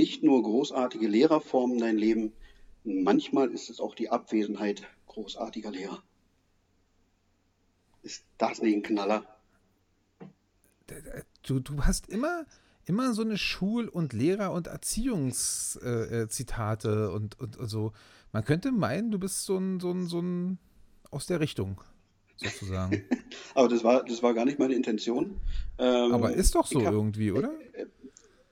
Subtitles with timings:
[0.00, 2.32] nicht nur großartige Lehrer formen dein Leben,
[2.84, 6.02] manchmal ist es auch die Abwesenheit großartiger Lehrer.
[8.02, 9.26] Ist das nicht ein Knaller?
[11.42, 12.46] Du, du hast immer,
[12.86, 17.92] immer so eine Schul- und Lehrer- und Erziehungszitate äh, äh und, und, und, so.
[18.32, 20.58] Man könnte meinen, du bist so ein, so ein, so ein
[21.10, 21.82] aus der Richtung,
[22.36, 23.04] sozusagen.
[23.54, 25.38] Aber das war, das war gar nicht meine Intention.
[25.76, 27.52] Ähm, Aber ist doch so irgendwie, oder?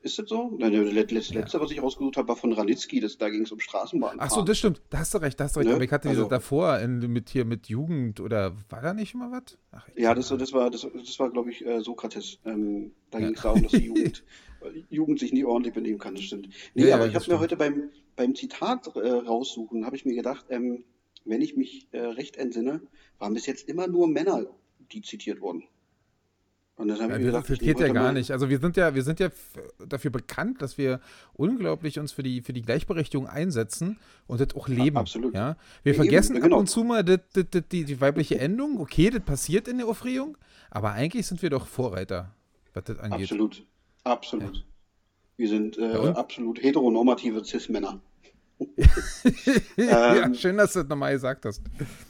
[0.00, 0.56] Ist das so?
[0.58, 1.60] Nein, das letzte, ja.
[1.60, 4.16] was ich rausgesucht habe, war von Ranitzky, das, da ging es um Straßenbahn.
[4.18, 4.80] Ach so, das stimmt.
[4.90, 5.68] Da hast du recht, da hast du recht.
[5.68, 5.74] Ne?
[5.74, 9.14] Aber ich hatte also, diese davor in, mit hier mit Jugend oder war da nicht
[9.14, 9.58] immer was?
[9.96, 12.38] Ja, das, das war, das, das war glaube ich, äh, Sokrates.
[12.44, 13.26] Ähm, da ja.
[13.26, 14.24] ging es darum, dass die Jugend,
[14.88, 16.48] Jugend sich nie ordentlich benehmen kann, das stimmt.
[16.74, 20.14] Nee, ja, aber ich habe mir heute beim, beim Zitat äh, raussuchen, habe ich mir
[20.14, 20.84] gedacht, ähm,
[21.24, 22.80] wenn ich mich äh, recht entsinne,
[23.18, 24.46] waren bis jetzt immer nur Männer,
[24.92, 25.64] die zitiert wurden.
[26.78, 28.30] Und dann habe ja, ich gedacht, das geht ja gar nicht.
[28.30, 29.30] Also wir sind ja, wir sind ja
[29.84, 31.00] dafür bekannt, dass wir
[31.34, 34.96] unglaublich uns für die, für die Gleichberechtigung einsetzen und das auch leben.
[34.96, 35.34] absolut.
[35.34, 35.56] Ja?
[35.82, 36.56] Wir ja, vergessen eben, genau.
[36.56, 38.78] ab und zu mal die, die, die, die, weibliche Endung.
[38.78, 40.38] Okay, das passiert in der Aufregung,
[40.70, 42.32] aber eigentlich sind wir doch Vorreiter,
[42.74, 43.22] was das angeht.
[43.22, 43.66] Absolut.
[44.04, 44.56] Absolut.
[44.56, 44.62] Ja.
[45.36, 48.00] Wir sind äh, absolut heteronormative Cis-Männer.
[49.76, 51.60] ja, ähm, schön, dass du das nochmal gesagt hast.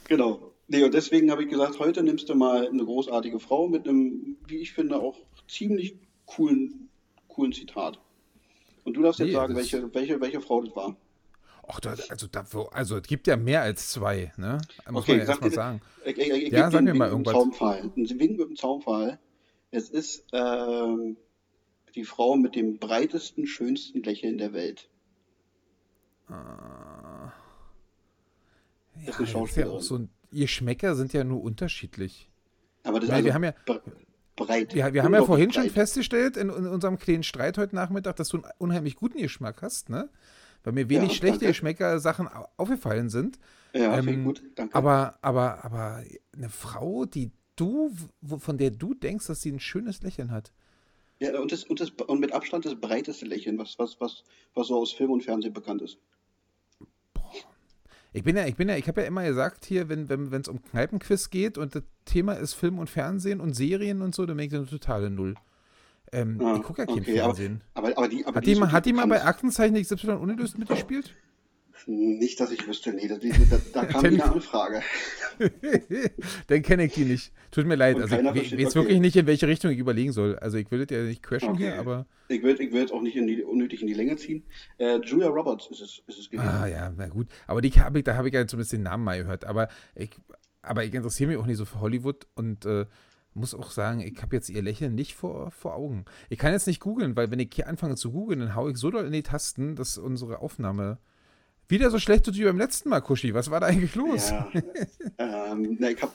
[0.07, 0.48] Genau.
[0.71, 4.37] Nee, und deswegen habe ich gesagt, heute nimmst du mal eine großartige Frau mit einem,
[4.47, 5.17] wie ich finde, auch
[5.47, 5.95] ziemlich
[6.27, 6.89] coolen,
[7.27, 7.99] coolen Zitat.
[8.83, 10.95] Und du darfst nee, jetzt sagen, welche, welche, welche Frau das war.
[11.67, 14.59] Ach, da, also, da, also es gibt ja mehr als zwei, ne?
[14.91, 15.81] Muss okay, man ja erstmal sagen.
[16.05, 17.33] Ich, ich, ich, ja, sag mir mal irgendwas.
[17.33, 17.91] Zaunpfahl.
[17.95, 19.19] Ein Wink mit dem Zaunpfahl.
[19.71, 21.17] Es ist ähm,
[21.95, 24.87] die Frau mit dem breitesten, schönsten Lächeln der Welt.
[26.27, 27.33] Ah.
[28.95, 29.71] Ja, das ist eine Schauspielerin.
[29.71, 32.29] Ja auch so ein ihr Schmecker sind ja nur unterschiedlich.
[32.83, 33.53] Aber das ist also wir haben ja
[34.35, 34.73] breit.
[34.73, 35.65] Wir, wir haben ja vorhin breit.
[35.65, 39.61] schon festgestellt in, in, unserem kleinen Streit heute Nachmittag, dass du einen unheimlich guten Geschmack
[39.61, 40.09] hast, ne?
[40.63, 42.27] Weil mir wenig ja, schlechte Geschmäcker-Sachen
[42.57, 43.39] aufgefallen sind.
[43.73, 44.75] Ja, ähm, gut, danke.
[44.75, 46.03] Aber, aber, aber
[46.35, 47.93] eine Frau, die du,
[48.39, 50.51] von der du denkst, dass sie ein schönes Lächeln hat.
[51.19, 54.67] Ja, und, das, und, das, und mit Abstand das breiteste Lächeln, was, was, was, was
[54.67, 55.97] so aus Film und Fernsehen bekannt ist.
[58.11, 60.43] Ich bin ja, ich bin ja, ich habe ja immer gesagt, hier, wenn es wenn,
[60.47, 64.37] um Kneipenquiz geht und das Thema ist Film und Fernsehen und Serien und so, dann
[64.37, 65.35] bin ich eine totale Null.
[66.11, 67.61] Ähm, ja, ich gucke ja kein okay, Fernsehen.
[67.75, 70.57] Aber, aber, aber die, aber hat die, die, hat die mal bei Aktenzeichen XY ungelöst
[70.57, 71.13] mitgespielt?
[71.85, 74.81] Nicht, dass ich wüsste, nee, da, da, da kam eine Anfrage.
[76.47, 77.31] Dann kenne ich die nicht.
[77.51, 77.95] Tut mir leid.
[77.97, 78.75] also ich weiß okay.
[78.75, 80.37] wirklich nicht, in welche Richtung ich überlegen soll.
[80.37, 81.71] Also ich will das ja nicht crashen okay.
[81.71, 82.05] hier, aber.
[82.27, 84.43] Ich will, ich will jetzt auch nicht in die, unnötig in die Länge ziehen.
[84.77, 86.47] Äh, Julia Roberts ist es, ist es gewesen.
[86.47, 87.27] Ah ja, na gut.
[87.47, 89.45] Aber die hab ich, da habe ich ja zumindest den Namen mal gehört.
[89.45, 90.11] Aber ich,
[90.61, 92.85] aber ich interessiere mich auch nicht so für Hollywood und äh,
[93.33, 96.05] muss auch sagen, ich habe jetzt ihr Lächeln nicht vor, vor Augen.
[96.29, 98.77] Ich kann jetzt nicht googeln, weil wenn ich hier anfange zu googeln, dann haue ich
[98.77, 100.99] so doll in die Tasten, dass unsere Aufnahme
[101.69, 103.33] wieder so schlecht wie beim letzten Mal, Kuschi.
[103.33, 104.31] Was war da eigentlich los?
[104.31, 104.51] Ja,
[105.51, 106.13] ähm, ich habe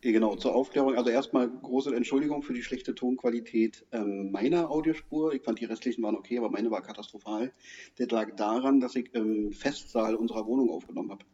[0.00, 0.96] genau zur Aufklärung.
[0.96, 5.32] Also erstmal große Entschuldigung für die schlechte Tonqualität ähm, meiner Audiospur.
[5.34, 7.52] Ich fand die restlichen waren okay, aber meine war katastrophal.
[7.98, 11.24] Das lag daran, dass ich im Festsaal unserer Wohnung aufgenommen habe.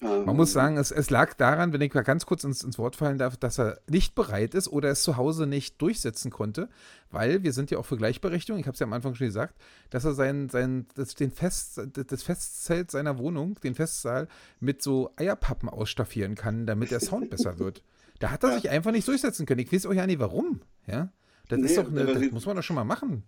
[0.00, 2.78] Man ähm, muss sagen, es, es, lag daran, wenn ich mal ganz kurz ins, ins,
[2.78, 6.70] Wort fallen darf, dass er nicht bereit ist oder es zu Hause nicht durchsetzen konnte,
[7.10, 9.60] weil wir sind ja auch für Gleichberechtigung, ich habe es ja am Anfang schon gesagt,
[9.90, 14.28] dass er sein, sein, das, den Fest, das Festzelt seiner Wohnung, den Festsaal,
[14.58, 17.82] mit so Eierpappen ausstaffieren kann, damit der Sound besser wird.
[18.20, 19.60] Da hat er sich einfach nicht durchsetzen können.
[19.60, 20.62] Ich weiß auch ja nicht warum.
[20.86, 21.12] Ja?
[21.48, 23.22] Das nee, ist doch eine, das muss man doch schon mal machen.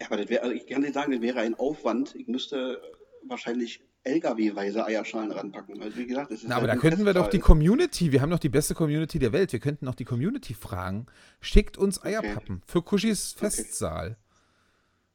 [0.00, 2.14] Ja, aber das wäre, also ich kann dir sagen, das wäre ein Aufwand.
[2.14, 2.80] Ich müsste
[3.26, 5.80] wahrscheinlich LKW-weise Eierschalen ranpacken.
[5.80, 8.20] Also wie gesagt, das ist Na, halt aber da könnten wir doch die Community, wir
[8.20, 11.06] haben doch die beste Community der Welt, wir könnten noch die Community fragen,
[11.40, 12.64] schickt uns Eierpappen okay.
[12.66, 14.16] für Kuschis Festsaal.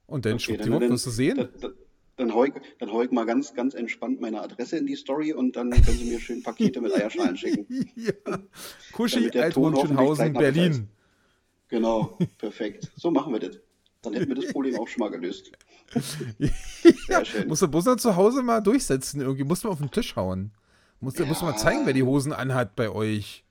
[0.05, 1.37] Und dann okay, schwuppdiwupp, wirst du sehen.
[1.37, 1.73] Dann, dann,
[2.17, 2.29] dann
[2.79, 6.05] dann ich mal ganz, ganz entspannt meine Adresse in die Story und dann können Sie
[6.05, 7.65] mir schön Pakete mit Eierschalen schicken.
[7.95, 8.13] ja.
[8.91, 10.89] Kuschi, Althohenschönhausen, Berlin.
[11.69, 12.91] Genau, perfekt.
[12.95, 13.59] So machen wir das.
[14.03, 15.51] Dann hätten wir das Problem auch schon mal gelöst.
[17.07, 19.21] ja, musst du bloß zu Hause mal durchsetzen.
[19.21, 20.51] Irgendwie musst du mal auf den Tisch hauen.
[20.99, 21.25] Musst, ja.
[21.25, 23.43] musst du mal zeigen, wer die Hosen anhat bei euch.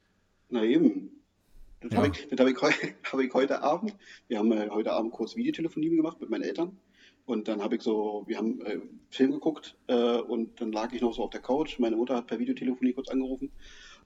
[0.49, 1.11] Na eben.
[1.81, 1.99] Das ja.
[1.99, 3.94] habe ich, hab ich, hab ich, heute Abend,
[4.28, 6.78] wir haben äh, heute Abend kurz Videotelefonie gemacht mit meinen Eltern.
[7.25, 8.81] Und dann habe ich so, wir haben äh,
[9.11, 11.78] Film geguckt äh, und dann lag ich noch so auf der Couch.
[11.78, 13.50] Meine Mutter hat per Videotelefonie kurz angerufen.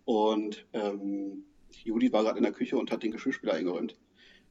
[0.04, 1.44] Und ähm,
[1.84, 3.96] Judith war gerade in der Küche und hat den Geschirrspüler eingeräumt.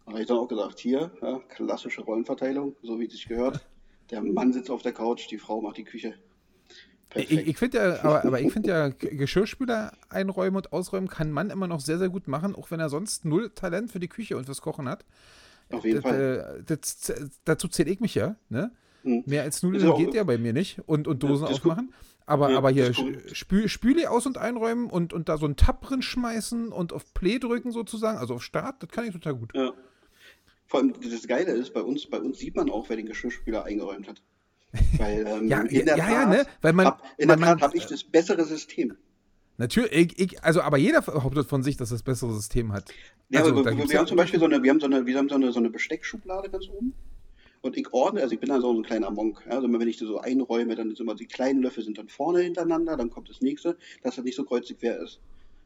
[0.06, 3.66] Da habe ich dann auch gesagt, hier, ja, klassische Rollenverteilung, so wie es sich gehört.
[4.12, 6.14] Der Mann sitzt auf der Couch, die Frau macht die Küche.
[7.10, 7.32] Perfekt.
[7.32, 11.50] Ich, ich finde ja, aber, aber ich finde ja, Geschirrspüler einräumen und ausräumen kann man
[11.50, 14.38] immer noch sehr, sehr gut machen, auch wenn er sonst null Talent für die Küche
[14.38, 15.06] und fürs Kochen hat.
[15.72, 16.56] Auf jeden das, Fall.
[16.60, 17.14] äh, Das,
[17.46, 18.36] dazu zähle ich mich ja.
[18.50, 18.72] Ne?
[19.04, 19.24] Hm.
[19.26, 20.82] Mehr als Nudeln ja auch- geht ja bei mir nicht.
[20.86, 21.94] Und, und Dosen aufmachen.
[22.28, 22.92] Aber, Ja, aber hier.
[23.34, 27.14] Spül, Spüle aus- und einräumen und, und da so einen Tab drin schmeißen und auf
[27.14, 29.52] Play drücken sozusagen, also auf Start, das kann ich total gut.
[29.54, 29.74] Ja.
[30.76, 33.64] Vor allem, das Geile ist, bei uns, bei uns sieht man auch, wer den Geschirrspüler
[33.64, 34.22] eingeräumt hat.
[34.98, 36.46] Weil, ähm, Ja, in der ja, ja, Tat, ne?
[36.62, 38.98] Weil man- hab, in der man- Tat man- habe ich das bessere System.
[39.56, 42.94] Natürlich, ich, ich, also aber jeder behauptet von sich, dass das bessere System hat.
[43.30, 45.06] Ja, also, aber wir, wir ja haben zum Beispiel so eine, wir haben so eine,
[45.06, 46.94] wir haben so eine, so eine Besteckschublade ganz oben.
[47.62, 49.44] Und ich ordne, also ich bin da so ein kleiner Monk.
[49.46, 52.10] Ja, also wenn ich das so einräume, dann ist immer die kleinen Löffel sind dann
[52.10, 55.22] vorne hintereinander, dann kommt das nächste, dass das nicht so kreuzig quer ist.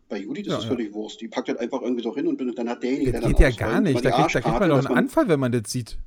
[0.10, 0.70] Bei Judith ist Ja, das ja.
[0.72, 1.22] völlig Wurst.
[1.22, 3.50] Die packt das einfach irgendwie so hin und dann hat derjenige, Das der geht ja
[3.52, 4.04] gar nicht.
[4.04, 5.98] Da kriegt, da kriegt man doch einen man- Anfall, wenn man das sieht.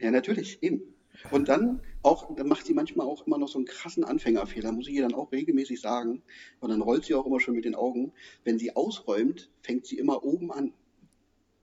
[0.00, 0.82] Ja, natürlich, eben.
[1.30, 4.88] Und dann auch, dann macht sie manchmal auch immer noch so einen krassen Anfängerfehler, muss
[4.88, 6.20] ich ihr dann auch regelmäßig sagen.
[6.60, 8.12] Und dann rollt sie auch immer schon mit den Augen.
[8.42, 10.72] Wenn sie ausräumt, fängt sie immer oben an.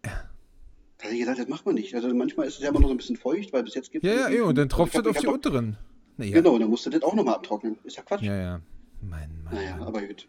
[0.01, 1.93] Da habe ich gesagt, das macht man nicht.
[1.93, 4.05] Also manchmal ist es ja immer noch so ein bisschen feucht, weil bis jetzt gibt
[4.05, 5.77] Ja, ja, ja, und dann tropft das ich auf die unteren.
[6.17, 6.31] Naja.
[6.33, 7.77] Genau, dann musst du das auch nochmal abtrocknen.
[7.83, 8.21] Ist ja Quatsch.
[8.21, 8.61] Ja, ja.
[9.01, 9.53] Mann, Mann.
[9.55, 10.27] Naja, aber gut.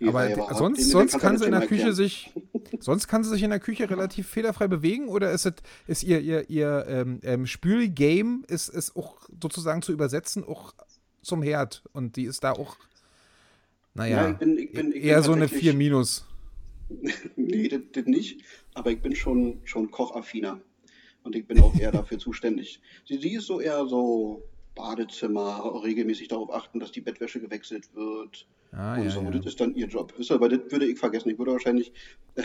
[0.00, 2.32] Die Aber die- sonst, sonst kann sie in der Küche sich,
[2.80, 5.52] sonst kann sie sich in der Küche relativ fehlerfrei bewegen oder ist es,
[5.86, 10.74] ist ihr, ihr, ihr ähm, ähm, Spülgame ist, ist auch sozusagen zu übersetzen auch
[11.22, 12.76] zum Herd und die ist da auch,
[13.94, 16.26] naja, Ja, ich bin- ich bin- ich eher so eine tatsächlich- 4 minus.
[17.36, 18.42] Nee, das, das nicht.
[18.74, 20.60] Aber ich bin schon, schon kochaffiner.
[21.22, 22.80] Und ich bin auch eher dafür zuständig.
[23.08, 24.42] Sie, sie ist so eher so
[24.74, 28.46] Badezimmer, regelmäßig darauf achten, dass die Bettwäsche gewechselt wird.
[28.72, 29.22] Ah, und ja, so.
[29.22, 29.30] ja.
[29.30, 30.12] Das ist dann ihr Job.
[30.18, 31.30] Ihr, aber das würde ich vergessen.
[31.30, 31.92] Ich würde wahrscheinlich,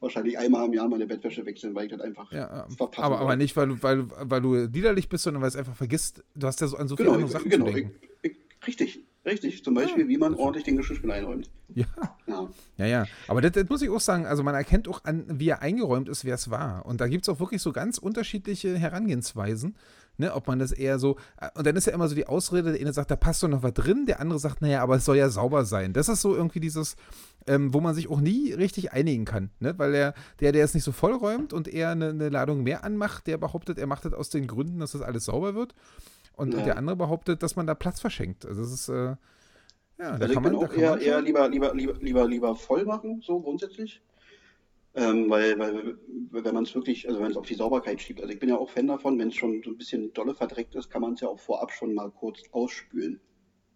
[0.00, 3.36] wahrscheinlich einmal im Jahr meine Bettwäsche wechseln, weil ich das einfach Ja, verpassen aber, aber
[3.36, 6.22] nicht, weil, du- weil, weil du liederlich bist, sondern weil es einfach vergisst.
[6.34, 7.98] Du hast ja so an so viele Genau, ich, Sachen genau zu ich, denken.
[8.22, 8.36] ich,
[8.66, 9.64] richtig, richtig.
[9.64, 11.50] Zum Beispiel, wie man ordentlich den Geschirrspüler einräumt.
[11.74, 11.86] Ja.
[12.28, 12.48] Ja.
[12.76, 13.06] Ja, ja.
[13.26, 16.08] Aber das, das muss ich auch sagen, also man erkennt auch an, wie er eingeräumt
[16.08, 16.86] ist, wer es war.
[16.86, 19.74] Und da gibt es auch wirklich so ganz unterschiedliche Herangehensweisen.
[20.16, 22.70] Ne, ob man das eher so, äh, und dann ist ja immer so die Ausrede,
[22.70, 25.04] der eine sagt, da passt doch noch was drin, der andere sagt, naja, aber es
[25.04, 25.92] soll ja sauber sein.
[25.92, 26.94] Das ist so irgendwie dieses,
[27.48, 29.76] ähm, wo man sich auch nie richtig einigen kann, ne?
[29.76, 33.26] weil der, der, der es nicht so vollräumt und eher eine, eine Ladung mehr anmacht,
[33.26, 35.74] der behauptet, er macht das aus den Gründen, dass das alles sauber wird.
[36.36, 36.58] Und, Ja.
[36.58, 38.46] und der andere behauptet, dass man da Platz verschenkt.
[38.46, 39.16] Also das ist, äh, ja,
[39.98, 42.84] da Also ich kann bin man, da auch eher, eher lieber, lieber, lieber, lieber voll
[42.84, 44.00] machen, so grundsätzlich.
[44.96, 45.98] Ähm, weil, weil,
[46.30, 48.56] wenn man es wirklich, also wenn es auf die Sauberkeit schiebt, also ich bin ja
[48.56, 51.20] auch Fan davon, wenn es schon so ein bisschen dolle verdreckt ist, kann man es
[51.20, 53.20] ja auch vorab schon mal kurz ausspülen.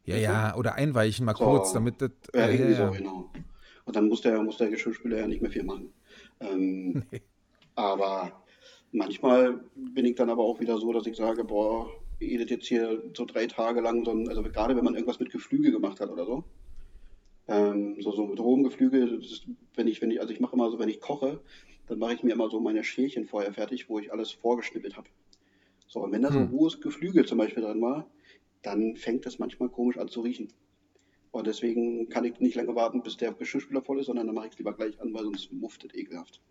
[0.05, 1.45] Ja, ja, oder einweichen mal So.
[1.45, 2.13] kurz, damit das.
[2.35, 3.31] Ja, äh, irgendwie ja, so, genau.
[3.85, 5.93] Und dann muss der, muss der Geschirrspüler ja nicht mehr viel machen.
[6.41, 7.03] Ähm,
[7.79, 8.33] Aber
[8.91, 11.89] manchmal bin ich dann aber auch wieder so, dass ich sage, boah,
[12.19, 15.31] ihr jetzt hier so drei Tage lang, so ein, also gerade wenn man irgendwas mit
[15.31, 16.43] Geflügel gemacht hat oder so,
[17.49, 20.55] ähm, so, so mit rohem Geflügel, das ist, wenn ich, wenn ich, also ich mache
[20.55, 21.43] immer so, wenn ich koche,
[21.87, 25.09] dann mache ich mir immer so meine Schälchen vorher fertig, wo ich alles vorgeschnippelt habe.
[25.89, 26.45] So, und wenn da so Hm.
[26.45, 28.11] rohes Geflügel zum Beispiel drin war,
[28.63, 30.53] dann fängt das manchmal komisch an zu riechen.
[31.33, 34.47] Und deswegen kann ich nicht lange warten, bis der Geschirrspüler voll ist, sondern dann mache
[34.49, 36.43] ich es lieber gleich an, weil sonst muftet ekelhaft.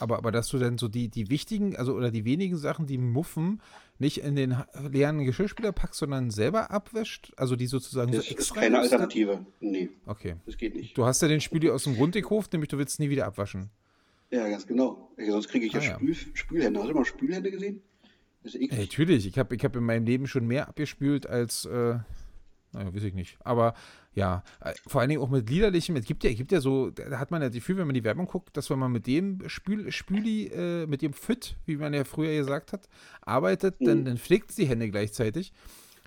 [0.00, 2.98] Aber, aber dass du dann so die, die wichtigen, also oder die wenigen Sachen, die
[2.98, 3.60] muffen,
[3.98, 4.56] nicht in den
[4.90, 7.32] leeren Geschirrspüler packst, sondern selber abwäscht?
[7.36, 8.92] Also die sozusagen Das so ist extra keine nimmst?
[8.92, 9.44] Alternative.
[9.60, 10.36] Nee, Okay.
[10.46, 10.96] das geht nicht.
[10.96, 13.70] Du hast ja den Spüli aus dem Grund gekauft, nämlich du willst nie wieder abwaschen.
[14.30, 15.10] Ja, ganz genau.
[15.28, 15.94] Sonst kriege ich ja, Ah, ja.
[15.96, 16.80] Spül, Spülhände.
[16.80, 17.80] Hast du mal Spülhände gesehen?
[18.44, 18.78] Das ist eklig.
[18.80, 21.98] natürlich, ich habe ich hab in meinem Leben schon mehr abgespült als, äh,
[22.72, 23.36] naja, weiß ich nicht.
[23.42, 23.74] Aber
[24.18, 27.18] ja, äh, vor allen Dingen auch mit liederlichem, es gibt ja, gibt ja so, da
[27.18, 29.48] hat man ja das Gefühl, wenn man die Werbung guckt, dass wenn man mit dem
[29.48, 32.88] Spül, Spüli, äh, mit dem Fit, wie man ja früher gesagt hat,
[33.22, 34.04] arbeitet, dann, Mhm.
[34.06, 35.52] dann pflegt es die Hände gleichzeitig.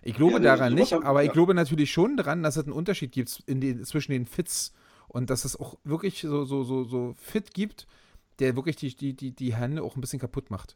[0.03, 1.33] Ich glaube Ja, daran nicht, aber ich ja.
[1.33, 4.73] glaube natürlich schon daran, dass es einen Unterschied gibt den, zwischen den Fits
[5.07, 7.85] und dass es auch wirklich so, so, so, so Fit gibt,
[8.39, 10.75] der wirklich die, die, die, die Hände auch ein bisschen kaputt macht.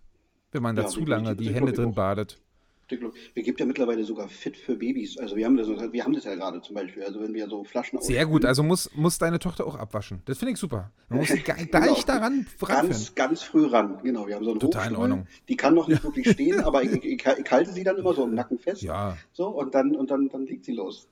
[0.51, 1.09] Wenn man da Ja, zu definitiv.
[1.25, 1.95] lange die Hände ich drin auch.
[1.95, 2.39] badet.
[2.87, 5.17] Wir gibt ja mittlerweile sogar Fit für Babys.
[5.17, 7.03] Also wir haben das, wir haben das ja gerade zum Beispiel.
[7.03, 10.21] Also wenn wir so Flaschen Sehr gut, also muss, muss deine Tochter auch abwaschen.
[10.25, 10.91] Das finde ich super.
[11.09, 11.69] Man muss ga- Genau.
[11.71, 12.87] gleich daran ranführen.
[12.89, 13.99] ganz, ganz früh ran.
[14.03, 14.95] Genau, wir haben so einen Total in.
[14.97, 15.27] Ordnung.
[15.49, 18.23] Die kann noch nicht wirklich stehen, aber ich, ich, ich, halte sie dann immer so
[18.23, 18.83] im Nacken fest.
[18.83, 21.07] Ja, So, und dann, und dann, dann liegt sie los.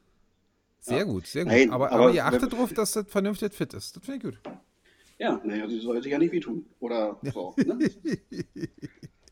[0.80, 1.03] sehr Ja.
[1.06, 1.53] gut, sehr gut.
[1.53, 3.96] Nein, aber, aber aber ihr achtet darauf, dass das vernünftig fit ist.
[3.96, 4.39] Das finde ich gut.
[5.18, 6.65] Ja, naja, sie soll sich ja nicht wehtun.
[6.80, 7.56] Oder so.
[7.65, 7.77] Ne?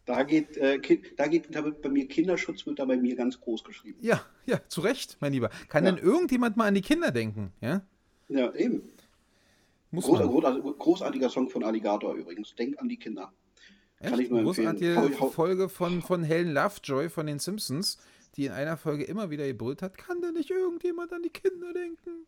[0.05, 3.63] Da geht, äh, Ki- da geht, bei mir Kinderschutz wird da bei mir ganz groß
[3.63, 3.99] geschrieben.
[4.01, 5.49] Ja, ja, zu Recht, mein Lieber.
[5.69, 5.91] Kann Ja.
[5.91, 7.53] denn irgendjemand mal an die Kinder denken?
[7.61, 7.85] Ja,
[8.27, 8.81] Ja, eben.
[9.91, 10.27] muss Groß, man.
[10.29, 12.55] groß, großartiger Song von Alligator übrigens.
[12.55, 13.31] Denk an die Kinder.
[13.99, 14.23] Kann Echt?
[14.23, 14.75] ich nur empfehlen.
[14.75, 17.99] Großartige hau- Folge von, von Helen Lovejoy von den Simpsons,
[18.35, 21.71] die in einer Folge immer wieder gebrüllt hat, kann denn nicht irgendjemand an die Kinder
[21.73, 22.25] denken?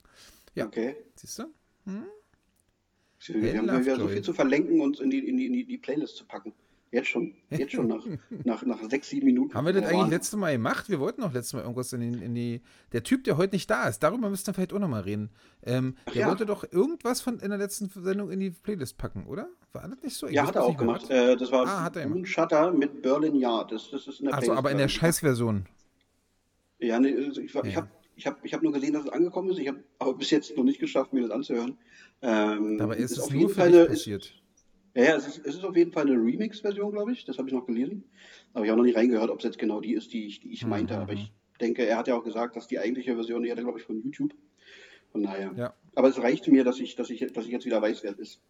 [0.53, 0.67] Ja.
[0.67, 0.95] Okay.
[1.15, 1.45] Siehst du?
[1.85, 4.13] Wir haben, wir haben so Lovejoy.
[4.13, 6.53] viel zu verlinken und in die, in die, in die Playlist zu packen.
[6.93, 7.33] Jetzt schon.
[7.49, 8.05] Jetzt schon nach,
[8.43, 9.55] nach, nach sechs, sieben Minuten.
[9.55, 10.89] Haben wir das eigentlich letzte Mal gemacht?
[10.89, 12.61] Wir wollten auch letztes Mal irgendwas in die, in die.
[12.91, 15.31] Der Typ, der heute nicht da ist, darüber müssten wir vielleicht auch nochmal reden.
[15.63, 16.27] Ähm, der ja.
[16.27, 19.49] wollte doch irgendwas von in der letzten Sendung in die Playlist packen, oder?
[19.71, 20.27] War das nicht so?
[20.27, 21.09] Ich ja, hat er auch gemacht.
[21.09, 23.71] Äh, das war ah, Moon Shutter mit Berlin Yard.
[23.71, 25.65] Das, das ist in der Also, aber in der Scheißversion.
[26.77, 27.63] Ja, nee, also ich, ja.
[27.63, 29.57] ich habe ich hab, ich hab nur gesehen, dass es angekommen ist.
[29.57, 31.79] Ich habe aber bis jetzt noch nicht geschafft, mir das anzuhören.
[32.21, 34.25] Ähm, Dabei ist es nur für dich passiert.
[34.25, 34.42] Ist,
[34.95, 37.25] ja, ja es, ist, es ist auf jeden Fall eine Remix-Version, glaube ich.
[37.25, 38.03] Das habe ich noch gelesen.
[38.53, 40.53] Aber ich habe noch nicht reingehört, ob es jetzt genau die ist, die ich, die
[40.53, 40.95] ich meinte.
[40.95, 41.01] Mhm.
[41.01, 43.63] Aber ich denke, er hat ja auch gesagt, dass die eigentliche Version, die hat er,
[43.63, 44.33] glaube ich, von YouTube.
[45.11, 45.53] Von daher.
[45.55, 45.73] Ja.
[45.95, 48.19] Aber es reicht mir, dass ich, dass, ich, dass ich jetzt wieder weiß, wer es
[48.19, 48.41] ist.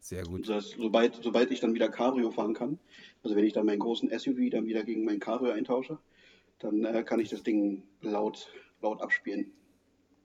[0.00, 0.48] Sehr gut.
[0.48, 2.78] Das, sobald, sobald ich dann wieder Cabrio fahren kann,
[3.22, 5.98] also wenn ich dann meinen großen SUV dann wieder gegen mein Cabrio eintausche,
[6.58, 8.48] dann äh, kann ich das Ding laut,
[8.80, 9.52] laut abspielen.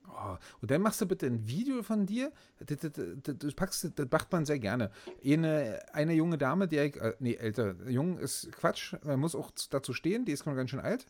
[0.08, 2.32] Oh, und dann machst du bitte ein Video von dir.
[2.60, 2.92] Das, das,
[3.24, 4.92] das, das, packst, das macht man sehr gerne.
[5.24, 9.94] Eine, eine junge Dame, die, äh, nee, älter, jung ist Quatsch, man muss auch dazu
[9.94, 11.06] stehen, die ist schon ganz schön alt.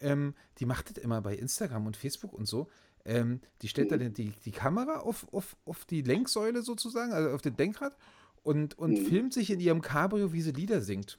[0.00, 2.68] Ähm, die macht das immer bei Instagram und Facebook und so.
[3.04, 7.42] Ähm, die stellt dann die, die Kamera auf, auf, auf die Lenksäule sozusagen, also auf
[7.42, 7.96] den Denkrad
[8.42, 9.06] und, und mhm.
[9.06, 11.18] filmt sich in ihrem Cabrio, wie sie Lieder singt.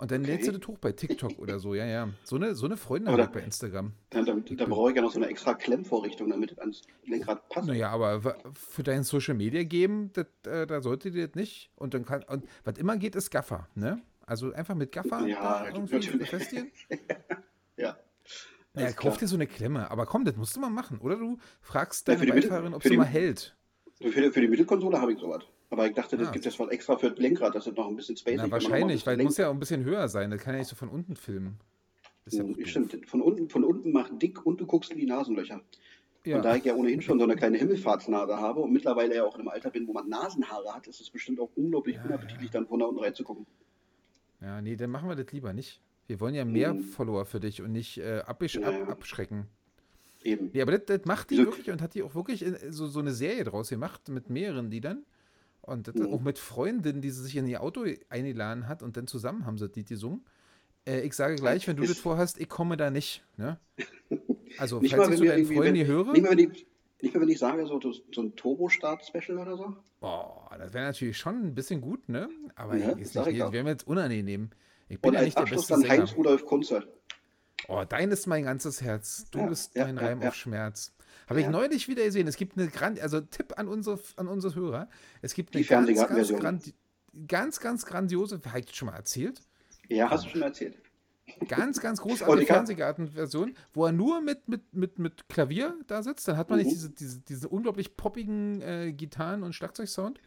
[0.00, 0.30] Und dann okay.
[0.30, 2.08] lädst du das hoch bei TikTok oder so, ja, ja.
[2.22, 3.92] So eine, so eine Freundin habe ich bei Instagram.
[4.10, 7.48] Da, da, da brauche ich ja noch so eine extra Klemmvorrichtung, damit es ans Lenkrad
[7.48, 7.66] passt.
[7.66, 11.72] Naja, aber für dein Social Media geben, das, äh, da sollte dir das nicht.
[11.74, 14.00] Und dann kann, und was immer geht, ist Gaffer, ne?
[14.24, 16.70] Also einfach mit Gaffer ja, irgendwie befestigen.
[17.76, 17.96] ja.
[18.74, 19.90] Ja, kauf dir so eine Klemme.
[19.90, 20.98] Aber komm, das musst du mal machen.
[20.98, 23.56] Oder du fragst deine ja, Beifahrerin, ob sie mal hält.
[24.00, 25.42] Für, für die Mittelkonsole habe ich sowas.
[25.70, 26.30] Aber ich dachte, das ah.
[26.30, 28.38] gibt es mal extra für das Lenkrad, das ist noch ein bisschen spacey.
[28.38, 30.30] Na, wahrscheinlich, weil es muss ja auch ein bisschen höher sein.
[30.30, 31.58] Das kann ja nicht so von unten filmen.
[32.24, 34.98] Das ist ja hm, Stimmt, von unten, von unten macht dick und du guckst in
[34.98, 35.60] die Nasenlöcher.
[36.24, 36.36] Ja.
[36.36, 39.34] Und da ich ja ohnehin schon so eine kleine Himmelfahrtsnase habe und mittlerweile ja auch
[39.34, 42.50] in einem Alter bin, wo man Nasenhaare hat, ist es bestimmt auch unglaublich ja, unappetitlich,
[42.50, 43.46] dann von da unten reinzugucken.
[44.40, 45.80] Ja, nee, dann machen wir das lieber nicht.
[46.06, 46.82] Wir wollen ja mehr hm.
[46.82, 49.46] Follower für dich und nicht äh, absch ja, ab abschrecken.
[50.24, 50.50] Eben.
[50.52, 53.00] Nee, aber das, das macht die so, wirklich und hat die auch wirklich so, so
[53.00, 55.04] eine Serie draus gemacht mit mehreren Liedern.
[55.68, 56.14] Und mhm.
[56.14, 59.58] auch mit Freundinnen, die sie sich in ihr Auto eingeladen hat und dann zusammen haben
[59.58, 60.24] sie die gesungen.
[60.86, 63.22] Äh, ich sage gleich, wenn du das vorhast, ich komme da nicht.
[63.36, 63.58] Ne?
[64.56, 66.12] Also, nicht falls mal, ich so deinen Freunden hier höre.
[66.12, 66.66] Nicht mehr, wenn ich,
[67.02, 69.76] nicht mehr, wenn ich sage, so, so ein Turbo-Start-Special oder so.
[70.00, 72.30] Boah, das wäre natürlich schon ein bisschen gut, ne?
[72.54, 74.48] Aber ja, ist nicht, das wäre mir jetzt unangenehm.
[74.88, 75.86] Ich bin und ja nicht der beste dann.
[75.86, 76.88] Heinz-Rudolf Kunze.
[77.68, 79.26] Oh, dein ist mein ganzes Herz.
[79.30, 80.94] Du ja, bist ja, mein Reim auf Schmerz.
[81.26, 82.26] Habe ich neulich wieder gesehen.
[82.26, 84.88] Es gibt eine Grand, also Tipp an unsere, an unsere Hörer.
[85.22, 86.74] Es gibt eine ganz, ganz, grand,
[87.26, 89.40] ganz, ganz grandiose, habe ich das schon mal erzählt?
[89.88, 90.76] Ja, hast du schon mal erzählt.
[91.48, 96.28] Ganz, ganz großartige Fernsehgarten-Version, wo er nur mit, mit, mit, mit Klavier da sitzt.
[96.28, 96.64] Dann hat man mhm.
[96.64, 100.20] nicht diese, diese, diese unglaublich poppigen äh, Gitarren- und Schlagzeugsound.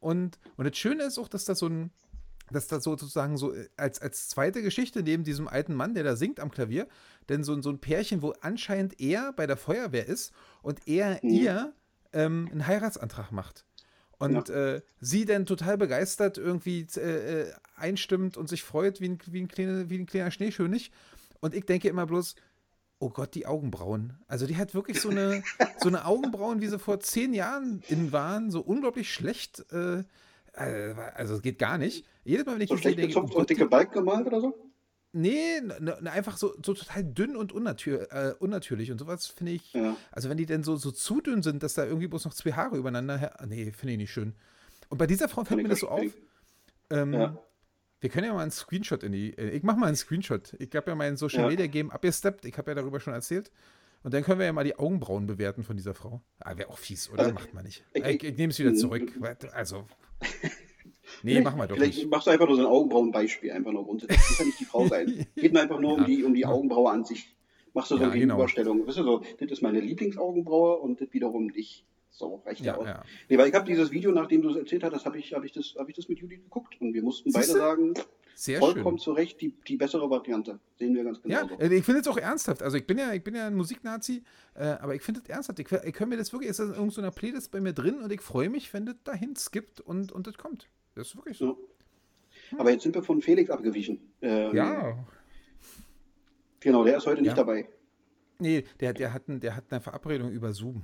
[0.00, 1.90] Und, und das Schöne ist auch, dass das so ein,
[2.50, 6.16] dass das sozusagen so äh, als, als zweite Geschichte neben diesem alten Mann, der da
[6.16, 6.86] singt am Klavier,
[7.28, 11.30] denn so, so ein Pärchen, wo anscheinend er bei der Feuerwehr ist und er mhm.
[11.30, 11.72] ihr
[12.12, 13.64] ähm, einen Heiratsantrag macht.
[14.18, 14.74] Und ja.
[14.74, 19.42] äh, sie dann total begeistert irgendwie äh, äh, einstimmt und sich freut wie ein, wie,
[19.42, 20.90] ein kleine, wie ein kleiner Schneekönig.
[21.40, 22.34] Und ich denke immer bloß,
[22.98, 24.14] oh Gott, die Augenbrauen.
[24.26, 25.42] Also die hat wirklich so eine,
[25.80, 29.70] so eine Augenbrauen, wie sie vor zehn Jahren in waren, so unglaublich schlecht.
[29.70, 30.04] Äh,
[30.56, 32.06] also es geht gar nicht.
[32.24, 34.66] Jedes Mal, wenn ich so schlecht oh und dicke Balken gemalt oder so?
[35.12, 38.90] Nee, ne, ne, einfach so, so total dünn und unnatür, äh, unnatürlich.
[38.90, 39.96] Und sowas finde ich, ja.
[40.12, 42.52] also wenn die denn so, so zu dünn sind, dass da irgendwie bloß noch zwei
[42.52, 44.34] Haare übereinander, her nee, finde ich nicht schön.
[44.88, 46.04] Und bei dieser Frau fällt mir das so auf.
[46.90, 47.38] Ähm, ja.
[48.00, 50.54] Wir können ja mal einen Screenshot in die, äh, ich mache mal einen Screenshot.
[50.58, 51.48] Ich habe ja mein Social ja.
[51.48, 53.50] Media Game abgesteppt, ich habe ja darüber schon erzählt.
[54.02, 56.20] Und dann können wir ja mal die Augenbrauen bewerten von dieser Frau.
[56.40, 57.20] Ah, wäre auch fies, oder?
[57.20, 57.84] Also, Macht man nicht.
[57.94, 59.10] Ich, ich, ich nehme es wieder zurück.
[59.52, 59.86] Also,
[61.22, 62.10] Nee, mach mal doch Vielleicht nicht.
[62.10, 64.18] machst du einfach nur so ein Augenbrauenbeispiel, einfach nur grundsätzlich.
[64.18, 65.26] Das muss ja nicht die Frau sein.
[65.34, 65.98] Geht mir einfach nur ja.
[65.98, 67.34] um die, um die Augenbraue an sich.
[67.74, 68.76] Machst du so ja, eine Gegenüberstellung.
[68.78, 68.88] Genau.
[68.88, 71.84] Weißt du so, das ist meine Lieblingsaugenbraue und das wiederum dich.
[72.16, 72.86] So, reicht ja, aus.
[72.86, 73.02] Ja.
[73.28, 75.52] Nee, weil ich habe dieses Video, nachdem du es erzählt hast, habe ich, hab ich,
[75.52, 77.92] das, hab ich das mit Judith geguckt und wir mussten beide sagen,
[78.34, 79.04] sehr vollkommen schön.
[79.04, 80.58] zu Recht die, die bessere Variante.
[80.78, 81.34] Sehen wir ganz genau.
[81.34, 81.60] Ja, so.
[81.60, 82.62] ich finde es auch ernsthaft.
[82.62, 84.22] Also ich bin ja, ich bin ja ein Musiknazi,
[84.54, 85.58] äh, aber ich finde es ernsthaft.
[85.58, 88.10] Ich, ich höre mir das wirklich, ist das in irgendeiner Playlist bei mir drin und
[88.10, 90.70] ich freue mich, wenn das dahin skippt und, und das kommt.
[90.94, 91.58] Das ist wirklich so.
[92.50, 92.60] Ja.
[92.60, 94.00] Aber jetzt sind wir von Felix abgewichen.
[94.22, 95.04] Ähm, ja.
[96.60, 97.34] Genau, der ist heute nicht ja.
[97.34, 97.68] dabei.
[98.38, 100.82] Nee, der, der, hat ein, der hat eine Verabredung über Zoom.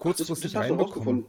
[0.00, 1.26] Kurzfristig Ach, das, das reinbekommen.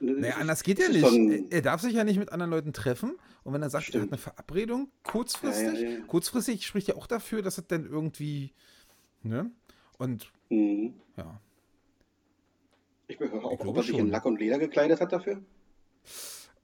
[0.00, 1.52] Naja, anders geht ja nicht.
[1.52, 3.12] Er darf sich ja nicht mit anderen Leuten treffen.
[3.44, 3.96] Und wenn er sagt, Stimmt.
[3.96, 6.04] er hat eine Verabredung, kurzfristig, ja, ja, ja.
[6.06, 8.52] kurzfristig spricht ja auch dafür, dass er dann irgendwie,
[9.22, 9.50] ne?
[9.98, 10.94] Und, mhm.
[11.16, 11.40] ja.
[13.06, 15.42] Ich höre auch, ob er sich in Lack und Leder gekleidet hat dafür.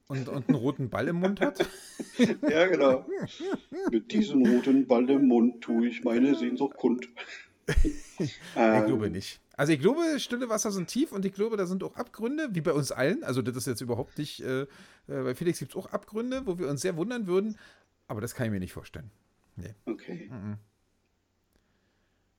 [0.08, 1.68] und, und einen roten Ball im Mund hat.
[2.48, 3.04] ja, genau.
[3.90, 7.10] Mit diesem roten Ball im Mund tue ich meine Sehnsucht kund.
[8.18, 9.12] ich glaube ähm.
[9.12, 9.40] nicht.
[9.60, 12.62] Also ich glaube, stille Wasser sind tief und ich glaube, da sind auch Abgründe, wie
[12.62, 13.22] bei uns allen.
[13.22, 14.66] Also das ist jetzt überhaupt nicht, äh, äh
[15.06, 17.58] bei Felix gibt es auch Abgründe, wo wir uns sehr wundern würden,
[18.08, 19.10] aber das kann ich mir nicht vorstellen.
[19.56, 19.74] Nee.
[19.84, 20.30] Okay.
[20.32, 20.56] Mhm.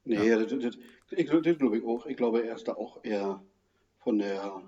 [0.04, 0.40] Nee, ja.
[0.40, 0.80] das, das,
[1.12, 2.08] ich, das glaube ich auch.
[2.08, 3.40] Ich glaube, er ist da auch eher
[4.00, 4.64] von der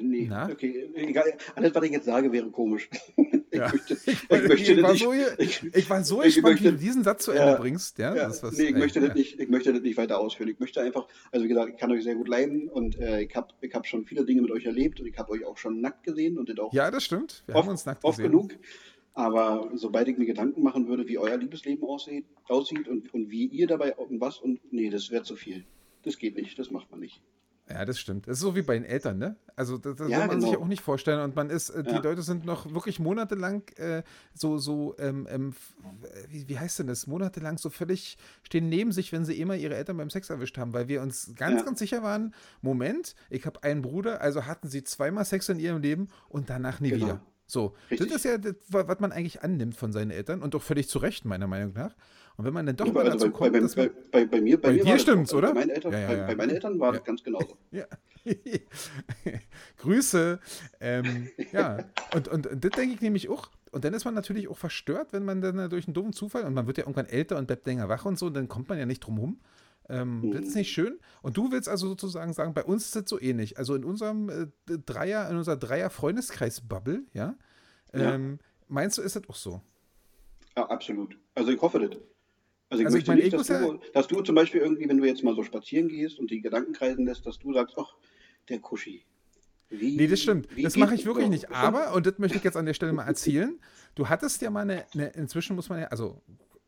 [0.00, 0.48] Nee, Na?
[0.48, 1.36] okay, egal.
[1.56, 2.88] Alles, was ich jetzt sage, wäre komisch.
[3.50, 3.70] ich, ja.
[3.70, 6.76] möchte, ich, möchte ich, war nicht, so, ich, ich, war so gespannt, möchte, wie du
[6.76, 7.98] diesen Satz zu Ende ja, bringst.
[7.98, 8.28] Ja, ja.
[8.28, 10.48] Was, nee, ich, möchte das nicht, ich möchte das nicht weiter ausführen.
[10.48, 13.34] Ich möchte einfach, also wie gesagt, ich kann euch sehr gut leiden und äh, ich
[13.34, 15.80] habe ich hab schon viele Dinge mit euch erlebt und ich habe euch auch schon
[15.80, 16.72] nackt gesehen und das auch.
[16.72, 17.42] Ja, das stimmt.
[17.46, 18.32] Wir oft, haben uns nackt oft gesehen.
[18.32, 18.52] genug.
[19.14, 23.46] Aber sobald ich mir Gedanken machen würde, wie euer Liebesleben aussieht, aussieht und, und wie
[23.46, 25.64] ihr dabei und was und nee, das wäre zu viel.
[26.04, 27.20] Das geht nicht, das macht man nicht.
[27.70, 28.26] Ja, das stimmt.
[28.26, 29.36] Das ist so wie bei den Eltern, ne?
[29.54, 30.50] Also das, das ja, soll man genau.
[30.50, 31.20] sich auch nicht vorstellen.
[31.20, 32.00] Und man ist, äh, die ja.
[32.00, 35.54] Leute sind noch wirklich monatelang äh, so, so, ähm, ähm,
[36.28, 37.06] wie, wie heißt denn das?
[37.06, 40.72] Monatelang so völlig stehen neben sich, wenn sie immer ihre Eltern beim Sex erwischt haben,
[40.72, 41.64] weil wir uns ganz, ja.
[41.64, 45.82] ganz sicher waren, Moment, ich habe einen Bruder, also hatten sie zweimal Sex in ihrem
[45.82, 47.06] Leben und danach nie genau.
[47.06, 47.20] wieder.
[47.46, 48.08] So, Richtig.
[48.08, 50.98] das ist ja das, was man eigentlich annimmt von seinen Eltern und doch völlig zu
[50.98, 51.94] Recht, meiner Meinung nach.
[52.38, 54.24] Und wenn man dann doch ja, mal also dazu bei, kommt, bei, dass bei, bei,
[54.24, 55.48] bei, mir, bei, bei mir dir stimmt's, das, oder?
[55.48, 57.58] Bei meinen Eltern, ja, ja, bei, meinen Eltern war das ganz genauso.
[57.72, 57.84] Ja.
[59.78, 60.38] Grüße.
[60.80, 61.78] Ähm, ja,
[62.14, 63.50] und, und, und das denke ich nämlich auch.
[63.72, 66.54] Und dann ist man natürlich auch verstört, wenn man dann durch einen doofen Zufall, und
[66.54, 68.78] man wird ja irgendwann älter und bleibt länger wach und so, und dann kommt man
[68.78, 69.40] ja nicht drum rum.
[69.88, 70.30] Ähm, mhm.
[70.30, 71.00] Das ist nicht schön.
[71.22, 73.58] Und du willst also sozusagen sagen, bei uns ist das so ähnlich.
[73.58, 74.46] Also in unserem äh,
[74.86, 77.34] Dreier, in unserer Dreier-Freundeskreis-Bubble, ja,
[77.92, 79.60] ähm, meinst du, ist das auch so?
[80.56, 81.18] Ja, absolut.
[81.34, 81.98] Also ich hoffe das.
[82.70, 85.04] Also ich also möchte ich nicht, dass du, dass du zum Beispiel irgendwie, wenn du
[85.06, 87.94] jetzt mal so spazieren gehst und die Gedanken kreisen lässt, dass du sagst, ach,
[88.48, 89.04] der Kuschi.
[89.70, 90.48] Wie, nee, das stimmt.
[90.62, 91.50] Das mache ich wirklich nicht.
[91.50, 93.58] Aber, und das möchte ich jetzt an der Stelle mal erzählen,
[93.94, 96.22] du hattest ja mal eine, eine inzwischen muss man ja, also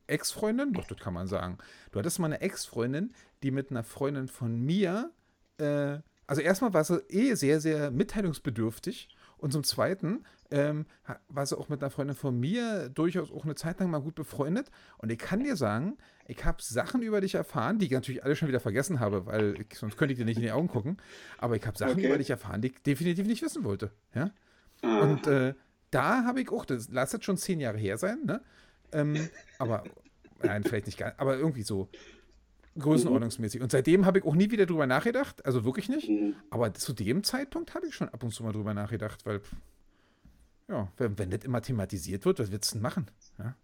[0.06, 1.58] Ex-Freundin, doch, das kann man sagen.
[1.92, 5.12] Du hattest mal eine Ex-Freundin, die mit einer Freundin von mir,
[5.58, 9.08] äh, also erstmal war sie eh sehr, sehr mitteilungsbedürftig
[9.40, 10.86] und zum Zweiten ähm,
[11.28, 14.14] war sie auch mit einer Freundin von mir durchaus auch eine Zeit lang mal gut
[14.14, 14.70] befreundet.
[14.98, 18.36] Und ich kann dir sagen, ich habe Sachen über dich erfahren, die ich natürlich alle
[18.36, 20.98] schon wieder vergessen habe, weil ich, sonst könnte ich dir nicht in die Augen gucken.
[21.38, 22.06] Aber ich habe Sachen okay.
[22.06, 23.90] über dich erfahren, die ich definitiv nicht wissen wollte.
[24.14, 24.30] Ja?
[24.82, 25.00] Ah.
[25.00, 25.54] Und äh,
[25.90, 28.42] da habe ich auch, das lass jetzt schon zehn Jahre her sein, ne?
[28.92, 29.84] Ähm, aber,
[30.42, 31.88] nein, vielleicht nicht ganz, aber irgendwie so
[32.80, 33.62] größenordnungsmäßig.
[33.62, 36.08] Und seitdem habe ich auch nie wieder drüber nachgedacht, also wirklich nicht.
[36.08, 36.34] Mhm.
[36.50, 39.40] Aber zu dem Zeitpunkt habe ich schon ab und zu mal drüber nachgedacht, weil
[40.68, 43.10] ja, wenn, wenn das immer thematisiert wird, was willst du denn machen?
[43.38, 43.56] Ja?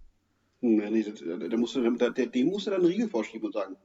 [0.60, 3.52] Ja, nee, das, da musst du, da, dem musst du dann einen Riegel vorschieben und
[3.52, 3.76] sagen,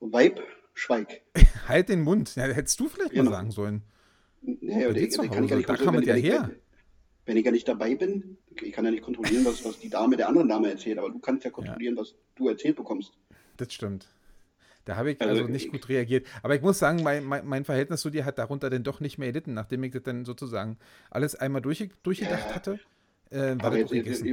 [0.00, 0.40] Weib,
[0.74, 1.22] schweig.
[1.68, 2.36] halt den Mund.
[2.36, 3.30] Ja, hättest du vielleicht genau.
[3.30, 3.82] mal sagen sollen.
[4.42, 6.50] Naja, der, der kann ich ja nicht da kam ja her.
[7.26, 10.16] Wenn ich ja nicht dabei bin, ich kann ja nicht kontrollieren, was, was die Dame
[10.16, 12.02] der anderen Dame erzählt, aber du kannst ja kontrollieren, ja.
[12.02, 13.12] was du erzählt bekommst.
[13.56, 14.06] Das stimmt.
[14.84, 16.26] Da habe ich also, also nicht gut reagiert.
[16.42, 19.18] Aber ich muss sagen, mein, mein, mein, Verhältnis zu dir hat darunter dann doch nicht
[19.18, 20.78] mehr erlitten, nachdem ich das dann sozusagen
[21.10, 22.54] alles einmal durch, durchgedacht ja.
[22.54, 22.80] hatte.
[23.30, 24.24] Äh, war jetzt, jetzt,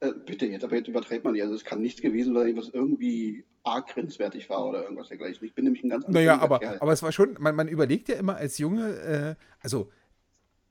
[0.00, 1.44] äh, bitte jetzt, aber jetzt übertreibt man ja.
[1.44, 5.44] Also es kann nichts gewesen sein, was irgendwie arg grenzwertig war oder irgendwas dergleichen.
[5.44, 8.08] Ich bin nämlich ein ganz anderer Naja, aber, aber es war schon, man, man überlegt
[8.08, 9.90] ja immer als Junge, äh, also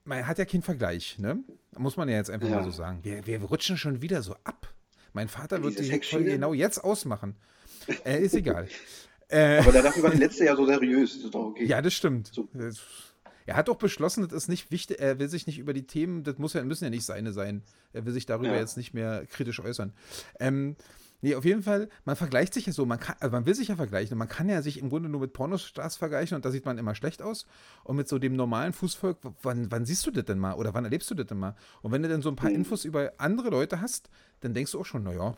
[0.05, 1.43] man hat ja keinen Vergleich, ne?
[1.77, 2.55] Muss man ja jetzt einfach ja.
[2.55, 2.99] mal so sagen.
[3.03, 4.73] Wir, wir rutschen schon wieder so ab.
[5.11, 7.35] Mein Vater wird die Folge genau jetzt ausmachen.
[8.05, 8.67] Äh, ist egal.
[9.29, 11.29] Äh, Aber da dachte ich, war die letzte ja so seriös.
[11.29, 11.65] Doch okay.
[11.65, 12.31] Ja, das stimmt.
[12.33, 12.47] So.
[13.47, 16.23] Er hat doch beschlossen, das ist nicht wichtig, er will sich nicht über die Themen,
[16.23, 17.63] das muss ja, müssen ja nicht seine sein.
[17.93, 18.59] Er will sich darüber ja.
[18.59, 19.93] jetzt nicht mehr kritisch äußern.
[20.41, 20.75] Ähm,
[21.21, 23.69] nee, auf jeden Fall, man vergleicht sich ja so, man, kann, also man will sich
[23.69, 24.17] ja vergleichen.
[24.17, 26.93] Man kann ja sich im Grunde nur mit Pornostars vergleichen und da sieht man immer
[26.93, 27.45] schlecht aus.
[27.85, 30.83] Und mit so dem normalen Fußvolk, wann, wann siehst du das denn mal oder wann
[30.83, 31.55] erlebst du das denn mal?
[31.81, 32.57] Und wenn du dann so ein paar mhm.
[32.57, 34.09] Infos über andere Leute hast,
[34.41, 35.35] dann denkst du auch schon, naja,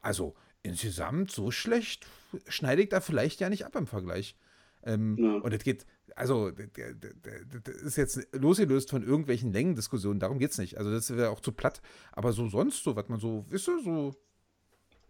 [0.00, 2.06] also insgesamt so schlecht
[2.48, 4.36] schneide ich da vielleicht ja nicht ab im Vergleich.
[4.84, 5.34] Ähm, ja.
[5.36, 10.78] Und es geht, also, das ist jetzt losgelöst von irgendwelchen Längendiskussionen, darum geht es nicht.
[10.78, 11.80] Also, das wäre auch zu platt.
[12.10, 14.14] Aber so sonst, so, was man so, wisst ihr, so,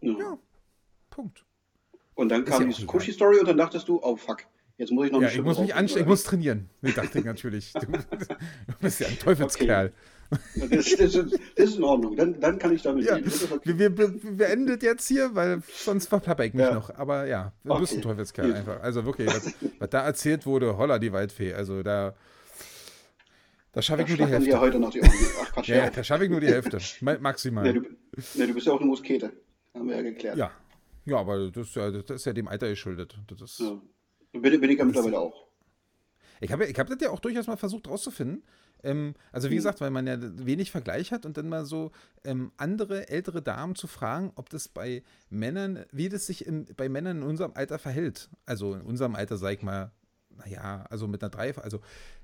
[0.01, 0.37] ja, ja
[1.09, 1.45] Punkt.
[2.15, 4.45] Und dann kam ja die Cushy-Story und dann dachtest du, oh fuck,
[4.77, 6.69] jetzt muss ich noch Ja, ich muss mich anstrengen, ich muss trainieren.
[6.81, 7.73] Nee, dachte ich natürlich.
[7.73, 7.97] Du, du
[8.81, 9.87] bist ja ein Teufelskerl.
[9.87, 9.95] Okay.
[10.55, 13.31] Das, das, ist, das, ist in Ordnung, dann, dann kann ich damit ja, gehen.
[13.51, 13.77] Okay.
[13.77, 16.73] Wir, wir, wir enden jetzt hier, weil sonst verplapper ich mich ja.
[16.73, 16.93] noch.
[16.95, 17.95] Aber ja, du okay.
[17.95, 18.55] ein Teufelskerl ja.
[18.55, 18.81] einfach.
[18.81, 21.53] Also wirklich, was, was, da erzählt wurde, holla die Waldfee.
[21.53, 22.15] Also da,
[23.71, 24.49] da schaffe ich nur die Hälfte.
[24.49, 26.79] Ja heute noch die Ach, Quatsch, ja, ja, da schaffe ich nur die Hälfte.
[27.01, 27.63] Maximal.
[27.63, 27.81] Nee, du,
[28.35, 29.31] nee, du bist ja auch eine Muskete.
[29.73, 30.37] Haben wir ja geklärt.
[30.37, 30.51] Ja.
[31.05, 33.17] Ja, aber das ist ja, das ist ja dem Alter geschuldet.
[33.27, 33.77] Das ist, ja.
[34.31, 35.47] Bin, bin ich ja mittlerweile auch.
[36.39, 38.43] Ich habe ich hab das ja auch durchaus mal versucht rauszufinden.
[38.83, 39.57] Ähm, also wie mhm.
[39.57, 41.91] gesagt, weil man ja wenig Vergleich hat und dann mal so
[42.23, 46.89] ähm, andere ältere Damen zu fragen, ob das bei Männern, wie das sich im, bei
[46.89, 48.29] Männern in unserem Alter verhält.
[48.45, 49.91] Also in unserem Alter, sag ich mal,
[50.37, 51.79] naja, also mit einer Drei, also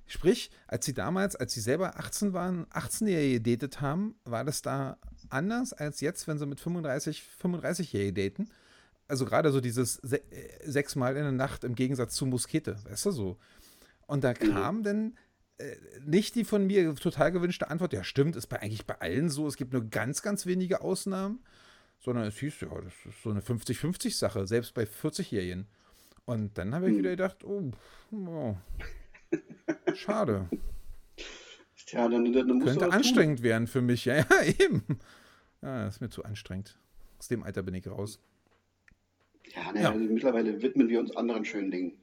[0.05, 4.97] sprich, als sie damals, als sie selber 18 waren, 18-Jährige gedatet haben, war das da
[5.29, 8.49] anders als jetzt, wenn sie mit 35, 35-Jährige daten.
[9.07, 13.07] Also gerade so dieses se äh, sechsmal in der Nacht im Gegensatz zu Muskete, weißt
[13.07, 13.37] du so.
[14.07, 14.53] Und da mhm.
[14.53, 14.83] kam mhm.
[14.83, 15.17] dann
[16.05, 19.47] nicht die von mir total gewünschte Antwort, ja stimmt, ist bei, eigentlich bei allen so,
[19.47, 21.39] es gibt nur ganz, ganz wenige Ausnahmen,
[21.99, 25.67] sondern es hieß, ja, das ist so eine 50-50-Sache, selbst bei 40-Jährigen.
[26.25, 26.99] Und dann habe ich hm.
[26.99, 27.71] wieder gedacht, oh,
[28.11, 28.55] oh
[29.95, 30.47] schade.
[31.89, 33.43] Tja, dann, dann Könnte anstrengend tun.
[33.43, 34.83] werden für mich, ja, ja, eben.
[35.61, 36.77] Ja, das ist mir zu anstrengend.
[37.17, 38.19] Aus dem Alter bin ich raus.
[39.55, 39.91] Ja, ne, ja.
[39.91, 41.93] Also mittlerweile widmen wir uns anderen schönen Dingen.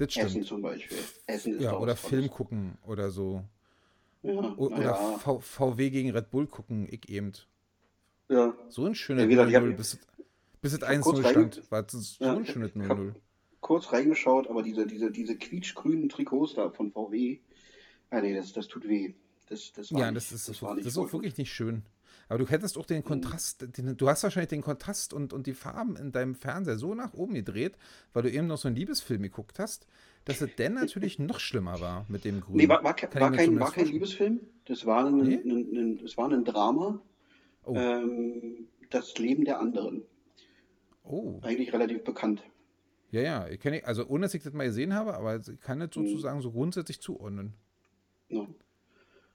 [0.00, 0.26] Das stimmt.
[0.28, 0.96] Essen zum Beispiel.
[1.26, 3.44] Essen ist ja, oder Film gucken oder so.
[4.22, 5.18] Ja, oder ja.
[5.18, 7.32] VW gegen Red Bull gucken, ich eben.
[8.30, 8.54] Ja.
[8.70, 9.98] So ein schönes ja, 0-0, bis,
[10.62, 11.70] bis es 1-0 stand.
[11.70, 13.12] War so ja, ein schönes 0-0.
[13.60, 17.38] Kurz reingeschaut, aber diese, diese, diese quietschgrünen Trikots da von VW,
[18.08, 19.12] ah nee, das, das tut weh.
[19.50, 21.82] Das, das ja, das ist, das, das ist auch wirklich nicht schön.
[22.30, 23.04] Aber du hättest auch den mhm.
[23.04, 26.94] Kontrast, den, du hast wahrscheinlich den Kontrast und, und die Farben in deinem Fernseher so
[26.94, 27.76] nach oben gedreht,
[28.12, 29.88] weil du eben noch so einen Liebesfilm geguckt hast,
[30.26, 32.56] dass es dann natürlich noch schlimmer war mit dem Grün.
[32.56, 34.38] Nee, war, war, war kein, war kein Liebesfilm.
[34.66, 35.40] Das war ein, nee?
[35.44, 37.02] ein, ein, das war ein Drama.
[37.64, 37.74] Oh.
[37.74, 40.04] Ähm, das Leben der anderen.
[41.02, 41.40] Oh.
[41.42, 42.44] Eigentlich relativ bekannt.
[43.10, 45.80] Ja, ja, ich kenne, also ohne dass ich das mal gesehen habe, aber ich kann
[45.80, 46.42] das sozusagen mhm.
[46.42, 47.54] so grundsätzlich zuordnen.
[48.28, 48.46] Ja.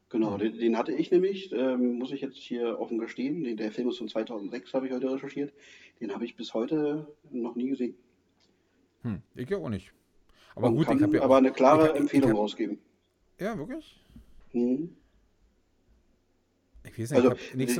[0.09, 3.43] Genau, den, den, hatte ich nämlich, ähm, muss ich jetzt hier offen gestehen.
[3.43, 5.53] Den, der Film ist von 2006, habe ich heute recherchiert.
[5.99, 7.95] Den habe ich bis heute noch nie gesehen.
[9.01, 9.91] Hm, ich ja auch nicht.
[10.55, 12.79] Aber Man gut, ich habe ja aber auch, eine klare hab, Empfehlung hab, rausgeben.
[13.39, 13.99] Ja, wirklich?
[14.51, 14.95] Hm.
[16.83, 17.35] Ich weiß nicht, also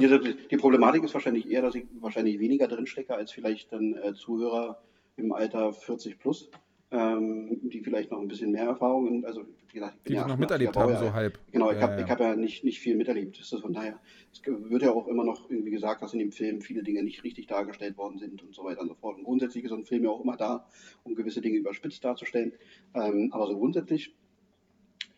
[0.10, 3.94] so die, die, Problematik ist wahrscheinlich eher, dass ich wahrscheinlich weniger drinstecke als vielleicht dann
[3.94, 4.82] äh, Zuhörer
[5.16, 6.50] im Alter 40 plus
[6.92, 10.28] ähm, die vielleicht noch ein bisschen mehr Erfahrungen, also wie gesagt, ich bin die ja
[10.28, 11.40] noch miterlebt haben, so halb.
[11.52, 12.08] Genau, ich ja, habe ja.
[12.08, 13.40] hab ja nicht, nicht viel miterlebt.
[13.40, 14.00] Das ist von daher,
[14.32, 17.24] es wird ja auch immer noch irgendwie gesagt, dass in dem Film viele Dinge nicht
[17.24, 19.18] richtig dargestellt worden sind und so weiter und so fort.
[19.18, 20.68] Und grundsätzlich ist so ein Film ja auch immer da,
[21.04, 22.54] um gewisse Dinge überspitzt darzustellen.
[22.94, 24.16] Ähm, aber so grundsätzlich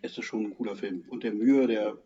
[0.01, 1.03] ist es schon ein cooler Film.
[1.09, 1.97] Und der Mühe, der,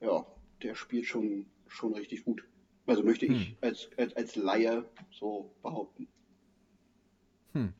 [0.00, 0.26] ja,
[0.62, 2.44] der spielt schon, schon richtig gut.
[2.86, 3.34] Also möchte hm.
[3.34, 6.06] ich als, als, als Laie so behaupten.
[7.52, 7.72] Hm.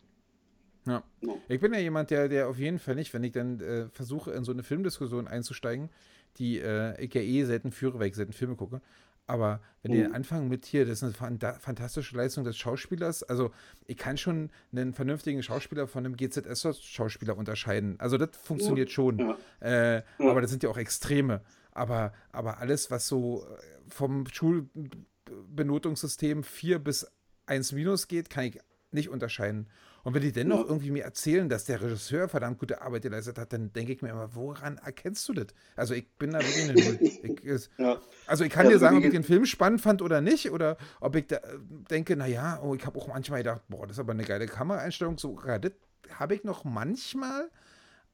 [0.87, 1.03] Ja.
[1.21, 1.41] No.
[1.49, 4.33] Ich bin ja jemand, der, der auf jeden Fall nicht, wenn ich dann äh, versuche,
[4.33, 5.91] in so eine Filmdiskussion einzusteigen,
[6.37, 8.81] die äh, ich ja eh selten führe, weil ich selten Filme gucke.
[9.27, 9.97] Aber wenn mhm.
[9.97, 13.23] die anfangen mit hier, das ist eine fantastische Leistung des Schauspielers.
[13.23, 13.53] Also
[13.87, 17.99] ich kann schon einen vernünftigen Schauspieler von einem GZS-Schauspieler unterscheiden.
[18.01, 18.95] Also das funktioniert ja.
[18.95, 19.19] schon.
[19.19, 19.39] Ja.
[19.61, 20.31] Äh, ja.
[20.31, 21.41] Aber das sind ja auch Extreme.
[21.73, 23.57] Aber, aber alles, was so äh,
[23.89, 27.11] vom Schulbenotungssystem 4 bis
[27.47, 28.59] 1 minus geht, kann ich
[28.91, 29.69] nicht unterscheiden.
[30.05, 30.67] Und wenn die dennoch ja.
[30.67, 34.11] irgendwie mir erzählen, dass der Regisseur verdammt gute Arbeit geleistet hat, dann denke ich mir
[34.11, 35.47] immer, woran erkennst du das?
[35.77, 37.59] Also ich bin da wirklich eine Null.
[37.79, 37.99] Ja.
[38.27, 40.77] Also ich kann ja, dir sagen, ob ich den Film spannend fand oder nicht, oder
[41.01, 41.59] ob ich da äh,
[41.91, 45.19] denke, naja, oh, ich habe auch manchmal gedacht, boah, das ist aber eine geile Kameraeinstellung.
[45.19, 45.73] So, das
[46.11, 47.51] habe ich noch manchmal,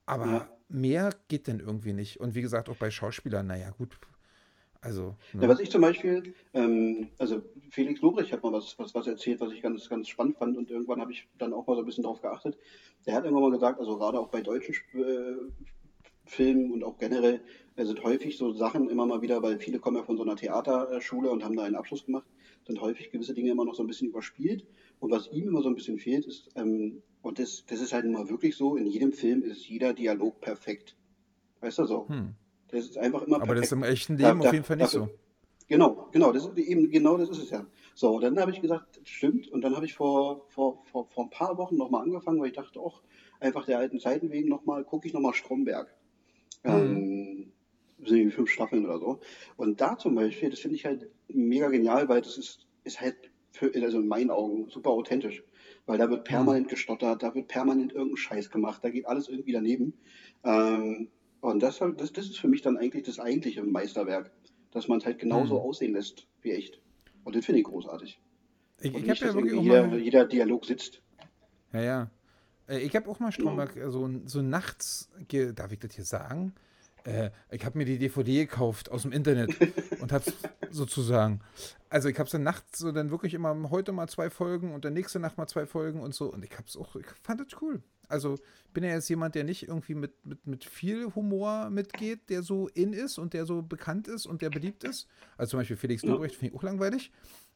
[0.06, 2.20] aber mehr geht denn irgendwie nicht.
[2.20, 3.96] Und wie gesagt, auch bei Schauspielern, naja, gut,
[4.82, 5.42] also, ne?
[5.42, 9.40] ja, was ich zum Beispiel, ähm, also Felix Lobrecht hat mal was, was, was erzählt,
[9.40, 11.86] was ich ganz, ganz spannend fand und irgendwann habe ich dann auch mal so ein
[11.86, 12.56] bisschen darauf geachtet.
[13.06, 15.36] Der hat irgendwann mal gesagt, also gerade auch bei deutschen äh,
[16.24, 17.42] Filmen und auch generell
[17.76, 20.36] äh, sind häufig so Sachen immer mal wieder, weil viele kommen ja von so einer
[20.36, 22.26] Theaterschule und haben da einen Abschluss gemacht,
[22.66, 24.64] sind häufig gewisse Dinge immer noch so ein bisschen überspielt.
[24.98, 28.06] Und was ihm immer so ein bisschen fehlt, ist, ähm, und das, das ist halt
[28.06, 30.96] immer wirklich so, in jedem Film ist jeder Dialog perfekt.
[31.60, 32.08] Weißt du so?
[32.08, 32.34] Hm.
[32.72, 33.62] Das ist einfach immer Aber perfekt.
[33.62, 35.18] das ist im echten Leben da, auf jeden Fall nicht dafür, so.
[35.70, 37.64] Genau, genau, das ist eben, genau das ist es ja.
[37.94, 39.48] So, dann habe ich gesagt, das stimmt.
[39.48, 42.56] Und dann habe ich vor, vor, vor, vor ein paar Wochen nochmal angefangen, weil ich
[42.56, 43.02] dachte auch,
[43.38, 45.94] einfach der alten Zeiten wegen nochmal, gucke ich nochmal Stromberg.
[46.64, 47.52] Mhm.
[48.04, 49.20] Ähm, fünf Staffeln oder so.
[49.56, 53.30] Und da zum Beispiel, das finde ich halt mega genial, weil das ist, ist halt
[53.52, 55.44] für, also in meinen Augen super authentisch.
[55.86, 56.70] Weil da wird permanent mhm.
[56.70, 59.94] gestottert, da wird permanent irgendein Scheiß gemacht, da geht alles irgendwie daneben.
[60.44, 61.08] Ähm,
[61.40, 64.30] und das, das, das ist für mich dann eigentlich das eigentliche Meisterwerk,
[64.70, 65.60] dass man es halt genauso mhm.
[65.60, 66.80] aussehen lässt wie echt.
[67.24, 68.20] Und das finde ich großartig.
[68.80, 69.98] Ich, ich habe ja wirklich jeder, mal...
[69.98, 71.02] jeder Dialog sitzt.
[71.72, 72.10] Ja, ja.
[72.68, 73.90] Äh, ich habe auch mal Stromberg ja.
[73.90, 75.10] so, so nachts,
[75.54, 76.54] darf ich das hier sagen?
[77.04, 79.56] äh, ich habe mir die DVD gekauft aus dem Internet
[80.00, 80.24] und habe
[80.70, 81.40] sozusagen.
[81.88, 84.84] Also ich habe es dann nachts so dann wirklich immer heute mal zwei Folgen und
[84.84, 86.32] dann nächste Nacht mal zwei Folgen und so.
[86.32, 87.82] Und ich habe es auch, ich fand das cool.
[88.10, 88.38] Also
[88.72, 92.68] bin ja jetzt jemand, der nicht irgendwie mit, mit, mit viel Humor mitgeht, der so
[92.68, 95.08] in ist und der so bekannt ist und der beliebt ist.
[95.36, 97.10] Also zum Beispiel Felix Lobrecht finde ich auch langweilig.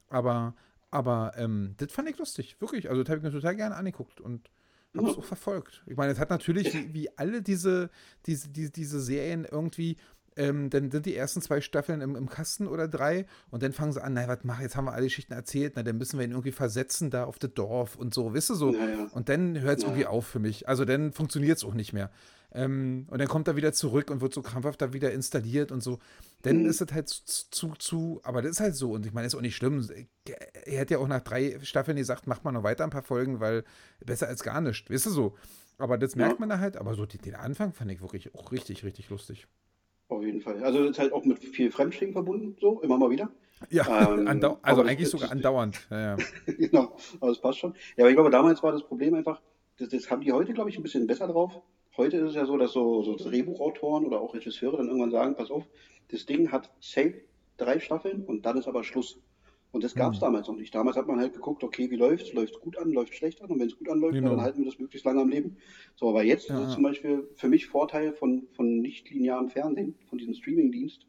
[0.09, 0.55] Aber,
[0.91, 2.91] aber ähm, das fand ich lustig, wirklich.
[2.91, 4.51] Also das habe ich mir total gerne angeguckt und
[4.97, 5.83] habe es auch verfolgt.
[5.87, 7.91] Ich meine, es hat natürlich, wie, wie alle diese,
[8.27, 9.97] diese, diese, diese Serien irgendwie
[10.37, 13.93] ähm, dann sind die ersten zwei Staffeln im, im, Kasten oder drei und dann fangen
[13.93, 16.25] sie an, na, was mach, jetzt haben wir alle Geschichten erzählt, na, dann müssen wir
[16.25, 18.73] ihn irgendwie versetzen da auf das Dorf und so, wisst ihr so.
[18.73, 19.09] Ja, ja.
[19.13, 19.91] Und dann hört es ja.
[19.91, 20.69] irgendwie auf für mich.
[20.69, 22.11] Also dann funktioniert es auch nicht mehr.
[22.53, 25.83] Ähm, und dann kommt er wieder zurück und wird so krampfhaft da wieder installiert und
[25.83, 25.99] so.
[26.43, 26.67] Dann mhm.
[26.67, 28.93] ist es halt zu, zu, zu, aber das ist halt so.
[28.93, 29.89] Und ich meine, ist auch nicht schlimm.
[30.65, 33.41] Er hätte ja auch nach drei Staffeln gesagt, macht mal noch weiter ein paar Folgen,
[33.41, 33.65] weil
[34.05, 34.89] besser als gar nicht.
[34.89, 35.37] Weißt du so.
[35.79, 36.77] Aber das merkt man da halt.
[36.77, 39.49] Aber so den Anfang fand ich wirklich auch richtig, richtig lustig.
[40.09, 40.63] Auf jeden Fall.
[40.63, 43.31] Also ist halt auch mit viel Fremdschwingen verbunden, so, immer mal wieder.
[43.71, 45.87] Ja, ähm, also eigentlich sogar andauernd.
[45.91, 46.17] Ja, ja.
[46.47, 47.75] genau, aber es passt schon.
[47.97, 49.41] Ja, aber ich glaube, damals war das Problem einfach,
[49.79, 51.63] das, das haben die heute, glaube ich, ein bisschen besser drauf.
[51.97, 55.37] Heute ist es ja so, dass so, so Drehbuchautoren oder auch Regisseure dann irgendwann sagen,
[55.37, 55.65] pass auf,
[56.11, 57.15] das Ding hat safe
[57.57, 59.19] drei Staffeln und dann ist aber Schluss.
[59.75, 60.27] Und das gab es mhm.
[60.27, 60.73] damals noch nicht.
[60.73, 62.33] Damals hat man halt geguckt, okay, wie läuft es?
[62.33, 63.51] Läuft gut an, läuft schlecht an?
[63.51, 64.31] Und wenn es gut anläuft, genau.
[64.31, 65.57] dann halten wir das möglichst lange am Leben.
[65.97, 66.61] So, aber jetzt ja.
[66.61, 71.09] ist es zum Beispiel für mich Vorteil von, von nicht linearem Fernsehen, von diesem Streamingdienst,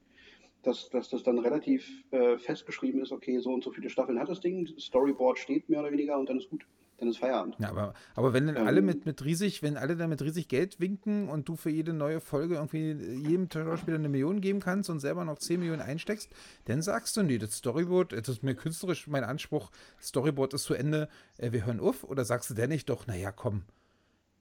[0.63, 4.30] dass, dass das dann relativ äh, festgeschrieben ist, okay, so und so viele Staffeln hat
[4.30, 6.65] das Ding, Storyboard steht mehr oder weniger und dann ist gut
[6.97, 7.55] dann ist Feierabend.
[7.60, 10.47] Ja, aber, aber wenn dann ähm, alle mit, mit riesig, wenn alle dann mit riesig
[10.47, 12.91] Geld winken und du für jede neue Folge irgendwie
[13.27, 16.31] jedem Schauspieler eine Million geben kannst und selber noch 10 Millionen einsteckst,
[16.65, 20.73] dann sagst du, nee, das Storyboard, das ist mir künstlerisch mein Anspruch, Storyboard ist zu
[20.73, 23.63] Ende, äh, wir hören auf, oder sagst du denn nicht doch, naja, komm,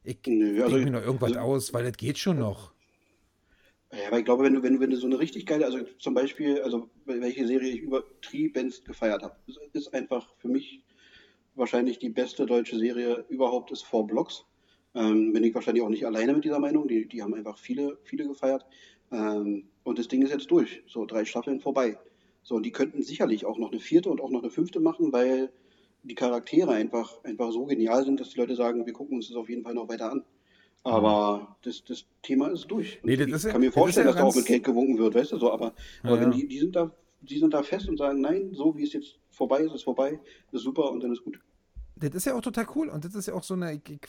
[0.04, 2.72] ich nö, also, mir noch irgendwas also, aus, weil das geht schon noch.
[3.90, 5.78] Ja, aber ich glaube, wenn du, wenn du, wenn du so eine richtig geile, also
[5.98, 9.36] zum Beispiel, also welche Serie ich übertriebenst gefeiert habe,
[9.72, 10.84] ist einfach für mich
[11.54, 14.44] wahrscheinlich die beste deutsche Serie überhaupt ist Four Blocks.
[14.94, 16.86] Ähm, bin ich wahrscheinlich auch nicht alleine mit dieser Meinung.
[16.86, 18.64] Die, die haben einfach viele, viele gefeiert.
[19.10, 20.82] Ähm, und das Ding ist jetzt durch.
[20.86, 21.98] So drei Staffeln vorbei.
[22.42, 25.12] So, und die könnten sicherlich auch noch eine vierte und auch noch eine fünfte machen,
[25.12, 25.50] weil
[26.02, 29.36] die Charaktere einfach, einfach so genial sind, dass die Leute sagen, wir gucken uns das
[29.36, 30.24] auf jeden Fall noch weiter an.
[30.82, 33.00] Aber das, das Thema ist durch.
[33.02, 34.98] Nee, das ist ich kann mir vorstellen, das ja dass da auch mit Geld gewunken
[34.98, 36.94] wird, weißt du so, aber, aber ja, wenn die, die sind da
[37.28, 40.20] die sind da fest und sagen, nein, so wie es jetzt vorbei ist, ist vorbei,
[40.52, 41.38] ist super und dann ist gut.
[41.96, 44.00] Das ist ja auch total cool und das ist ja auch so eine, ich, ich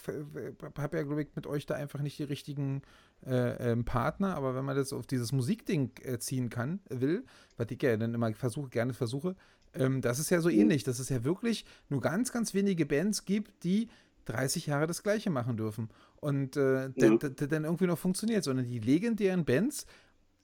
[0.78, 2.82] habe ja, glaube ich, mit euch da einfach nicht die richtigen
[3.26, 7.26] äh, ähm, Partner, aber wenn man das auf dieses Musikding äh, ziehen kann, will,
[7.58, 9.36] was ich ja dann immer versuche, gerne versuche,
[9.76, 10.62] ähm, das ist ja so mhm.
[10.62, 13.90] ähnlich, dass es ja wirklich nur ganz, ganz wenige Bands gibt, die
[14.26, 17.18] 30 Jahre das Gleiche machen dürfen und äh, ja.
[17.18, 19.86] dann irgendwie noch funktioniert, sondern die legendären Bands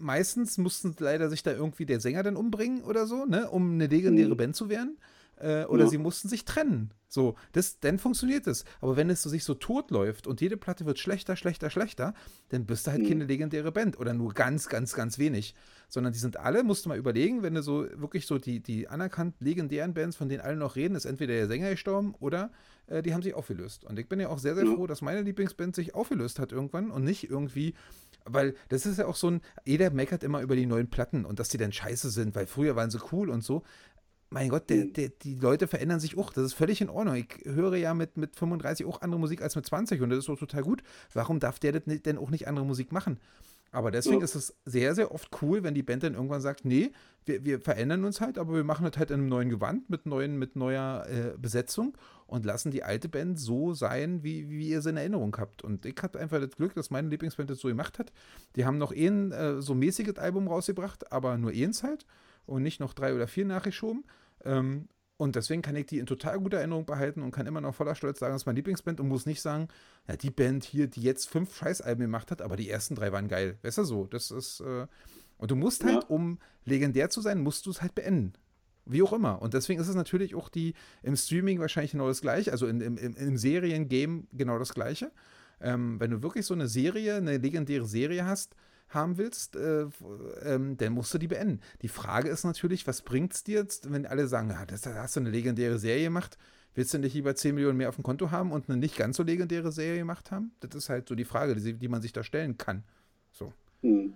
[0.01, 3.87] meistens mussten leider sich da irgendwie der Sänger dann umbringen oder so, ne, um eine
[3.87, 4.37] legendäre mhm.
[4.37, 4.97] Band zu werden.
[5.41, 5.89] Äh, oder ja.
[5.89, 6.93] sie mussten sich trennen.
[7.07, 8.63] So, das, dann funktioniert es.
[8.79, 12.13] Aber wenn es so sich so tot läuft und jede Platte wird schlechter, schlechter, schlechter,
[12.49, 13.07] dann bist du halt mhm.
[13.07, 15.55] keine legendäre Band oder nur ganz, ganz, ganz wenig.
[15.89, 18.87] Sondern die sind alle, musst du mal überlegen, wenn du so wirklich so die, die
[18.87, 22.51] anerkannt legendären Bands, von denen alle noch reden, ist entweder der Sänger gestorben oder
[22.87, 23.83] äh, die haben sich aufgelöst.
[23.83, 26.91] Und ich bin ja auch sehr, sehr froh, dass meine Lieblingsband sich aufgelöst hat irgendwann
[26.91, 27.73] und nicht irgendwie
[28.25, 31.39] weil das ist ja auch so ein, jeder meckert immer über die neuen Platten und
[31.39, 33.63] dass die dann scheiße sind, weil früher waren sie cool und so.
[34.29, 36.31] Mein Gott, der, der, die Leute verändern sich auch.
[36.31, 37.15] Das ist völlig in Ordnung.
[37.15, 40.29] Ich höre ja mit, mit 35 auch andere Musik als mit 20 und das ist
[40.29, 40.83] auch total gut.
[41.13, 43.19] Warum darf der denn auch nicht andere Musik machen?
[43.73, 44.25] Aber deswegen ja.
[44.25, 46.91] ist es sehr, sehr oft cool, wenn die Band dann irgendwann sagt, nee,
[47.25, 50.05] wir, wir verändern uns halt, aber wir machen das halt in einem neuen Gewand mit,
[50.05, 51.97] neuen, mit neuer äh, Besetzung
[52.31, 55.63] und lassen die alte Band so sein, wie, wie ihr sie in Erinnerung habt.
[55.63, 58.13] Und ich hatte einfach das Glück, dass meine Lieblingsband das so gemacht hat.
[58.55, 62.05] Die haben noch ein äh, so mäßiges Album rausgebracht, aber nur eins halt
[62.45, 64.05] und nicht noch drei oder vier nachgeschoben.
[64.45, 67.75] Ähm, und deswegen kann ich die in total guter Erinnerung behalten und kann immer noch
[67.75, 69.67] voller Stolz sagen, das ist meine Lieblingsband und muss nicht sagen,
[70.07, 73.27] ja, die Band hier, die jetzt fünf Scheißalben gemacht hat, aber die ersten drei waren
[73.27, 73.57] geil.
[73.61, 74.05] Weißt du so?
[74.05, 74.61] Das ist.
[74.61, 74.87] Äh,
[75.37, 76.07] und du musst halt, ja.
[76.07, 78.31] um legendär zu sein, musst du es halt beenden.
[78.85, 79.41] Wie auch immer.
[79.41, 82.81] Und deswegen ist es natürlich auch die im Streaming wahrscheinlich genau das gleiche, also in,
[82.81, 85.11] im, im Seriengame genau das gleiche.
[85.59, 88.55] Ähm, wenn du wirklich so eine Serie, eine legendäre Serie hast,
[88.89, 89.85] haben willst, äh,
[90.43, 91.61] ähm, dann musst du die beenden.
[91.81, 95.15] Die Frage ist natürlich, was bringt es dir jetzt, wenn alle sagen, ja, das, hast
[95.15, 96.37] du eine legendäre Serie gemacht,
[96.75, 99.17] willst du nicht lieber 10 Millionen mehr auf dem Konto haben und eine nicht ganz
[99.17, 100.51] so legendäre Serie gemacht haben?
[100.59, 102.83] Das ist halt so die Frage, die, die man sich da stellen kann.
[103.31, 103.53] So.
[103.81, 104.13] Hm.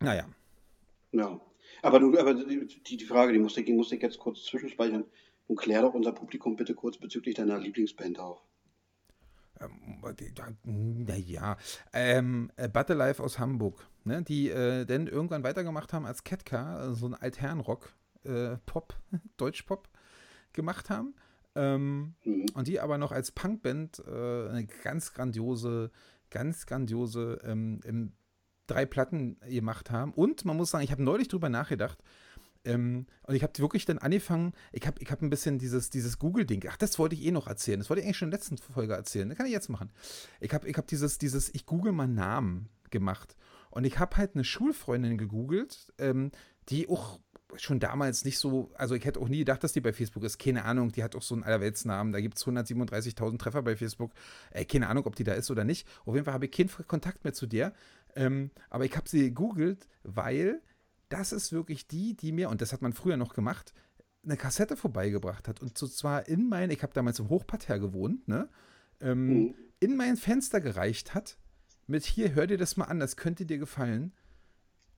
[0.00, 0.26] Naja.
[1.12, 1.40] Ja.
[1.84, 5.04] Aber, du, aber die, die Frage, die musste, die musste ich jetzt kurz zwischenspeichern.
[5.48, 8.42] Nun klär doch unser Publikum bitte kurz bezüglich deiner Lieblingsband auf.
[9.60, 11.58] Ähm, naja,
[11.92, 17.06] ähm, äh, Butterlife aus Hamburg, ne, die äh, dann irgendwann weitergemacht haben als Ketka, so
[17.06, 17.92] ein Altherrenrock,
[18.24, 18.94] äh, Pop,
[19.36, 19.86] Deutschpop
[20.54, 21.14] gemacht haben.
[21.54, 22.46] Ähm, mhm.
[22.54, 25.90] Und die aber noch als Punkband äh, eine ganz grandiose,
[26.30, 28.14] ganz grandiose ähm,
[28.66, 30.12] drei Platten gemacht haben.
[30.12, 31.98] Und man muss sagen, ich habe neulich drüber nachgedacht,
[32.64, 36.18] ähm, und ich habe wirklich dann angefangen, ich habe ich hab ein bisschen dieses, dieses
[36.18, 38.40] Google-Ding, ach, das wollte ich eh noch erzählen, das wollte ich eigentlich schon in der
[38.40, 39.90] letzten Folge erzählen, das kann ich jetzt machen.
[40.40, 43.36] Ich habe ich hab dieses, dieses, ich google mal Namen gemacht.
[43.70, 46.30] Und ich habe halt eine Schulfreundin gegoogelt, ähm,
[46.68, 47.18] die auch
[47.56, 50.38] schon damals nicht so, also ich hätte auch nie gedacht, dass die bei Facebook ist.
[50.38, 52.12] Keine Ahnung, die hat auch so einen Allerweltsnamen.
[52.12, 54.12] Da gibt es 137.000 Treffer bei Facebook.
[54.50, 55.86] Äh, keine Ahnung, ob die da ist oder nicht.
[56.04, 57.72] Auf jeden Fall habe ich keinen Kontakt mehr zu der.
[58.16, 60.62] Ähm, aber ich habe sie gegoogelt, weil
[61.08, 63.74] das ist wirklich die, die mir, und das hat man früher noch gemacht,
[64.24, 65.60] eine Kassette vorbeigebracht hat.
[65.60, 68.48] Und so zwar in mein, ich habe damals im Hochparterre gewohnt, ne?
[69.00, 69.54] Ähm, mhm.
[69.80, 71.36] in mein Fenster gereicht hat,
[71.86, 74.12] mit hier, hör dir das mal an, das könnte dir gefallen.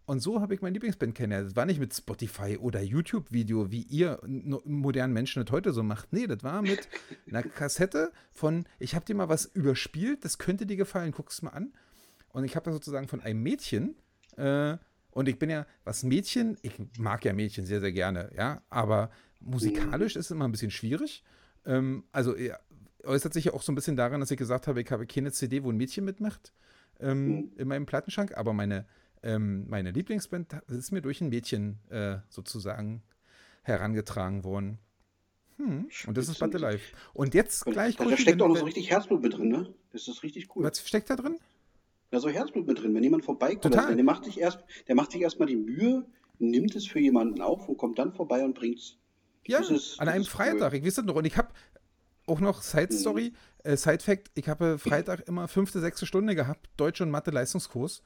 [0.05, 1.48] Und so habe ich mein Lieblingsband kennengelernt.
[1.50, 6.12] Das war nicht mit Spotify oder YouTube-Video, wie ihr modernen Menschen das heute so macht.
[6.12, 6.88] Nee, das war mit
[7.26, 11.42] einer Kassette von, ich habe dir mal was überspielt, das könnte dir gefallen, guck es
[11.42, 11.72] mal an.
[12.37, 13.96] Und ich habe da sozusagen von einem Mädchen
[14.37, 14.77] äh,
[15.11, 19.11] und ich bin ja, was Mädchen, ich mag ja Mädchen sehr, sehr gerne, ja, aber
[19.40, 20.20] musikalisch mhm.
[20.20, 21.25] ist es immer ein bisschen schwierig.
[21.64, 22.59] Ähm, also ja,
[23.05, 25.33] äußert sich ja auch so ein bisschen daran, dass ich gesagt habe, ich habe keine
[25.33, 26.53] CD, wo ein Mädchen mitmacht
[27.01, 27.53] ähm, mhm.
[27.57, 28.85] in meinem Plattenschrank, aber meine,
[29.22, 33.03] ähm, meine Lieblingsband ist mir durch ein Mädchen äh, sozusagen
[33.62, 34.79] herangetragen worden.
[35.57, 36.94] Hm, und das ist Battle Life.
[37.14, 37.96] Und jetzt gleich.
[37.96, 39.72] Da, da steckt auch noch so richtig Herzblut mit drin, ne?
[39.90, 40.64] Das ist richtig cool.
[40.64, 41.38] Was steckt da drin?
[42.11, 42.95] Da so Herzblut mit drin.
[42.95, 46.07] Wenn jemand vorbeikommt, also der macht sich erst, der macht sich erstmal die Mühe,
[46.38, 48.99] nimmt es für jemanden auf und kommt dann vorbei und bringt es.
[49.47, 50.73] Ja, ist, an einem Freitag.
[50.73, 50.79] Cool.
[50.79, 51.14] Ich weiß das noch.
[51.14, 51.49] Und ich habe
[52.27, 53.33] auch noch Side Story,
[53.64, 53.71] mhm.
[53.71, 58.03] äh, Side Fact, ich habe Freitag immer fünfte, sechste Stunde gehabt, Deutsch und Mathe Leistungskurs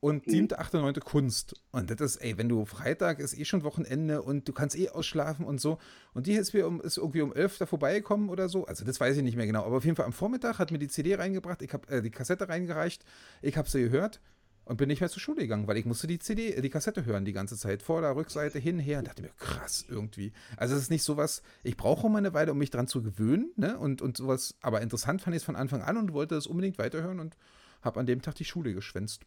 [0.00, 1.54] und siebte, achte, neunte Kunst.
[1.72, 4.90] Und das ist, ey, wenn du Freitag ist eh schon Wochenende und du kannst eh
[4.90, 5.78] ausschlafen und so.
[6.12, 8.66] Und die ist, mir um, ist irgendwie um elf da vorbeigekommen oder so.
[8.66, 9.64] Also das weiß ich nicht mehr genau.
[9.64, 12.10] Aber auf jeden Fall am Vormittag hat mir die CD reingebracht, ich habe äh, die
[12.10, 13.04] Kassette reingereicht,
[13.42, 14.20] ich habe sie gehört
[14.66, 17.24] und bin nicht mehr zur Schule gegangen, weil ich musste die CD, die Kassette hören
[17.24, 17.82] die ganze Zeit.
[17.82, 18.98] Vor der Rückseite, hin, her.
[18.98, 20.32] Und dachte mir, krass, irgendwie.
[20.56, 23.52] Also es ist nicht sowas, ich brauche mal eine Weile, um mich dran zu gewöhnen,
[23.56, 23.78] ne?
[23.78, 26.78] Und, und sowas, aber interessant fand ich es von Anfang an und wollte es unbedingt
[26.78, 27.36] weiterhören und
[27.80, 29.24] habe an dem Tag die Schule geschwänzt.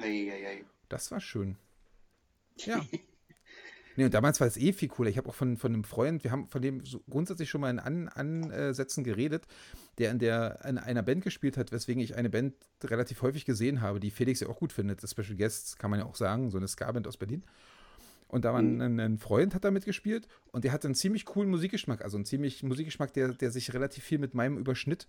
[0.00, 0.64] Ei, ei, ei.
[0.88, 1.56] Das war schön.
[2.56, 2.80] Ja.
[3.96, 5.10] nee, und damals war es eh viel cooler.
[5.10, 7.70] Ich habe auch von, von einem Freund, wir haben von dem so grundsätzlich schon mal
[7.70, 9.48] in An Ansätzen geredet,
[9.98, 12.54] der in, der in einer Band gespielt hat, weswegen ich eine Band
[12.84, 15.02] relativ häufig gesehen habe, die Felix ja auch gut findet.
[15.02, 17.42] Das Special Guests kann man ja auch sagen, so eine Ska-Band aus Berlin.
[18.28, 19.00] Und da war ein, mhm.
[19.00, 22.62] ein, Freund, hat da mitgespielt und der hatte einen ziemlich coolen Musikgeschmack, also einen ziemlich
[22.62, 25.06] Musikgeschmack, der, der sich relativ viel mit meinem überschnitt.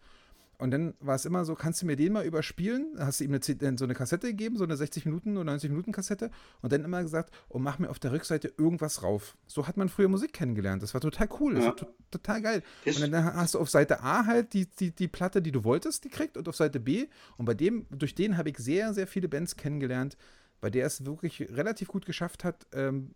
[0.58, 2.96] Und dann war es immer so, kannst du mir den mal überspielen?
[2.98, 5.92] Hast du ihm eine, so eine Kassette gegeben, so eine 60 Minuten oder 90 Minuten
[5.92, 9.38] Kassette und dann immer gesagt, und oh, mach mir auf der Rückseite irgendwas rauf.
[9.48, 10.84] So hat man früher Musik kennengelernt.
[10.84, 11.70] Das war total cool, das ja.
[11.70, 12.64] war total geil.
[12.86, 16.04] Und dann hast du auf Seite A halt die, die, die Platte, die du wolltest,
[16.04, 17.08] die kriegt und auf Seite B.
[17.38, 20.18] Und bei dem, durch den habe ich sehr, sehr viele Bands kennengelernt,
[20.66, 23.12] bei der es wirklich relativ gut geschafft hat, ähm,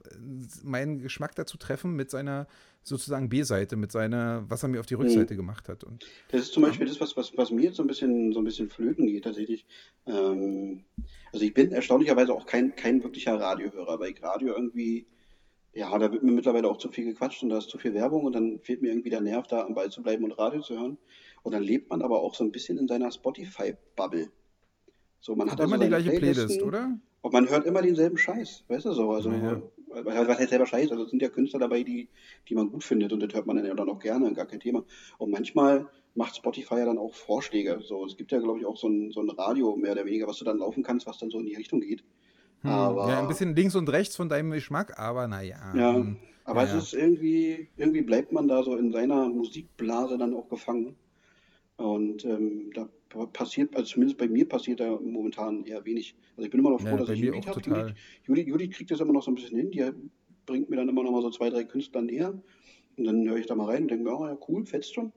[0.63, 2.45] meinen Geschmack dazu treffen mit seiner
[2.83, 5.37] sozusagen B-Seite, mit seiner, was er mir auf die Rückseite mhm.
[5.37, 5.83] gemacht hat.
[5.83, 8.39] Und, das ist zum Beispiel das, was, was, was mir jetzt so ein bisschen so
[8.39, 9.65] ein bisschen flöten geht tatsächlich.
[10.05, 10.83] Ähm,
[11.33, 15.07] also ich bin erstaunlicherweise auch kein, kein wirklicher Radiohörer, weil ich Radio irgendwie,
[15.73, 18.25] ja, da wird mir mittlerweile auch zu viel gequatscht und da ist zu viel Werbung
[18.25, 20.77] und dann fehlt mir irgendwie der Nerv, da am Ball zu bleiben und Radio zu
[20.77, 20.99] hören.
[21.41, 24.29] Und dann lebt man aber auch so ein bisschen in seiner Spotify-Bubble.
[25.19, 26.97] So, man hat, hat immer also die gleiche Playlist, oder?
[27.21, 29.11] Und man hört immer denselben Scheiß, weißt du so?
[29.11, 29.61] Also, ja.
[29.87, 30.91] was heißt selber Scheiß?
[30.91, 32.07] Also, es sind ja Künstler dabei, die,
[32.47, 34.59] die man gut findet und das hört man dann ja dann auch gerne, gar kein
[34.61, 34.83] Thema.
[35.17, 37.79] Und manchmal macht Spotify ja dann auch Vorschläge.
[37.83, 40.27] So, es gibt ja, glaube ich, auch so ein, so ein Radio, mehr oder weniger,
[40.27, 42.03] was du dann laufen kannst, was dann so in die Richtung geht.
[42.61, 45.57] Hm, aber, ja, ein bisschen links und rechts von deinem Geschmack, aber naja.
[45.75, 50.17] Ja, hm, aber ja, es ist irgendwie, irgendwie bleibt man da so in seiner Musikblase
[50.17, 50.95] dann auch gefangen.
[51.79, 52.89] Und ähm, da
[53.27, 56.13] passiert, also zumindest bei mir passiert da momentan eher wenig.
[56.35, 57.61] Also ich bin immer noch froh, ja, dass ich Judith habe.
[57.61, 59.71] Judith, Judith, Judith kriegt das immer noch so ein bisschen hin.
[59.71, 59.89] Die
[60.45, 62.37] bringt mir dann immer noch mal so zwei, drei Künstler näher.
[62.97, 65.13] Und dann höre ich da mal rein und denke mir, oh ja, cool, fetzt schon.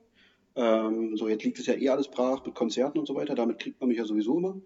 [0.55, 3.35] Ähm, so, jetzt liegt es ja eh alles brach mit Konzerten und so weiter.
[3.35, 4.61] Damit kriegt man mich ja sowieso immer.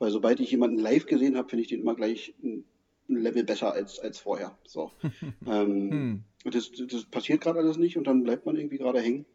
[0.00, 2.64] Weil sobald ich jemanden live gesehen habe, finde ich den immer gleich ein,
[3.08, 4.58] ein Level besser als, als vorher.
[4.66, 4.90] So.
[5.46, 6.24] ähm, hm.
[6.50, 9.26] das, das passiert gerade alles nicht und dann bleibt man irgendwie gerade hängen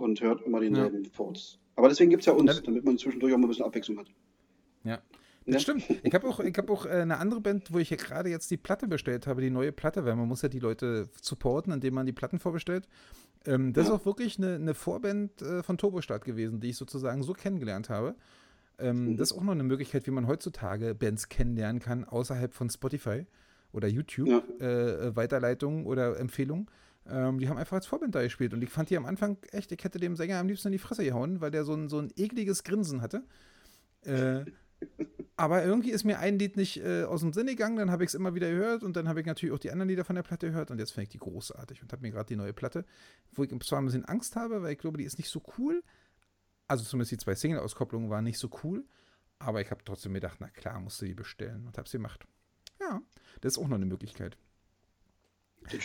[0.00, 1.10] und hört immer denselben ja.
[1.12, 1.58] Furz.
[1.76, 4.06] Aber deswegen gibt es ja uns, damit man zwischendurch auch mal ein bisschen Abwechslung hat.
[4.84, 5.00] Ja.
[5.46, 5.60] Das ja.
[5.60, 5.84] stimmt.
[6.02, 8.50] Ich habe auch, ich hab auch äh, eine andere Band, wo ich ja gerade jetzt
[8.50, 11.94] die Platte bestellt habe, die neue Platte, weil man muss ja die Leute supporten, indem
[11.94, 12.86] man die Platten vorbestellt.
[13.46, 13.94] Ähm, das ja.
[13.94, 17.88] ist auch wirklich eine, eine Vorband äh, von Turbostart gewesen, die ich sozusagen so kennengelernt
[17.88, 18.14] habe.
[18.78, 19.16] Ähm, mhm.
[19.16, 23.26] Das ist auch noch eine Möglichkeit, wie man heutzutage Bands kennenlernen kann, außerhalb von Spotify
[23.72, 24.42] oder YouTube, ja.
[24.58, 26.66] äh, Weiterleitungen oder Empfehlungen.
[27.08, 28.52] Ähm, die haben einfach als Vorband da gespielt.
[28.54, 30.78] Und ich fand die am Anfang echt, ich hätte dem Sänger am liebsten in die
[30.78, 33.24] Fresse gehauen, weil der so ein, so ein ekliges Grinsen hatte.
[34.02, 34.44] Äh,
[35.36, 38.08] aber irgendwie ist mir ein Lied nicht äh, aus dem Sinn gegangen, dann habe ich
[38.08, 40.22] es immer wieder gehört und dann habe ich natürlich auch die anderen Lieder von der
[40.22, 42.84] Platte gehört und jetzt finde ich die großartig und habe mir gerade die neue Platte,
[43.32, 45.82] wo ich zwar ein bisschen Angst habe, weil ich glaube, die ist nicht so cool.
[46.68, 48.84] Also zumindest die zwei Single-Auskopplungen waren nicht so cool,
[49.38, 52.26] aber ich habe trotzdem gedacht, na klar, musst du die bestellen und habe sie gemacht.
[52.78, 53.00] Ja,
[53.40, 54.36] das ist auch noch eine Möglichkeit.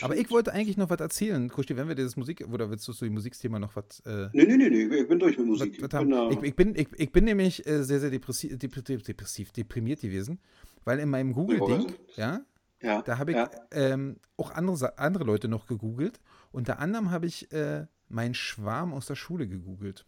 [0.01, 1.49] Aber ich wollte eigentlich noch was erzählen.
[1.49, 3.99] Kuschti, wenn wir dieses Musik, oder willst du so die Musiksthema noch was?
[4.01, 5.81] Äh, nee, nee, nee, nee, ich bin durch mit Musik.
[5.81, 8.57] Was, was ich, bin, ich, ich, bin, ich, ich, bin nämlich äh, sehr, sehr depressiv,
[8.57, 10.39] depressiv, deprimiert gewesen,
[10.83, 12.41] weil in meinem Google-Ding, ja,
[12.81, 13.49] ja, da habe ich ja.
[13.71, 16.19] ähm, auch andere, andere Leute noch gegoogelt.
[16.51, 20.05] Unter anderem habe ich äh, meinen Schwarm aus der Schule gegoogelt.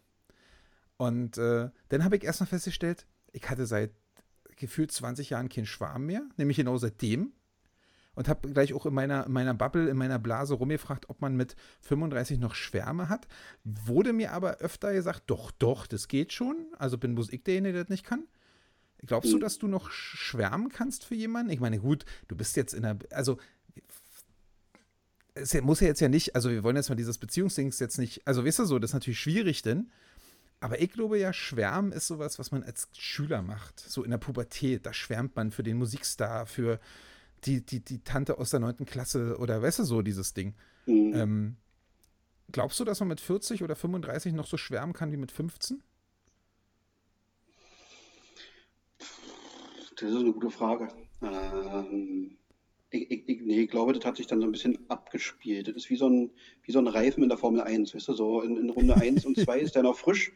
[0.96, 3.92] Und äh, dann habe ich erstmal festgestellt, ich hatte seit
[4.56, 7.32] gefühlt 20 Jahren keinen Schwarm mehr, nämlich genau seitdem
[8.18, 11.36] und habe gleich auch in meiner, in meiner Bubble, in meiner Blase rumgefragt, ob man
[11.36, 13.28] mit 35 noch Schwärme hat.
[13.62, 16.66] Wurde mir aber öfter gesagt, doch, doch, das geht schon.
[16.76, 18.24] Also bin bloß ich derjenige, der das nicht kann.
[19.06, 19.40] Glaubst du, hm.
[19.40, 21.52] dass du noch schwärmen kannst für jemanden?
[21.52, 23.38] Ich meine, gut, du bist jetzt in der, also
[25.36, 28.26] es muss ja jetzt ja nicht, also wir wollen jetzt mal dieses Beziehungsdings jetzt nicht,
[28.26, 29.92] also weißt du so, das ist natürlich schwierig denn,
[30.58, 34.18] aber ich glaube ja, Schwärmen ist sowas, was man als Schüler macht, so in der
[34.18, 36.80] Pubertät, da schwärmt man für den Musikstar, für,
[37.44, 38.84] die, die, die Tante aus der 9.
[38.86, 40.54] Klasse oder weißt du so, dieses Ding.
[40.86, 41.14] Mhm.
[41.14, 41.56] Ähm,
[42.52, 45.82] glaubst du, dass man mit 40 oder 35 noch so schwärmen kann wie mit 15?
[50.00, 50.88] Das ist eine gute Frage.
[51.22, 52.36] Ähm,
[52.90, 55.68] ich, ich, nee, ich glaube, das hat sich dann so ein bisschen abgespielt.
[55.68, 56.30] Das ist wie so ein,
[56.62, 59.26] wie so ein Reifen in der Formel 1, weißt du, so in, in Runde 1
[59.26, 60.32] und 2 ist der noch frisch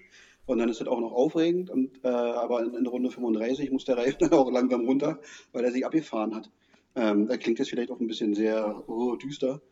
[0.46, 3.84] und dann ist das auch noch aufregend, und, äh, aber in, in Runde 35 muss
[3.84, 5.20] der Reifen dann auch langsam runter,
[5.52, 6.50] weil er sich abgefahren hat.
[6.94, 9.62] Ähm, da klingt das vielleicht auch ein bisschen sehr oh, düster.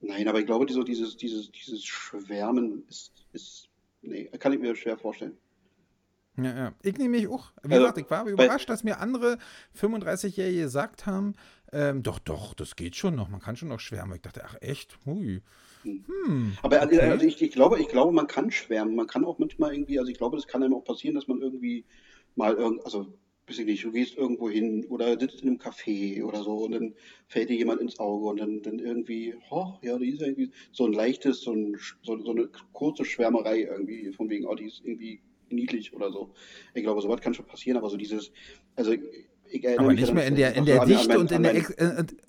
[0.00, 3.68] Nein, aber ich glaube, so dieses, dieses, dieses Schwärmen ist, ist,
[4.02, 5.36] nee, kann ich mir schwer vorstellen.
[6.36, 6.74] Ja, ja.
[6.82, 7.52] Ich nehme mich auch.
[7.62, 9.38] Wie also, gesagt, ich war überrascht, dass mir andere
[9.78, 11.34] 35-Jährige gesagt haben,
[11.72, 14.14] ähm, doch, doch, das geht schon noch, man kann schon noch schwärmen.
[14.14, 15.42] Ich dachte, ach echt, hui.
[15.82, 16.04] Hm.
[16.06, 17.00] hm aber okay.
[17.00, 18.94] also ich, ich, glaube, ich glaube, man kann schwärmen.
[18.94, 21.42] Man kann auch manchmal irgendwie, also ich glaube, das kann einem auch passieren, dass man
[21.42, 21.84] irgendwie
[22.36, 23.12] mal irgend, also
[23.50, 26.72] weiß ich nicht, du gehst irgendwo hin oder sitzt in einem Café oder so und
[26.72, 26.94] dann
[27.26, 30.86] fällt dir jemand ins Auge und dann, dann irgendwie, oh, ja, die ist irgendwie so
[30.86, 34.82] ein leichtes, so, ein, so, so eine kurze Schwärmerei irgendwie, von wegen, oh, die ist
[34.84, 36.32] irgendwie niedlich oder so.
[36.74, 38.30] Ich glaube, sowas kann schon passieren, aber so dieses,
[38.76, 38.92] also
[39.78, 41.54] aber nicht mehr in der, in der Dichte und in der,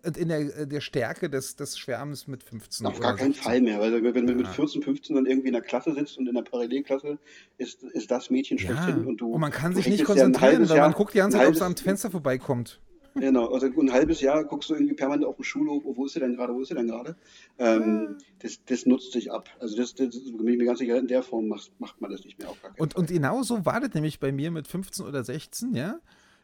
[0.04, 2.86] und in der, der Stärke des, des Schwärmens mit 15.
[2.88, 3.80] Auf gar keinen Fall mehr.
[3.80, 6.44] Weil wenn du mit 14, 15 dann irgendwie in der Klasse sitzt und in der
[6.44, 7.18] Parallelklasse
[7.58, 8.66] ist, ist das Mädchen ja.
[8.66, 9.34] schlechthin und du.
[9.34, 11.76] Und man kann sich nicht konzentrieren, weil man guckt die ganze Zeit, ob es am
[11.76, 12.80] Fenster vorbeikommt.
[13.16, 16.22] Genau, also ein halbes Jahr guckst du irgendwie permanent auf dem Schulhof, wo ist sie
[16.22, 17.16] denn gerade, wo ist sie denn gerade?
[17.60, 19.50] Ähm, das, das, nutzt sich ab.
[19.60, 22.24] Also das, das bin ich mir ganz sicher, in der Form macht, macht man das
[22.24, 25.06] nicht mehr auf gar und, und genau so war das nämlich bei mir mit 15
[25.06, 26.00] oder 16, ja.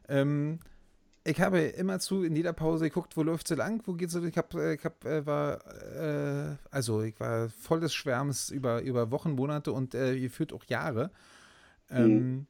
[0.07, 0.59] Ähm,
[1.27, 4.15] ich habe immer zu in jeder Pause geguckt, wo läuft sie lang, wo geht's.
[4.15, 5.59] Ich habe, äh, ich hab, äh, war,
[5.93, 10.63] äh, also ich war voll des Schwärms über, über Wochen, Monate und äh, geführt auch
[10.65, 11.11] Jahre.
[11.89, 12.47] Ähm, mhm.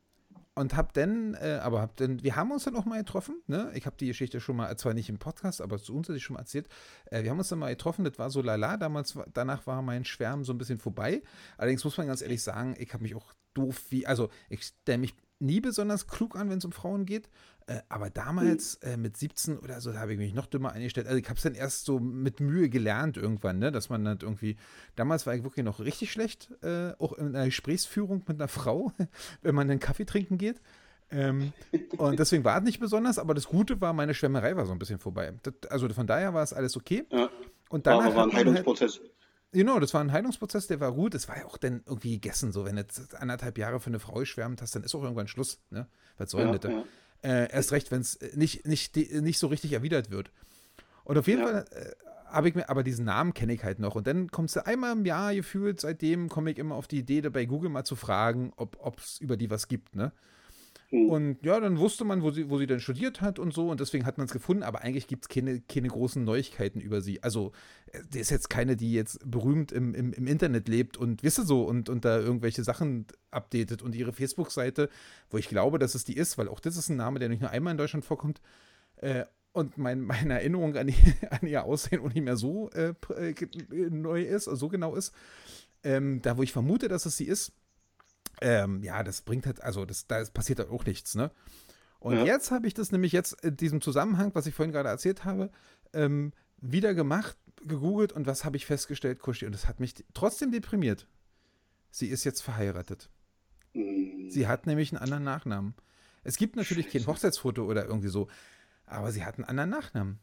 [0.53, 3.71] Und hab dann, äh, aber hab dann, wir haben uns dann auch mal getroffen, ne?
[3.75, 6.23] Ich habe die Geschichte schon mal, zwar nicht im Podcast, aber zu uns hatte ich
[6.23, 6.67] schon mal erzählt.
[7.05, 10.03] Äh, wir haben uns dann mal getroffen, das war so lala, damals, danach war mein
[10.03, 11.21] Schwärm so ein bisschen vorbei.
[11.57, 14.97] Allerdings muss man ganz ehrlich sagen, ich habe mich auch doof wie, also ich stelle
[14.99, 17.29] mich nie besonders klug an, wenn es um Frauen geht.
[17.67, 18.89] Äh, aber damals mhm.
[18.89, 21.07] äh, mit 17 oder so, da habe ich mich noch dümmer eingestellt.
[21.07, 23.71] Also ich habe es dann erst so mit Mühe gelernt irgendwann, ne?
[23.71, 24.55] dass man dann irgendwie,
[24.95, 28.91] damals war ich wirklich noch richtig schlecht, äh, auch in einer Gesprächsführung mit einer Frau,
[29.41, 30.61] wenn man einen Kaffee trinken geht.
[31.09, 31.53] Ähm,
[31.97, 34.79] und deswegen war es nicht besonders, aber das Gute war, meine Schwärmerei war so ein
[34.79, 35.33] bisschen vorbei.
[35.43, 37.05] Das, also von daher war es alles okay.
[37.11, 37.29] Ja.
[37.69, 38.99] Und danach war, war ein halt Heilungsprozess.
[38.99, 39.11] Halt,
[39.53, 41.15] Genau, das war ein Heilungsprozess, der war gut.
[41.15, 43.99] Es war ja auch dann irgendwie gegessen, so wenn du jetzt anderthalb Jahre für eine
[43.99, 45.59] Frau schwärmt hast, dann ist auch irgendwann Schluss.
[45.69, 45.87] Ne?
[46.17, 46.83] Was soll ja, denn ja.
[47.23, 50.31] Äh, erst recht, wenn es nicht, nicht, nicht so richtig erwidert wird.
[51.03, 51.47] Und auf jeden ja.
[51.47, 51.91] Fall äh,
[52.25, 53.95] habe ich mir, aber diesen Namen kenne ich halt noch.
[53.95, 57.21] Und dann kommst du einmal im Jahr gefühlt, seitdem komme ich immer auf die Idee,
[57.21, 60.11] bei Google mal zu fragen, ob es über die was gibt, ne?
[60.89, 61.09] Mhm.
[61.09, 63.79] Und ja, dann wusste man, wo sie, wo sie dann studiert hat und so, und
[63.79, 67.21] deswegen hat man es gefunden, aber eigentlich gibt es keine, keine großen Neuigkeiten über sie.
[67.23, 67.51] Also,
[67.91, 71.39] äh, die ist jetzt keine, die jetzt berühmt im, im, im Internet lebt und, wisst
[71.39, 73.81] ihr so, und, und da irgendwelche Sachen updatet.
[73.81, 74.89] Und ihre Facebook-Seite,
[75.29, 77.41] wo ich glaube, dass es die ist, weil auch das ist ein Name, der nicht
[77.41, 78.41] nur einmal in Deutschland vorkommt,
[78.97, 80.95] äh, und mein, meine Erinnerung an, die,
[81.31, 83.33] an, ihr Aussehen auch nicht mehr so äh, äh
[83.89, 85.13] neu ist, so genau ist,
[85.83, 87.51] ähm, da wo ich vermute, dass es sie ist,
[88.41, 91.31] ähm, ja, das bringt halt, also das, da passiert halt auch nichts, ne?
[91.99, 92.25] Und ja.
[92.25, 95.49] jetzt habe ich das nämlich jetzt in diesem Zusammenhang, was ich vorhin gerade erzählt habe,
[95.93, 99.45] ähm, wieder gemacht, gegoogelt und was habe ich festgestellt, Kuschi?
[99.45, 101.07] Und das hat mich trotzdem deprimiert.
[101.89, 103.09] Sie ist jetzt verheiratet.
[103.73, 104.29] Mhm.
[104.29, 105.73] Sie hat nämlich einen anderen Nachnamen.
[106.23, 108.27] Es gibt natürlich kein Hochzeitsfoto oder irgendwie so,
[108.85, 110.19] aber sie hat einen anderen Nachnamen.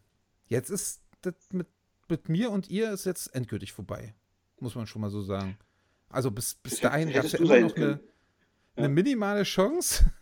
[0.47, 1.67] Jetzt ist das mit,
[2.09, 4.15] mit mir und ihr ist jetzt endgültig vorbei.
[4.61, 5.57] Muss man schon mal so sagen.
[6.15, 8.01] Also bis, bis dahin gab es ja immer noch eine,
[8.77, 10.05] eine minimale Chance.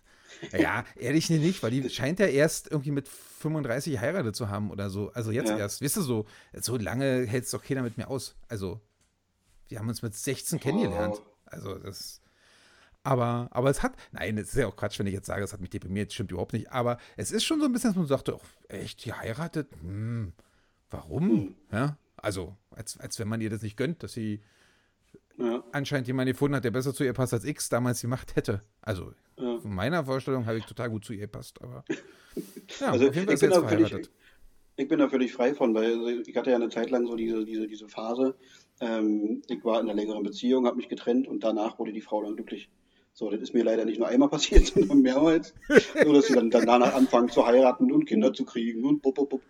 [0.51, 4.91] Ja, ehrlich nicht, weil die scheint ja erst irgendwie mit 35 heiratet zu haben oder
[4.91, 5.13] so.
[5.13, 5.57] Also jetzt ja.
[5.57, 5.83] erst.
[5.83, 8.35] Weißt du so, so lange hält es doch keiner mit mir aus.
[8.49, 8.81] Also,
[9.69, 11.15] wir haben uns mit 16 kennengelernt.
[11.21, 11.27] Oh.
[11.45, 12.21] Also, das.
[13.05, 15.53] Aber, aber es hat, nein, es ist ja auch Quatsch, wenn ich jetzt sage, es
[15.53, 16.73] hat mich deprimiert, das stimmt überhaupt nicht.
[16.73, 19.69] Aber es ist schon so ein bisschen, dass man sagte, oh, echt, die heiratet?
[19.81, 20.33] Hm,
[20.91, 21.31] warum?
[21.31, 21.55] Hm.
[21.71, 24.43] Ja, also, als, als wenn man ihr das nicht gönnt, dass sie
[25.39, 25.63] ja.
[25.73, 28.63] anscheinend jemanden gefunden hat, der besser zu ihr passt als X damals gemacht hätte.
[28.81, 29.59] Also ja.
[29.59, 31.85] von meiner Vorstellung habe ich total gut zu ihr passt, aber
[32.81, 34.11] ja, also auf jeden Fall ist jetzt verheiratet.
[34.77, 37.45] ich bin da völlig frei von, weil ich hatte ja eine Zeit lang so diese,
[37.45, 38.35] diese, diese Phase.
[38.81, 42.23] Ähm, ich war in einer längeren Beziehung, habe mich getrennt und danach wurde die Frau
[42.23, 42.69] dann glücklich.
[43.15, 45.55] So, das ist mir leider nicht nur einmal passiert, sondern mehrmals.
[46.03, 49.15] so dass sie dann, dann danach anfangen zu heiraten und Kinder zu kriegen und bup,
[49.15, 49.43] bup, bup.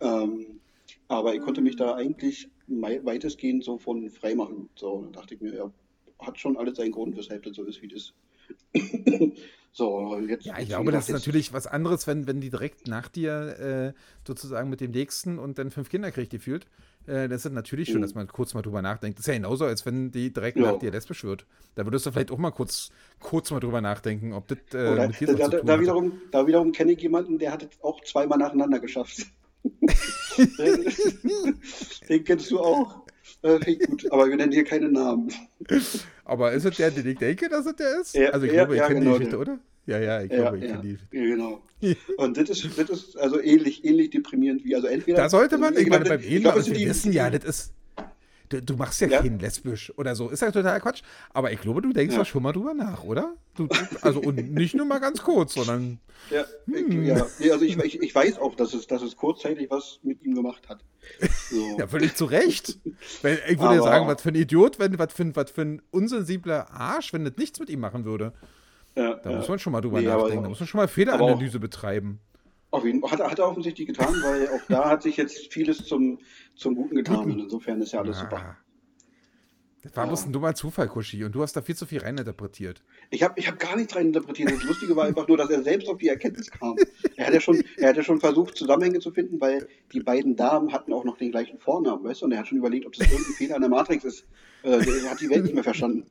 [0.00, 0.60] Ähm,
[1.08, 4.68] aber ich konnte mich da eigentlich weitestgehend so von frei machen.
[4.74, 5.70] So, dann dachte ich mir, ja,
[6.18, 8.14] hat schon alles seinen Grund, weshalb das so ist, wie das ist.
[9.72, 10.46] so, jetzt.
[10.46, 14.00] Ja, ich glaube, das ist natürlich was anderes, wenn, wenn die direkt nach dir äh,
[14.26, 16.66] sozusagen mit dem nächsten und dann fünf Kinder kriegt, die fühlt.
[17.06, 18.02] Äh, das ist natürlich schon, mhm.
[18.02, 19.18] dass man kurz mal drüber nachdenkt.
[19.18, 20.72] Das ist ja genauso, als wenn die direkt ja.
[20.72, 21.46] nach dir lesbisch wird.
[21.74, 22.90] Da würdest du vielleicht auch mal kurz,
[23.20, 26.12] kurz mal drüber nachdenken, ob das äh, Oder, mit dir so da, tun da, wiederum,
[26.30, 29.26] da wiederum kenne ich jemanden, der hat es auch zweimal nacheinander geschafft.
[32.08, 33.04] den kennst du auch.
[33.42, 35.32] Äh, gut, aber wir nennen hier keine Namen.
[36.24, 38.14] Aber ist es der, den ich denke, dass es der ist?
[38.14, 39.58] Ja, also ich ja, glaube, ich ja, kenne genau die Geschichte, oder?
[39.86, 40.98] Ja, ja, ich glaube, ich kenne die.
[41.10, 41.62] Genau.
[42.16, 45.18] Und das ist, das ist also ähnlich, ähnlich deprimierend wie, also entweder.
[45.18, 47.72] Da sollte man, ich meine, beim Ehemann, also wir wissen ja, das ist
[48.60, 50.28] Du, du, machst ja, ja, kein lesbisch oder so.
[50.28, 51.02] Ist ja total Quatsch.
[51.32, 52.24] Aber ich glaube, du denkst ja.
[52.24, 53.34] schon mal drüber nach, oder?
[53.56, 53.68] Du,
[54.02, 55.98] also und nicht nur mal ganz kurz, sondern.
[56.30, 57.02] Ja, hm.
[57.02, 57.26] ich, ja.
[57.38, 60.34] Nee, also ich, ich, ich, weiß auch, dass es, dass es kurzzeitig was mit ihm
[60.34, 60.84] gemacht hat.
[61.50, 61.76] So.
[61.78, 62.78] ja, völlig zu Recht.
[63.22, 66.70] ich würde Aber, sagen, was für ein Idiot, wenn, was, für, was für ein unsensibler
[66.70, 68.32] Arsch, wenn das nichts mit ihm machen würde.
[68.96, 70.44] Ja, da muss man schon mal drüber nee, nachdenken.
[70.44, 72.20] da muss man schon mal Fehleranalyse betreiben.
[72.74, 73.12] Auf jeden Fall.
[73.12, 76.18] Hat, hat er offensichtlich getan, weil auch da hat sich jetzt vieles zum,
[76.56, 77.30] zum Guten getan.
[77.30, 78.24] Und insofern ist ja alles ja.
[78.24, 78.56] super.
[79.84, 80.08] Das war ja.
[80.08, 81.22] bloß ein dummer Zufall, Kushi.
[81.22, 82.82] Und du hast da viel zu viel reininterpretiert.
[83.10, 84.50] Ich habe ich hab gar nichts reininterpretiert.
[84.50, 86.74] Das Lustige war einfach nur, dass er selbst auf die Erkenntnis kam.
[87.16, 90.34] Er hat ja schon, er hat ja schon versucht, Zusammenhänge zu finden, weil die beiden
[90.34, 92.24] Damen hatten auch noch den gleichen Vornamen, weißt du?
[92.26, 94.26] Und er hat schon überlegt, ob das irgendein Fehler an der Matrix ist.
[94.64, 96.06] Äh, er hat die Welt nicht mehr verstanden.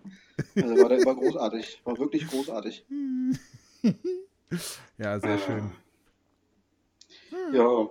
[0.56, 1.82] Also war, war großartig.
[1.84, 2.86] War wirklich großartig.
[4.98, 5.72] Ja, sehr schön.
[7.54, 7.90] Ja.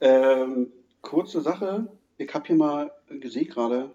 [0.00, 1.88] Ähm, kurze Sache.
[2.16, 3.94] Ich habe hier mal gesehen gerade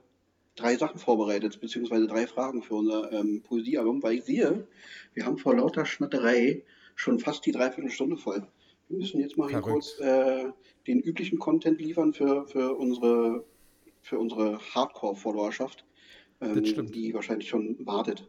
[0.55, 4.67] drei Sachen vorbereitet, beziehungsweise drei Fragen für unser ähm, Poesiealbum, weil ich sehe,
[5.13, 6.63] wir haben vor lauter Schnatterei
[6.95, 8.45] schon fast die Dreiviertelstunde voll.
[8.89, 10.51] Wir müssen jetzt mal hier kurz äh,
[10.85, 13.43] den üblichen Content liefern für, für unsere,
[14.01, 15.85] für unsere Hardcore-Followerschaft,
[16.41, 18.27] ähm, die wahrscheinlich schon wartet.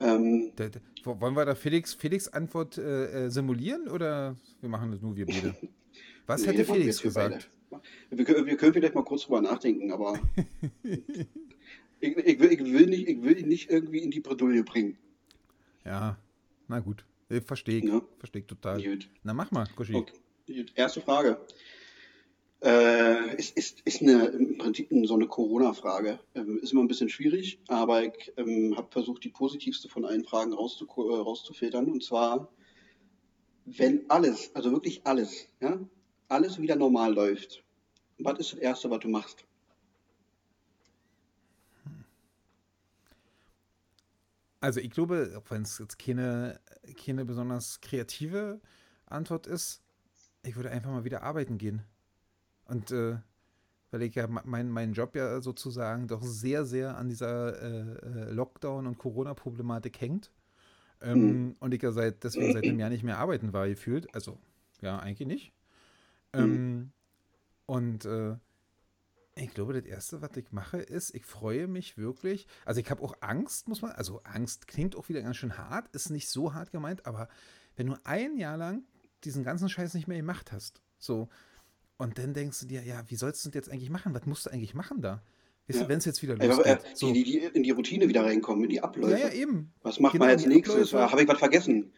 [0.00, 4.90] Ähm, da, da, wollen wir da Felix, Felix Antwort äh, äh, simulieren oder wir machen
[4.90, 5.54] das nur wir beide?
[6.26, 7.50] Was nee, hätte Felix gesagt?
[8.10, 10.18] Wir, wir, können vielleicht mal kurz drüber nachdenken, aber
[10.82, 14.96] ich, ich, will, ich, will nicht, ich will ihn nicht irgendwie in die Bredouille bringen.
[15.84, 16.18] Ja,
[16.66, 17.04] na gut.
[17.44, 17.84] Verstehe ich.
[17.84, 18.02] Ja.
[18.18, 18.82] Verstehe ich total.
[18.82, 19.08] Gut.
[19.22, 19.94] Na mach mal, Koshi.
[19.94, 20.14] Okay.
[20.74, 21.38] Erste Frage.
[22.62, 26.20] Äh, ist, ist, ist eine, im Prinzip so eine Corona-Frage.
[26.34, 30.24] Ähm, ist immer ein bisschen schwierig, aber ich ähm, habe versucht, die positivste von allen
[30.24, 31.90] Fragen rauszu äh, rauszufiltern.
[31.90, 32.52] Und zwar,
[33.64, 35.78] wenn alles, also wirklich alles, ja,
[36.28, 37.64] alles wieder normal läuft,
[38.18, 39.44] was ist das Erste, was du machst?
[44.60, 46.60] Also ich glaube, auch wenn es jetzt keine,
[47.02, 48.60] keine besonders kreative
[49.06, 49.82] Antwort ist,
[50.42, 51.82] ich würde einfach mal wieder arbeiten gehen.
[52.70, 53.18] Und äh,
[53.90, 58.32] weil ich ja mein, mein Job ja sozusagen doch sehr, sehr an dieser äh, äh
[58.32, 60.32] Lockdown- und Corona-Problematik hängt,
[61.02, 61.56] Ähm, mhm.
[61.60, 64.14] Und ich ja seit, deswegen seit einem Jahr nicht mehr arbeiten war, gefühlt.
[64.14, 64.38] Also,
[64.80, 65.52] ja, eigentlich nicht.
[66.34, 66.40] Mhm.
[66.40, 66.92] Ähm,
[67.66, 68.36] und äh,
[69.34, 72.46] ich glaube, das Erste, was ich mache, ist, ich freue mich wirklich.
[72.64, 75.88] Also ich habe auch Angst, muss man, also Angst klingt auch wieder ganz schön hart,
[75.94, 77.28] ist nicht so hart gemeint, aber
[77.76, 78.84] wenn du ein Jahr lang
[79.24, 81.28] diesen ganzen Scheiß nicht mehr gemacht hast, so,
[82.00, 84.14] und dann denkst du dir, ja, wie sollst du das jetzt eigentlich machen?
[84.14, 85.22] Was musst du eigentlich machen da?
[85.68, 85.88] ja.
[85.88, 86.66] wenn es jetzt wieder losgeht.
[86.66, 87.12] Äh, so.
[87.12, 89.12] die, die, in die Routine wieder reinkommen, in die Abläufe.
[89.12, 89.72] Ja, ja, eben.
[89.82, 90.92] Was macht genau, man als nächstes?
[90.92, 91.92] Habe ich was vergessen?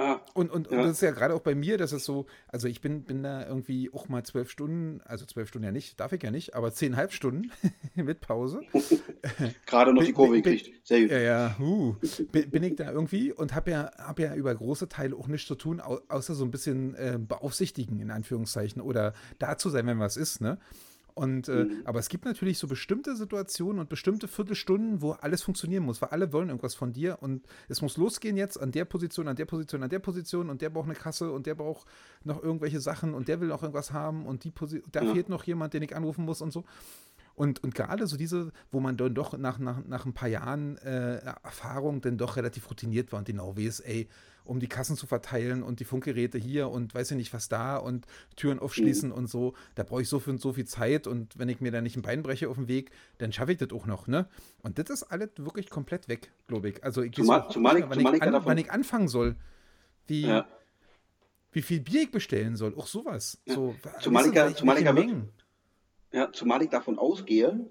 [0.00, 0.78] Ah, und, und, ja.
[0.78, 3.24] und das ist ja gerade auch bei mir, dass es so, also ich bin, bin
[3.24, 6.54] da irgendwie auch mal zwölf Stunden, also zwölf Stunden ja nicht, darf ich ja nicht,
[6.54, 7.50] aber zehnhalb Stunden
[7.96, 8.60] mit Pause.
[9.66, 10.86] gerade noch die Kurve gekriegt.
[10.86, 11.10] Sehr gut.
[11.10, 11.96] Ja, ja, uh,
[12.30, 15.48] bin, bin, ich da irgendwie und habe ja, hab ja über große Teile auch nichts
[15.48, 19.98] zu tun, außer so ein bisschen äh, beaufsichtigen, in Anführungszeichen, oder da zu sein, wenn
[19.98, 20.58] was ist, ne?
[21.18, 21.82] Und, äh, mhm.
[21.84, 26.10] Aber es gibt natürlich so bestimmte Situationen und bestimmte Viertelstunden, wo alles funktionieren muss, weil
[26.10, 29.44] alle wollen irgendwas von dir und es muss losgehen jetzt an der Position, an der
[29.44, 31.88] Position, an der Position und der braucht eine Kasse und der braucht
[32.22, 35.12] noch irgendwelche Sachen und der will auch irgendwas haben und die Posi da ja.
[35.12, 36.64] fehlt noch jemand, den ich anrufen muss und so.
[37.34, 40.76] Und, und gerade so diese, wo man dann doch nach, nach, nach ein paar Jahren
[40.78, 44.08] äh, Erfahrung dann doch relativ routiniert war und genau weiß, ey,
[44.48, 47.76] um die Kassen zu verteilen und die Funkgeräte hier und weiß ich nicht was da
[47.76, 49.14] und Türen aufschließen mhm.
[49.14, 49.54] und so.
[49.74, 52.02] Da brauche ich so viel, so viel Zeit und wenn ich mir da nicht ein
[52.02, 54.26] Bein breche auf dem Weg, dann schaffe ich das auch noch, ne?
[54.62, 56.82] Und das ist alles wirklich komplett weg, glaube ich.
[56.82, 59.36] Also ich zumal, weiß zumal, nicht, wann, zumal ich, an, wann ich anfangen soll.
[60.06, 60.48] Wie, ja.
[61.52, 63.38] wie viel Bier ich bestellen soll, auch sowas.
[63.44, 63.54] Ja.
[63.54, 64.84] So, zumal, ich, ja, zumal, ich
[66.10, 67.68] ja, zumal ich davon ausgehe,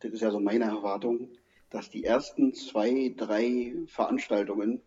[0.00, 1.28] das ist ja so meine Erwartung,
[1.70, 4.82] dass die ersten zwei, drei Veranstaltungen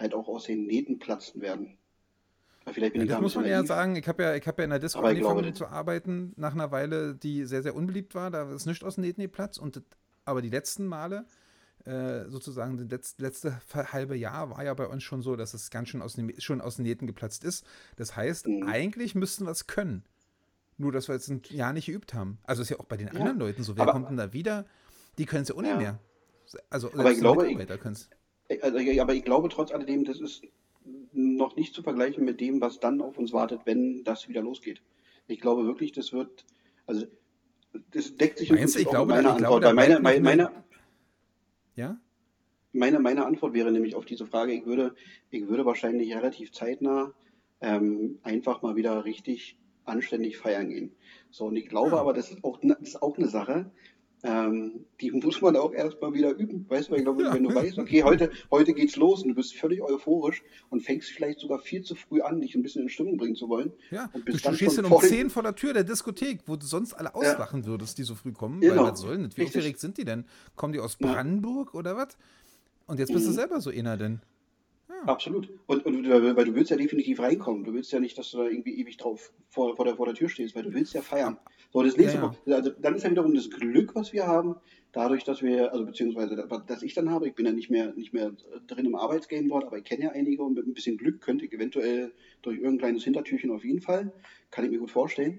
[0.00, 1.76] halt auch aus den Nähten platzen werden.
[2.72, 3.96] Vielleicht bin ja, ich das muss man ja sagen.
[3.96, 7.44] Ich habe ja, hab ja in der Disco angefangen zu arbeiten, nach einer Weile, die
[7.44, 8.30] sehr, sehr unbeliebt war.
[8.30, 9.58] Da ist nichts aus den Nähten geplatzt.
[9.58, 9.82] Und,
[10.24, 11.24] aber die letzten Male,
[11.84, 13.60] äh, sozusagen das letzte, letzte
[13.92, 16.60] halbe Jahr, war ja bei uns schon so, dass es ganz schön aus den, schon
[16.60, 17.64] aus den Nähten geplatzt ist.
[17.96, 18.68] Das heißt, mhm.
[18.68, 20.04] eigentlich müssten wir es können.
[20.76, 22.38] Nur, dass wir jetzt ein Jahr nicht geübt haben.
[22.44, 23.14] Also ist ja auch bei den ja.
[23.14, 23.76] anderen Leuten so.
[23.76, 24.66] Wer aber, kommt denn da wieder?
[25.18, 25.76] Die können es ja ohne ja.
[25.76, 25.98] mehr.
[26.68, 27.58] Also, aber ich glaube, ich,
[28.62, 30.42] also, aber ich glaube trotz alledem, das ist
[31.12, 34.82] noch nicht zu vergleichen mit dem, was dann auf uns wartet, wenn das wieder losgeht.
[35.26, 36.44] Ich glaube wirklich, das wird,
[36.86, 37.06] also
[37.92, 39.62] das deckt sich Meinst du, ich glaube, mit meiner ich Antwort.
[39.62, 40.50] Glaube, meine, meine, meine,
[41.76, 42.00] ja?
[42.72, 44.94] Meine, meine Antwort wäre nämlich auf diese Frage, ich würde,
[45.30, 47.12] ich würde wahrscheinlich relativ zeitnah
[47.60, 50.92] ähm, einfach mal wieder richtig anständig feiern gehen.
[51.30, 52.00] So, und ich glaube ja.
[52.00, 53.70] aber, das ist auch, das ist auch eine Sache,
[54.22, 56.66] ähm, die muss man auch erstmal wieder üben.
[56.68, 57.32] Weißt du, ich glaube, ja.
[57.32, 61.10] wenn du weißt, okay, heute, heute geht's los und du bist völlig euphorisch und fängst
[61.10, 63.72] vielleicht sogar viel zu früh an, dich ein bisschen in Stimmung bringen zu wollen.
[63.90, 66.66] Ja, und bist du stehst dann um 10 vor der Tür der Diskothek, wo du
[66.66, 67.68] sonst alle auslachen ja.
[67.68, 68.60] würdest, die so früh kommen.
[68.60, 68.84] Genau.
[68.84, 69.36] Weil was soll nicht?
[69.36, 69.60] Wie Richtig.
[69.60, 70.24] aufgeregt sind die denn?
[70.54, 71.78] Kommen die aus Brandenburg ja.
[71.78, 72.18] oder was?
[72.86, 73.30] Und jetzt bist mhm.
[73.30, 74.20] du selber so einer denn.
[75.06, 75.48] Absolut.
[75.66, 77.64] Und, und weil du willst ja definitiv reinkommen.
[77.64, 80.14] Du willst ja nicht, dass du da irgendwie ewig drauf vor, vor, der, vor der
[80.14, 81.38] Tür stehst, weil du willst ja feiern.
[81.72, 82.56] So, das nächste ja, ja.
[82.56, 84.56] also dann ist ja wiederum das Glück, was wir haben,
[84.92, 88.12] dadurch, dass wir, also beziehungsweise dass ich dann habe, ich bin ja nicht mehr nicht
[88.12, 88.32] mehr
[88.66, 91.44] drin im Arbeitsgame dort, aber ich kenne ja einige und mit ein bisschen Glück könnte
[91.44, 92.12] ich eventuell
[92.42, 94.12] durch irgendein kleines Hintertürchen auf jeden Fall,
[94.50, 95.38] kann ich mir gut vorstellen.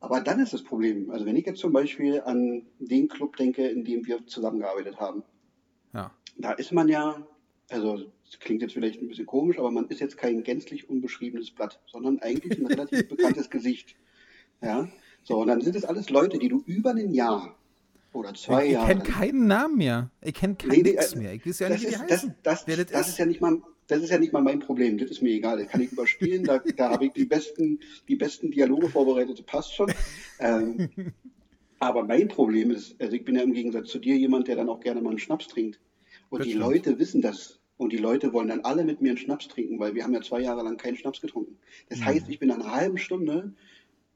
[0.00, 3.66] Aber dann ist das Problem, also wenn ich jetzt zum Beispiel an den Club denke,
[3.66, 5.22] in dem wir zusammengearbeitet haben,
[5.94, 6.12] ja.
[6.36, 7.26] da ist man ja
[7.70, 11.50] also das klingt jetzt vielleicht ein bisschen komisch, aber man ist jetzt kein gänzlich unbeschriebenes
[11.50, 13.96] Blatt, sondern eigentlich ein relativ bekanntes Gesicht.
[14.62, 14.88] Ja,
[15.22, 17.56] so, und dann sind es alles Leute, die du über ein Jahr
[18.12, 18.92] oder zwei ich, Jahre.
[18.92, 20.10] Ich kenne keinen Namen mehr.
[20.22, 21.34] Ich kenne keinen nee, nee, mehr.
[21.34, 22.34] Ich weiß ja nicht, wie die heißen.
[22.42, 23.60] Das, das, das, das ist ja nicht mal.
[23.86, 26.42] Das ist ja nicht mal mein Problem, das ist mir egal, das kann ich überspielen,
[26.42, 29.92] da, da habe ich die besten, die besten Dialoge vorbereitet, das passt schon.
[30.40, 30.88] Ähm,
[31.80, 34.70] aber mein Problem ist, also ich bin ja im Gegensatz zu dir jemand, der dann
[34.70, 35.80] auch gerne mal einen Schnaps trinkt.
[36.30, 36.66] Und das die stimmt.
[36.66, 37.60] Leute wissen das.
[37.76, 40.22] Und die Leute wollen dann alle mit mir einen Schnaps trinken, weil wir haben ja
[40.22, 41.58] zwei Jahre lang keinen Schnaps getrunken.
[41.88, 42.04] Das mhm.
[42.04, 43.52] heißt, ich bin nach einer halben Stunde,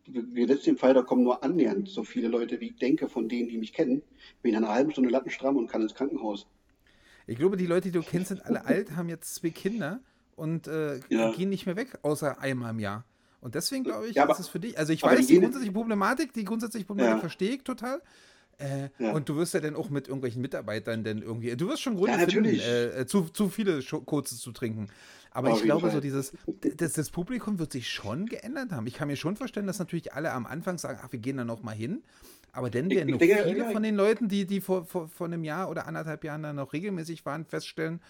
[0.07, 3.29] wir setzen den Fall, da kommen nur annähernd so viele Leute, wie ich denke, von
[3.29, 4.03] denen, die mich kennen,
[4.43, 6.47] bin nach einer halben Stunde lattenstramm und kann ins Krankenhaus.
[7.27, 10.01] Ich glaube, die Leute, die du kennst, sind alle alt, haben jetzt zwei Kinder
[10.37, 11.33] und äh, ja.
[11.33, 13.05] gehen nicht mehr weg, außer einmal im Jahr.
[13.41, 14.79] Und deswegen glaube ich, ja, aber, ist es für dich.
[14.79, 17.21] Also ich weiß die grundsätzliche Problematik, die grundsätzliche Problematik ja.
[17.21, 18.01] verstehe ich total.
[18.59, 19.13] Äh, ja.
[19.13, 22.19] Und du wirst ja dann auch mit irgendwelchen Mitarbeitern dann irgendwie, du wirst schon Gründe
[22.19, 24.89] ja, finden, äh, zu, zu viele Kurzes zu trinken.
[25.31, 26.33] Aber Auf ich glaube, so dieses,
[26.77, 28.87] das, das, Publikum wird sich schon geändert haben.
[28.87, 31.45] Ich kann mir schon vorstellen, dass natürlich alle am Anfang sagen, ach, wir gehen da
[31.45, 32.03] noch mal hin.
[32.53, 35.27] Aber dann werden noch denke, viele ja, von den Leuten, die, die vor, vor, vor
[35.27, 38.01] einem Jahr oder anderthalb Jahren dann noch regelmäßig waren, feststellen,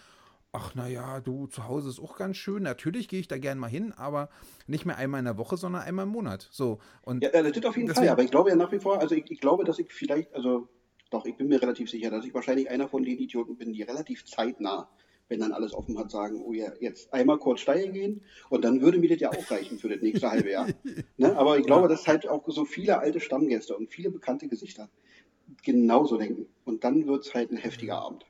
[0.52, 2.62] ach naja, du, zu Hause ist auch ganz schön.
[2.62, 4.28] Natürlich gehe ich da gerne mal hin, aber
[4.66, 6.48] nicht mehr einmal in der Woche, sondern einmal im Monat.
[6.50, 9.00] So, und ja, das tut auf jeden Fall, aber ich glaube ja nach wie vor,
[9.00, 10.68] also ich, ich glaube, dass ich vielleicht, also
[11.10, 13.82] doch, ich bin mir relativ sicher, dass ich wahrscheinlich einer von den Idioten bin, die
[13.82, 14.88] relativ zeitnah
[15.28, 18.80] wenn dann alles offen hat, sagen, oh ja, jetzt einmal kurz steigen gehen und dann
[18.80, 20.68] würde mir das ja auch reichen für das nächste halbe Jahr.
[21.16, 21.36] Ne?
[21.36, 24.88] Aber ich glaube, dass halt auch so viele alte Stammgäste und viele bekannte Gesichter
[25.64, 26.46] genauso denken.
[26.64, 28.24] Und dann wird es halt ein heftiger Abend.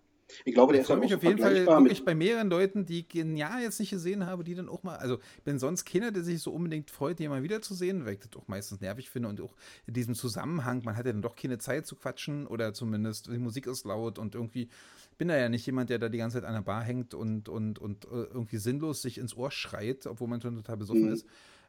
[0.44, 3.14] Ich glaube, der ich freue mich auf jeden Fall wirklich bei mehreren Leuten, die ich
[3.14, 6.22] ja jetzt nicht gesehen habe, die dann auch mal, also ich bin sonst keiner, der
[6.22, 9.40] sich so unbedingt freut, die mal wiederzusehen, weil ich das auch meistens nervig finde und
[9.40, 9.54] auch
[9.86, 13.38] in diesem Zusammenhang, man hat ja dann doch keine Zeit zu quatschen oder zumindest die
[13.38, 14.68] Musik ist laut und irgendwie
[15.16, 17.48] bin da ja nicht jemand, der da die ganze Zeit an der Bar hängt und,
[17.48, 21.12] und, und äh, irgendwie sinnlos sich ins Ohr schreit, obwohl man schon total besoffen mhm.
[21.12, 21.26] ist.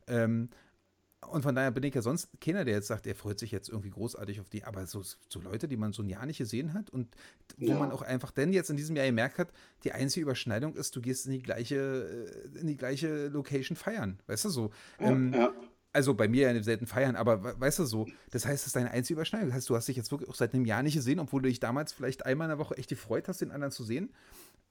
[0.08, 0.50] Ähm,
[1.28, 3.70] und von daher bin ich ja sonst keiner, der jetzt sagt, er freut sich jetzt
[3.70, 6.74] irgendwie großartig auf die, aber so, so Leute, die man so ein Jahr nicht gesehen
[6.74, 7.10] hat und
[7.58, 7.78] wo ja.
[7.78, 9.52] man auch einfach denn jetzt in diesem Jahr gemerkt hat,
[9.84, 14.20] die einzige Überschneidung ist, du gehst in die gleiche, äh, in die gleiche Location feiern.
[14.28, 14.72] Weißt du so?
[15.00, 15.54] Ja, ähm, ja.
[15.92, 18.92] Also bei mir ja selten feiern, aber weißt du so, das heißt, es ist deine
[18.92, 19.50] einzige Überschneidung.
[19.50, 21.50] Das heißt, du hast dich jetzt wirklich auch seit einem Jahr nicht gesehen, obwohl du
[21.50, 24.14] dich damals vielleicht einmal in der Woche echt gefreut hast, den anderen zu sehen.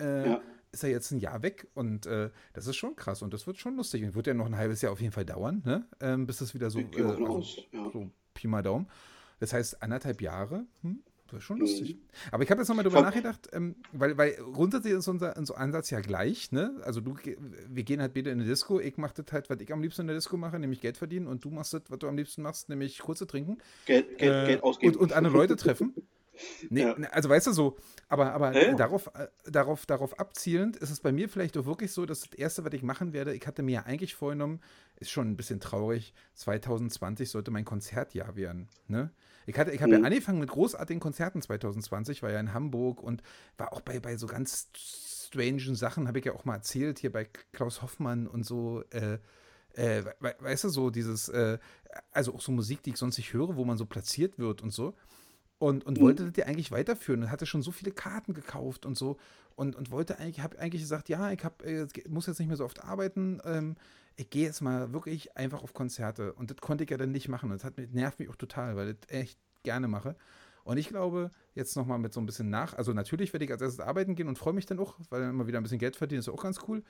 [0.00, 0.40] Äh, ja
[0.72, 3.58] ist er jetzt ein Jahr weg und äh, das ist schon krass und das wird
[3.58, 4.04] schon lustig.
[4.04, 5.86] Und wird ja noch ein halbes Jahr auf jeden Fall dauern, ne?
[6.00, 7.42] ähm, bis das wieder so, äh, also,
[7.72, 7.90] ja.
[7.90, 8.88] so Pi mal Daumen.
[9.40, 11.94] Das heißt, anderthalb Jahre, hm, das ist schon lustig.
[11.94, 12.00] Mhm.
[12.32, 15.90] Aber ich habe jetzt nochmal drüber nachgedacht, ähm, weil, weil grundsätzlich ist unser, unser Ansatz
[15.90, 16.80] ja gleich, ne?
[16.84, 17.16] Also du,
[17.68, 20.02] wir gehen halt beide in eine Disco, ich mache das halt, was ich am liebsten
[20.02, 22.42] in der Disco mache, nämlich Geld verdienen und du machst das, was du am liebsten
[22.42, 23.58] machst, nämlich kurze trinken.
[23.84, 24.96] Geld, Geld, äh, Geld ausgeben.
[24.96, 25.94] Und, und andere Leute treffen.
[26.70, 26.96] Nee, ja.
[26.96, 27.76] Ne, also weißt du so,
[28.08, 28.74] aber, aber ja.
[28.74, 32.32] darauf, äh, darauf, darauf abzielend ist es bei mir vielleicht auch wirklich so, dass das
[32.32, 34.60] Erste, was ich machen werde, ich hatte mir ja eigentlich vorgenommen,
[34.96, 38.68] ist schon ein bisschen traurig, 2020 sollte mein Konzertjahr werden.
[38.86, 39.10] Ne?
[39.46, 40.02] Ich, ich habe mhm.
[40.02, 43.22] ja angefangen mit großartigen Konzerten 2020, war ja in Hamburg und
[43.58, 44.68] war auch bei, bei so ganz
[45.26, 49.18] strangen Sachen, habe ich ja auch mal erzählt, hier bei Klaus Hoffmann und so, äh,
[49.74, 51.58] äh, weißt du, so dieses, äh,
[52.10, 54.70] also auch so Musik, die ich sonst nicht höre, wo man so platziert wird und
[54.70, 54.94] so
[55.58, 56.02] und, und mhm.
[56.02, 59.16] wollte das ja eigentlich weiterführen und hatte schon so viele Karten gekauft und so
[59.56, 62.56] und, und wollte eigentlich, habe eigentlich gesagt, ja, ich hab, äh, muss jetzt nicht mehr
[62.56, 63.76] so oft arbeiten, ähm,
[64.16, 67.28] ich gehe jetzt mal wirklich einfach auf Konzerte und das konnte ich ja dann nicht
[67.28, 67.50] machen.
[67.50, 70.16] Das hat nervt mich auch total, weil ich das echt gerne mache.
[70.64, 73.62] Und ich glaube, jetzt nochmal mit so ein bisschen nach, also natürlich werde ich als
[73.62, 75.96] erstes arbeiten gehen und freue mich dann auch, weil dann immer wieder ein bisschen Geld
[75.96, 76.82] verdienen, ist ja auch ganz cool.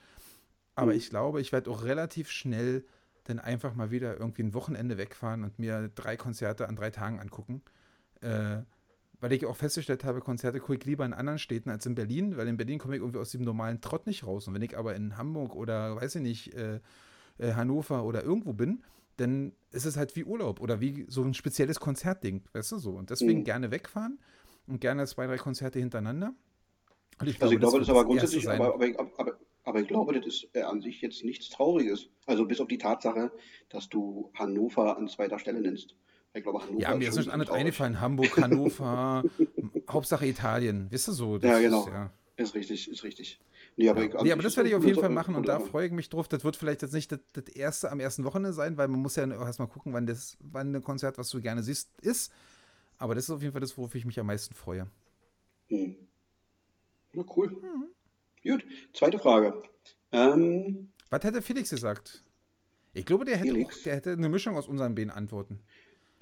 [0.75, 0.97] Aber mhm.
[0.97, 2.83] ich glaube, ich werde auch relativ schnell
[3.25, 7.19] dann einfach mal wieder irgendwie ein Wochenende wegfahren und mir drei Konzerte an drei Tagen
[7.19, 7.61] angucken
[8.21, 8.63] äh,
[9.21, 12.37] weil ich auch festgestellt habe, Konzerte gucke ich lieber in anderen Städten als in Berlin,
[12.37, 14.47] weil in Berlin komme ich irgendwie aus dem normalen Trott nicht raus.
[14.47, 16.79] Und wenn ich aber in Hamburg oder, weiß ich nicht, äh,
[17.37, 18.83] äh, Hannover oder irgendwo bin,
[19.17, 22.91] dann ist es halt wie Urlaub oder wie so ein spezielles Konzertding, weißt du so.
[22.91, 23.43] Und deswegen mhm.
[23.43, 24.19] gerne wegfahren
[24.67, 26.33] und gerne zwei, drei Konzerte hintereinander.
[27.19, 28.85] Und ich also glaube, ich glaube, das, ist aber grundsätzlich, aber, aber,
[29.17, 32.07] aber, aber, ich glaube, das ist äh, an sich jetzt nichts Trauriges.
[32.25, 33.31] Also bis auf die Tatsache,
[33.67, 35.95] dass du Hannover an zweiter Stelle nennst.
[36.33, 37.99] Ich glaube, Hannover ja, mir ist nicht anders eingefallen.
[37.99, 39.23] Hamburg, Hannover,
[39.89, 40.87] Hauptsache Italien.
[40.89, 41.37] Wisst ihr so?
[41.37, 41.85] ja, genau.
[41.85, 42.11] Ist, ja.
[42.37, 43.39] ist, richtig, ist richtig.
[43.75, 44.21] Nee, aber, ja.
[44.21, 46.27] nee, aber das werde ich auf jeden Fall machen und da freue ich mich drauf.
[46.27, 49.15] Das wird vielleicht jetzt nicht das, das, erste am ersten Wochenende sein, weil man muss
[49.15, 52.31] ja erstmal gucken, wann das, wann ein Konzert, was du gerne siehst, ist.
[52.97, 54.87] Aber das ist auf jeden Fall das, worauf ich mich am meisten freue.
[55.69, 55.95] Hm.
[57.13, 57.49] Na cool.
[57.49, 57.85] Mhm.
[58.43, 59.63] Gut, zweite Frage.
[60.11, 62.23] Ähm, was hätte Felix gesagt?
[62.93, 65.59] Ich glaube, der hätte, auch, der hätte eine Mischung aus unseren beiden Antworten.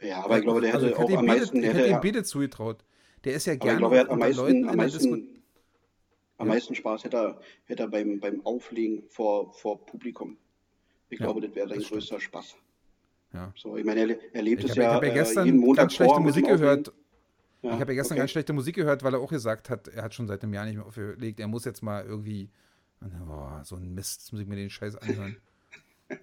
[0.01, 1.57] Ja, aber ich glaube, der also hätte also auch am meisten.
[1.57, 2.83] Ich hätte ihm beide zugetraut.
[3.23, 5.43] Der ist ja gerne ich glaube, er hat am meisten, Leuten am meisten,
[6.37, 10.37] am meisten Spaß hätte er, hätte er beim, beim Auflegen vor, vor Publikum.
[11.09, 12.55] Ich ja, glaube, das wäre sein das größter Spaß.
[13.33, 13.53] Ja.
[13.55, 15.45] So, ich meine, er, er lebt ich es hab, ja, ich habe ja äh, gestern
[15.45, 16.93] jeden Montag ganz schlechte Musik gehört.
[17.61, 18.19] Ja, ich habe ja gestern okay.
[18.19, 20.65] ganz schlechte Musik gehört, weil er auch gesagt hat, er hat schon seit einem Jahr
[20.65, 21.39] nicht mehr aufgelegt.
[21.39, 22.49] Er muss jetzt mal irgendwie,
[23.01, 25.37] oh, so ein Mist, muss ich mir den Scheiß anhören.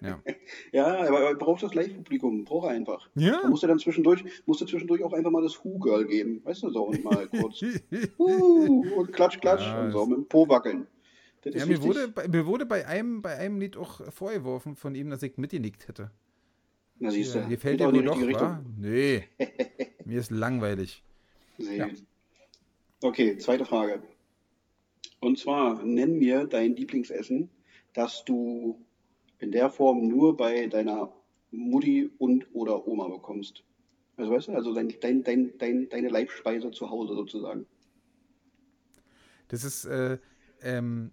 [0.01, 0.21] Ja.
[0.71, 3.09] ja, aber er braucht das Live-Publikum, braucht er einfach.
[3.15, 3.41] Ja.
[3.41, 6.63] Da muss er dann zwischendurch, muss er zwischendurch auch einfach mal das Who-Girl geben, weißt
[6.63, 7.61] du, so und mal kurz
[8.17, 10.87] uh, und klatsch, klatsch ja, und so mit dem Po wackeln.
[11.43, 15.23] ja, mir wurde, mir wurde bei einem, bei einem Lied auch vorgeworfen von ihm, dass
[15.23, 16.11] ich mitgenickt hätte.
[16.97, 17.47] Na siehst du.
[17.47, 18.63] Gefällt dir wohl doch, wa?
[18.77, 19.25] Nee,
[20.05, 21.03] mir ist langweilig.
[21.57, 21.89] Ja.
[23.01, 24.01] Okay, zweite Frage.
[25.19, 27.49] Und zwar, nenn mir dein Lieblingsessen,
[27.93, 28.84] das du
[29.39, 31.11] in der Form nur bei deiner
[31.51, 33.63] Mutti und oder Oma bekommst.
[34.17, 37.65] Also weißt du, also dein, dein, dein, dein, deine Leibspeise zu Hause sozusagen.
[39.49, 40.17] Das ist, äh,
[40.61, 41.11] ähm,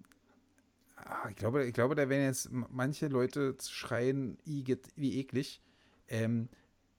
[0.96, 5.60] ah, ich glaube, ich glaube, da werden jetzt manche Leute schreien, wie eklig.
[6.08, 6.48] Ähm,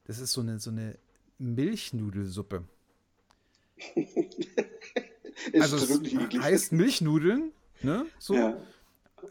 [0.05, 0.97] das ist so eine, so eine
[1.37, 2.65] Milchnudelsuppe.
[5.53, 8.05] also es heißt Milchnudeln, ne?
[8.19, 8.35] So.
[8.35, 8.57] Ja,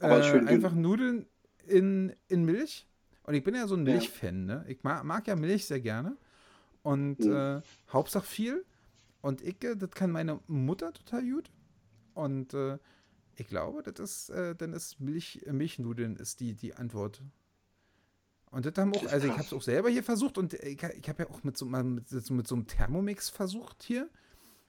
[0.01, 1.27] aber äh, schön einfach Nudeln
[1.67, 2.87] in, in Milch.
[3.25, 4.65] Und ich bin ja so ein Milchfan, ne?
[4.69, 6.17] Ich mag, mag, ja Milch sehr gerne.
[6.83, 7.33] Und mhm.
[7.33, 7.61] äh,
[7.93, 8.65] Hauptsache viel.
[9.21, 11.51] Und ich, äh, das kann meine Mutter total gut.
[12.15, 12.79] Und äh,
[13.37, 17.23] Ich glaube, das ist, äh, dann ist Milch, Milchnudeln ist die, die Antwort.
[18.51, 21.09] Und das haben auch, also ich habe es auch selber hier versucht und ich, ich
[21.09, 24.11] habe ja auch mit so, mit, so, mit so einem Thermomix versucht hier.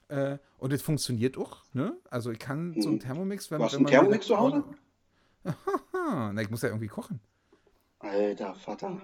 [0.08, 1.98] Äh, und das funktioniert auch, ne?
[2.10, 3.02] Also ich kann so einen mhm.
[3.02, 3.92] Thermomix, wenn, hast wenn man.
[3.92, 4.64] einen Thermomix zu Hause?
[5.94, 7.20] Na, ich muss ja irgendwie kochen.
[8.00, 9.02] Alter Vater.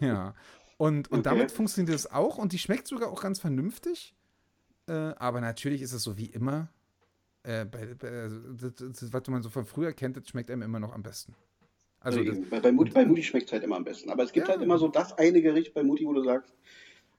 [0.00, 0.34] Ja.
[0.78, 1.22] Und, und okay.
[1.22, 4.14] damit funktioniert das auch und die schmeckt sogar auch ganz vernünftig.
[4.88, 6.68] Äh, aber natürlich ist es so wie immer.
[7.44, 10.62] Äh, bei, bei, also das, das, was man so von früher kennt, das schmeckt einem
[10.62, 11.34] immer noch am besten.
[12.00, 14.10] Also das, bei, bei, Mutti, bei Mutti schmeckt es halt immer am besten.
[14.10, 14.54] Aber es gibt ja.
[14.54, 16.52] halt immer so das eine Gericht bei Mutti, wo du sagst,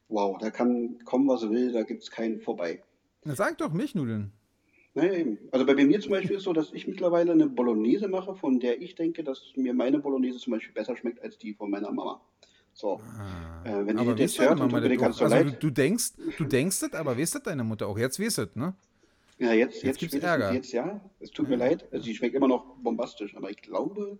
[0.10, 2.84] wow, da kann kommen, was will, da gibt es keinen vorbei.
[3.24, 4.34] Na, sag doch Milchnudeln.
[4.96, 5.40] Naja, eben.
[5.52, 8.82] Also bei mir zum Beispiel ist so, dass ich mittlerweile eine Bolognese mache, von der
[8.82, 12.22] ich denke, dass mir meine Bolognese zum Beispiel besser schmeckt als die von meiner Mama.
[12.74, 13.00] So.
[13.20, 15.62] Ah, äh, wenn aber die das hört, Mama tut ganz so also leid.
[15.62, 17.98] Du, denkst, du denkst das, aber weißt das deine Mutter auch?
[17.98, 18.76] Jetzt weißt du ne?
[19.40, 20.54] Ja, jetzt, jetzt, jetzt gibt's Ärger.
[20.54, 21.02] Jetzt ja.
[21.20, 21.86] Es tut mir leid.
[21.92, 24.20] Also die schmeckt immer noch bombastisch, aber ich glaube,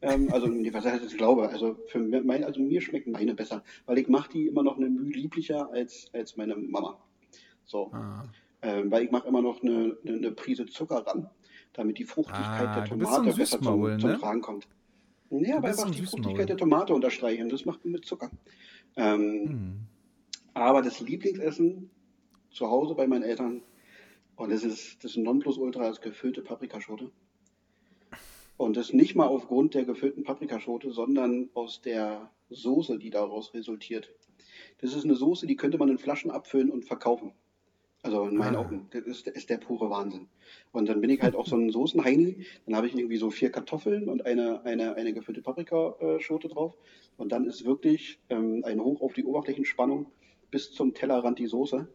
[0.00, 1.48] ähm, also, was heißt ich glaube?
[1.48, 4.88] Also, für mein, also mir schmecken meine besser, weil ich mache die immer noch eine
[4.88, 6.98] Mühe lieblicher als, als meine Mama.
[7.64, 7.90] So.
[7.92, 8.24] Ah.
[8.60, 11.30] Ähm, weil ich mache immer noch eine, eine, eine, Prise Zucker ran,
[11.74, 13.98] damit die Fruchtigkeit ah, der Tomate besser zum, ne?
[13.98, 14.66] zum, Tragen kommt.
[15.30, 17.48] Ja, aber einfach die Fruchtigkeit der Tomate unterstreichen.
[17.48, 18.30] Das macht man mit Zucker.
[18.96, 19.80] Ähm, hm.
[20.54, 21.90] Aber das Lieblingsessen
[22.50, 23.62] zu Hause bei meinen Eltern,
[24.34, 27.12] und das ist das Nonplusultra, ist gefüllte Paprikaschote.
[28.56, 34.10] Und das nicht mal aufgrund der gefüllten Paprikaschote, sondern aus der Soße, die daraus resultiert.
[34.80, 37.32] Das ist eine Soße, die könnte man in Flaschen abfüllen und verkaufen.
[38.02, 38.60] Also in meinen ah.
[38.60, 38.86] Augen.
[38.90, 40.28] Das ist, ist, der pure Wahnsinn.
[40.72, 42.46] Und dann bin ich halt auch so ein Soßenheini.
[42.66, 46.76] Dann habe ich irgendwie so vier Kartoffeln und eine, eine, eine gefüllte Paprikaschote drauf.
[47.16, 50.06] Und dann ist wirklich ähm, ein Hoch auf die Oberflächenspannung
[50.50, 51.88] bis zum Tellerrand die Soße.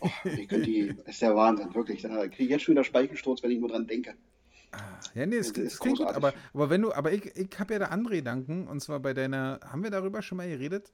[0.00, 2.02] Oh, ich die, das ist der Wahnsinn, wirklich.
[2.02, 4.14] Da kriege ich jetzt schon wieder Speichelsturz, wenn ich nur dran denke.
[5.14, 7.78] Ja, nee, es, es klingt gut, aber, aber wenn du, aber ich, ich habe ja
[7.78, 10.92] da andere Gedanken, und zwar bei deiner, haben wir darüber schon mal geredet,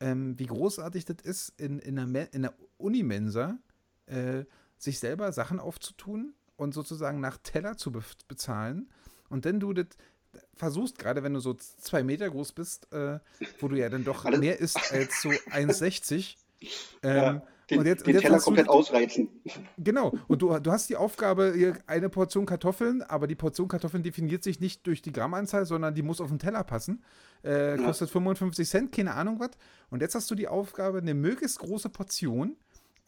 [0.00, 3.58] ähm, wie großartig das ist, in, in einer, in einer Unimensa
[4.10, 4.44] äh,
[4.76, 8.90] sich selber Sachen aufzutun und sozusagen nach Teller zu be bezahlen.
[9.28, 9.86] Und wenn du das
[10.54, 13.18] versuchst, gerade wenn du so zwei Meter groß bist, äh,
[13.58, 16.36] wo du ja dann doch mehr isst als so 1,60,
[17.02, 19.28] ähm, ja den, und jetzt, den und jetzt Teller komplett du, ausreizen.
[19.78, 20.12] Genau.
[20.26, 24.60] Und du, du hast die Aufgabe, eine Portion Kartoffeln, aber die Portion Kartoffeln definiert sich
[24.60, 27.04] nicht durch die Grammanzahl, sondern die muss auf den Teller passen.
[27.44, 27.84] Äh, ja.
[27.84, 29.50] Kostet 55 Cent, keine Ahnung was.
[29.90, 32.56] Und jetzt hast du die Aufgabe, eine möglichst große Portion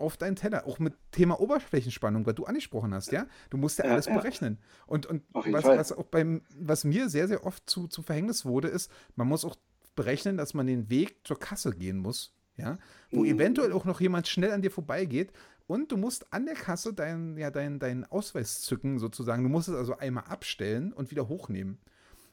[0.02, 3.26] auf deinen Teller, auch mit Thema Oberflächenspannung, was du angesprochen hast, ja?
[3.50, 4.18] Du musst ja, ja alles ja.
[4.18, 4.58] berechnen.
[4.86, 8.68] Und, und was, was, auch beim, was mir sehr, sehr oft zu, zu Verhängnis wurde,
[8.68, 9.56] ist, man muss auch
[9.94, 12.78] berechnen, dass man den Weg zur Kasse gehen muss ja,
[13.10, 13.26] wo mhm.
[13.26, 15.32] eventuell auch noch jemand schnell an dir vorbeigeht
[15.66, 19.42] und du musst an der Kasse deinen ja, dein, dein Ausweis zücken, sozusagen.
[19.42, 21.78] Du musst es also einmal abstellen und wieder hochnehmen.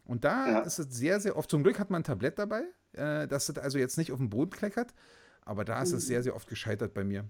[0.05, 0.59] Und da ja.
[0.59, 2.63] ist es sehr, sehr oft, zum Glück hat man ein Tablett dabei,
[2.93, 4.93] äh, dass es also jetzt nicht auf dem Boden kleckert,
[5.41, 7.26] aber da ist es sehr, sehr oft gescheitert bei mir.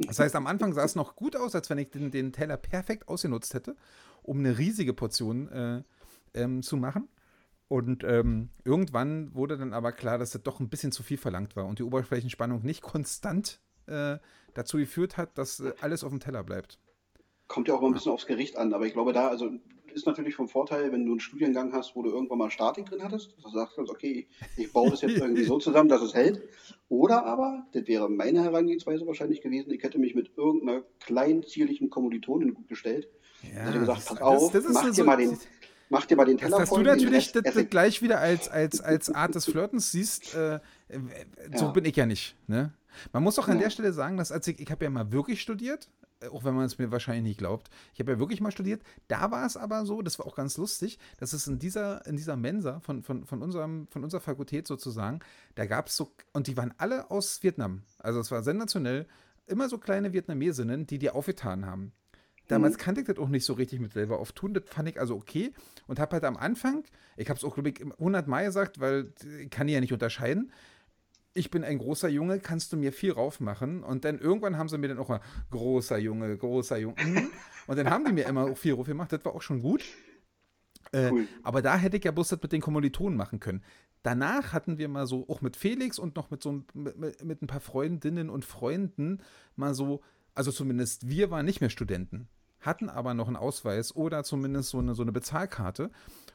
[0.00, 2.56] Das heißt, am Anfang sah es noch gut aus, als wenn ich den, den Teller
[2.56, 3.76] perfekt ausgenutzt hätte,
[4.22, 5.82] um eine riesige Portion äh,
[6.34, 7.08] ähm, zu machen.
[7.68, 11.56] Und ähm, irgendwann wurde dann aber klar, dass das doch ein bisschen zu viel verlangt
[11.56, 14.18] war und die Oberflächenspannung nicht konstant äh,
[14.54, 16.78] dazu geführt hat, dass äh, alles auf dem Teller bleibt.
[17.48, 19.50] Kommt ja auch mal ein bisschen aufs Gericht an, aber ich glaube, da, also
[19.96, 23.02] ist natürlich vom Vorteil, wenn du einen Studiengang hast, wo du irgendwann mal Statik drin
[23.02, 26.42] hattest, dass du sagst, okay, ich baue das jetzt irgendwie so zusammen, dass es hält.
[26.88, 31.90] Oder aber, das wäre meine Herangehensweise wahrscheinlich gewesen, ich hätte mich mit irgendeiner kleinen, zierlichen
[31.90, 33.08] Kommilitonin gut gestellt.
[33.54, 35.38] Ja, also gesagt, pass auf, das, das mach dir so, mal den,
[35.88, 36.82] Mach dir mal den Teller Dass, voll.
[36.84, 40.58] Dass du natürlich das, das gleich wieder als, als, als Art des Flirtens siehst, äh,
[41.54, 41.70] so ja.
[41.70, 42.36] bin ich ja nicht.
[42.48, 42.72] Ne?
[43.12, 43.64] Man muss auch an ja.
[43.64, 45.95] der Stelle sagen, dass als ich, ich habe ja mal wirklich studiert, äh,
[46.30, 47.70] auch wenn man es mir wahrscheinlich nicht glaubt.
[47.94, 48.82] Ich habe ja wirklich mal studiert.
[49.08, 52.16] Da war es aber so, das war auch ganz lustig, dass es in dieser, in
[52.16, 55.20] dieser Mensa von, von, von, unserem, von unserer Fakultät sozusagen,
[55.54, 57.82] da gab es so, und die waren alle aus Vietnam.
[57.98, 59.06] Also es war sensationell,
[59.46, 61.92] immer so kleine Vietnamesinnen, die dir aufgetan haben.
[62.48, 62.80] Damals mhm.
[62.80, 64.54] kannte ich das auch nicht so richtig mit selber auftun.
[64.54, 65.52] Das fand ich also okay
[65.86, 66.84] und habe halt am Anfang,
[67.16, 69.92] ich habe es auch, glaube ich, 100 Mal gesagt, weil ich kann die ja nicht
[69.92, 70.52] unterscheiden.
[71.36, 73.82] Ich bin ein großer Junge, kannst du mir viel raufmachen?
[73.82, 75.20] Und dann irgendwann haben sie mir dann auch mal
[75.50, 76.96] großer Junge, großer Junge.
[77.04, 77.30] Mhm.
[77.66, 79.12] Und dann haben die mir immer auch viel rauf gemacht.
[79.12, 79.84] Das war auch schon gut.
[80.92, 81.28] Äh, cool.
[81.42, 83.62] Aber da hätte ich ja bloß das mit den Kommilitonen machen können.
[84.02, 87.42] Danach hatten wir mal so, auch mit Felix und noch mit so mit, mit, mit
[87.42, 89.20] ein paar Freundinnen und Freunden
[89.56, 90.00] mal so,
[90.34, 92.28] also zumindest wir waren nicht mehr Studenten
[92.66, 95.90] hatten aber noch einen Ausweis oder zumindest so eine, so eine Bezahlkarte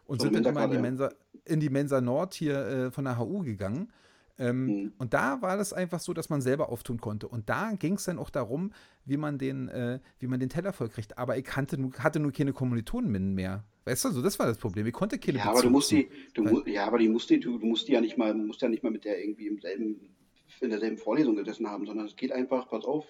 [0.06, 1.10] und so sind dann immer in die, Mensa,
[1.46, 3.92] in die Mensa Nord hier äh, von der HU gegangen.
[4.38, 4.94] Ähm, mhm.
[4.98, 7.28] Und da war das einfach so, dass man selber auftun konnte.
[7.28, 8.72] Und da ging es dann auch darum,
[9.06, 11.18] wie man den, äh, wie man den Teller voll kriegt.
[11.18, 13.64] Aber ich hatte nur, hatte nur keine Kommilitonen mehr.
[13.86, 14.86] Weißt du, so das war das Problem.
[14.86, 17.40] Ich konnte keine Ja, aber du musst die, du mu ja, aber die musst die,
[17.40, 19.60] du, du musst die ja nicht mal, musst ja nicht mal mit der irgendwie im
[19.60, 20.16] selben,
[20.60, 23.06] in derselben Vorlesung gesessen haben, sondern es geht einfach, pass auf,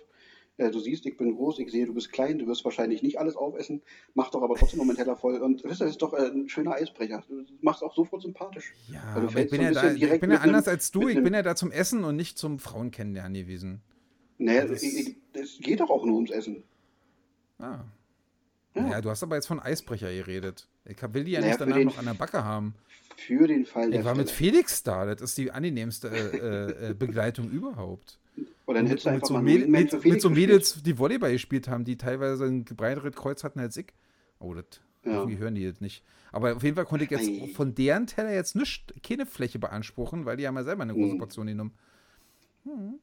[0.58, 3.36] du siehst, ich bin groß, ich sehe, du bist klein, du wirst wahrscheinlich nicht alles
[3.36, 3.82] aufessen,
[4.14, 5.38] mach doch aber trotzdem noch meinen Teller voll.
[5.42, 7.24] Und das ist doch äh, ein schöner Eisbrecher.
[7.28, 8.74] Du machst auch sofort sympathisch.
[8.92, 11.08] Ja, aber ich bin, so ja, da, ich bin ja anders einem, als du.
[11.08, 13.82] Ich bin ja da zum Essen und nicht zum Frauen kennenlernen gewesen.
[14.38, 16.64] Naja, es geht doch auch nur ums Essen.
[17.60, 17.86] Ah.
[18.76, 18.90] Ja.
[18.90, 19.02] ja.
[19.02, 20.68] du hast aber jetzt von Eisbrecher geredet.
[20.86, 22.74] Ich will die ja naja, nicht danach noch an der Backe haben.
[23.18, 23.94] Für den Fall.
[23.94, 25.06] Ich war mit Felix da.
[25.06, 28.18] Das ist die angenehmste äh, äh, Begleitung überhaupt.
[28.72, 31.84] Oder dann hättest du einfach so Mäd mit, mit so Mädels, die Volleyball gespielt haben,
[31.84, 33.88] die teilweise ein breiteres Kreuz hatten als ich.
[34.40, 34.66] Oh, das
[35.04, 35.28] ja.
[35.28, 36.04] hören die jetzt nicht.
[36.32, 37.52] Aber auf jeden Fall konnte ich jetzt Ei.
[37.54, 41.12] von deren Teller jetzt nicht, keine Fläche beanspruchen, weil die haben ja selber eine große
[41.12, 41.18] hm.
[41.18, 41.74] Portion genommen.
[42.64, 43.00] Hm.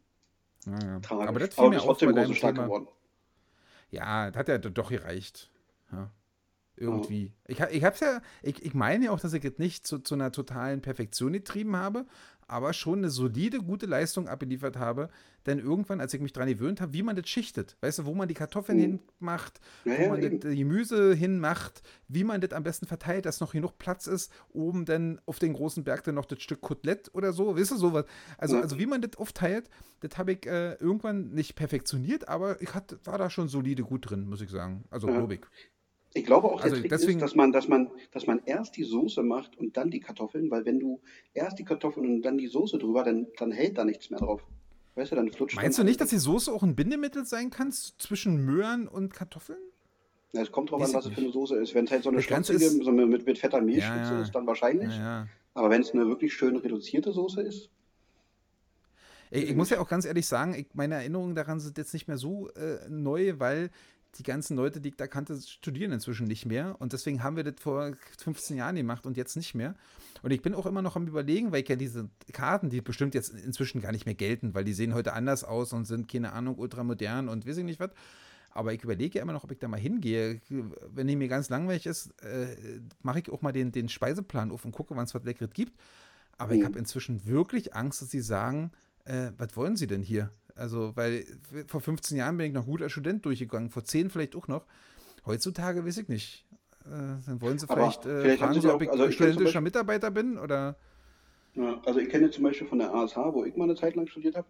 [0.65, 1.01] Naja.
[1.11, 2.65] Aber das fiel Aber mir auf bei deinem Thema.
[2.65, 2.89] Geworden.
[3.91, 5.51] Ja, das hat ja doch gereicht.
[5.93, 6.11] Ja.
[6.81, 7.33] Irgendwie.
[7.35, 7.45] Oh.
[7.49, 10.15] Ich, ich hab's ja, ich, ich meine ja auch, dass ich es nicht zu, zu
[10.15, 12.07] einer totalen Perfektion getrieben habe,
[12.49, 15.11] aber schon eine solide, gute Leistung abgeliefert habe.
[15.47, 18.15] Denn irgendwann, als ich mich daran gewöhnt habe, wie man das schichtet, weißt du, wo
[18.15, 19.01] man die Kartoffeln mhm.
[19.19, 20.41] hinmacht, ja, wo ja, man eben.
[20.41, 24.85] das Gemüse hinmacht, wie man das am besten verteilt, dass noch genug Platz ist, oben
[24.85, 28.05] dann auf den großen Berg dann noch das Stück Kotelett oder so, weißt du, sowas.
[28.37, 28.63] Also, ja.
[28.63, 29.71] also wie man das aufteilt,
[30.01, 34.11] das habe ich äh, irgendwann nicht perfektioniert, aber ich hat, war da schon solide gut
[34.11, 34.85] drin, muss ich sagen.
[34.91, 35.41] Also, glaube ich.
[36.19, 38.77] Ich glaube auch, der also Trick deswegen, ist, dass man, dass, man, dass man erst
[38.77, 41.01] die Soße macht und dann die Kartoffeln, weil wenn du
[41.33, 44.43] erst die Kartoffeln und dann die Soße drüber, dann, dann hält da nichts mehr drauf.
[44.97, 47.71] Weißt du, dann flutscht Meinst du nicht, dass die Soße auch ein Bindemittel sein kann
[47.71, 49.61] zwischen Möhren und Kartoffeln?
[50.33, 51.75] Ja, es kommt drauf an, was es für eine Soße ist.
[51.75, 54.23] Wenn es halt so eine schlotzige, so mit, mit fetter Mehlspitze ja, ja.
[54.23, 54.95] ist, dann wahrscheinlich.
[54.95, 57.71] Ja, Aber wenn es eine wirklich schön reduzierte Soße ist,
[59.31, 62.09] ich, ich, muss ja auch ganz ehrlich sagen, ich, meine Erinnerungen daran sind jetzt nicht
[62.09, 63.71] mehr so äh, neu, weil
[64.19, 66.77] die ganzen Leute, die ich da kannte, studieren inzwischen nicht mehr.
[66.81, 69.75] Und deswegen haben wir das vor 15 Jahren gemacht und jetzt nicht mehr.
[70.23, 73.15] Und ich bin auch immer noch am Überlegen, weil ich ja diese Karten, die bestimmt
[73.15, 76.33] jetzt inzwischen gar nicht mehr gelten, weil die sehen heute anders aus und sind, keine
[76.33, 77.91] Ahnung, ultramodern und weiß ich nicht was.
[78.51, 80.41] Aber ich überlege ja immer noch, ob ich da mal hingehe.
[80.49, 82.57] Wenn ich mir ganz langweilig ist, äh,
[83.03, 85.79] mache ich auch mal den, den Speiseplan auf und gucke, wann es was Leckeres gibt.
[86.39, 86.61] Aber mhm.
[86.61, 88.73] ich habe inzwischen wirklich Angst, dass sie sagen,
[89.05, 90.31] äh, was wollen sie denn hier?
[90.59, 91.25] Also, weil
[91.67, 94.67] vor 15 Jahren bin ich noch gut als Student durchgegangen, vor 10 vielleicht auch noch.
[95.27, 96.47] Heutzutage weiß ich nicht.
[96.85, 100.39] Äh, dann wollen sie vielleicht, äh, vielleicht fragen, sie, ob ich also studentischer Mitarbeiter bin
[100.39, 100.77] oder.
[101.55, 104.07] Ja, also ich kenne zum Beispiel von der ASH, wo ich mal eine Zeit lang
[104.07, 104.47] studiert habe,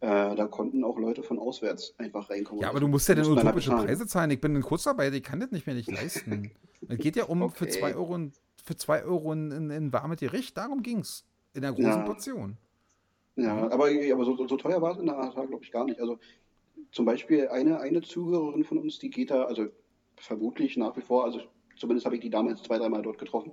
[0.00, 2.62] äh, da konnten auch Leute von auswärts einfach reinkommen.
[2.62, 4.30] Ja, aber du musst ja dann utopische Preise zahlen.
[4.30, 6.50] Ich bin ein Kurzarbeiter, ich kann das nicht mehr nicht leisten.
[6.88, 7.54] es geht ja um okay.
[7.56, 8.30] für 2 Euro,
[8.64, 11.24] für zwei Euro in, in, in warmes Gericht, darum ging es.
[11.54, 12.02] In der großen ja.
[12.02, 12.58] Portion.
[13.38, 13.72] Ja, mhm.
[13.72, 16.00] aber, aber so, so teuer war es in der ASH, glaube ich, gar nicht.
[16.00, 16.18] Also
[16.90, 19.68] zum Beispiel eine, eine Zuhörerin von uns, die geht da, also
[20.16, 21.40] vermutlich nach wie vor, also
[21.76, 23.52] zumindest habe ich die damals zwei, dreimal dort getroffen,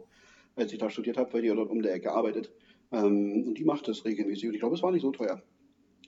[0.56, 2.52] als ich da studiert habe, weil die dort um der Ecke arbeitet.
[2.92, 4.48] Ähm, und die macht das regelmäßig.
[4.48, 5.42] Und ich glaube, es war nicht so teuer.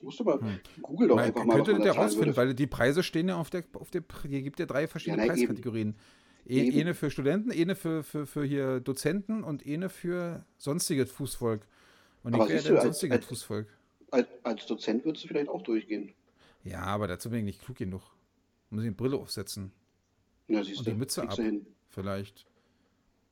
[0.02, 0.58] Musst du mal hm.
[0.82, 1.62] Google doch man einfach mal.
[1.62, 4.66] Könnte der rausfinden, weil die Preise stehen ja auf der, auf der, hier gibt ja
[4.66, 5.96] drei verschiedene ja, nein, Preiskategorien.
[6.46, 6.76] Eben.
[6.76, 11.66] E, eine für Studenten, eine für, für, für hier Dozenten und eine für sonstiges Fußvolk.
[12.28, 13.66] Und aber ich wäre sonstiges als, Fußvolk.
[14.10, 16.12] Als, als Dozent würdest du vielleicht auch durchgehen.
[16.62, 18.02] Ja, aber dazu bin ich nicht klug genug.
[18.68, 19.72] Muss ich eine Brille aufsetzen.
[20.46, 21.36] Ja, siehst und du, die Mütze ab.
[21.36, 21.64] Hin.
[21.88, 22.46] Vielleicht.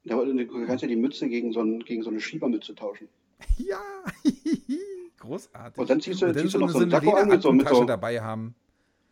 [0.04, 3.08] Ja, aber du kannst ja die Mütze gegen so, ein, gegen so eine Schiebermütze tauschen.
[3.58, 3.82] Ja,
[5.18, 5.78] großartig.
[5.78, 7.68] Und dann ziehst du, und ziehst du noch so einen Sakko an mit so, mit
[7.68, 8.54] so dabei haben.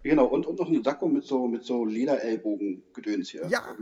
[0.02, 3.46] Genau, und, und noch einen Sakko mit so, mit so Lederellbogen-Gedöns hier.
[3.48, 3.76] Ja,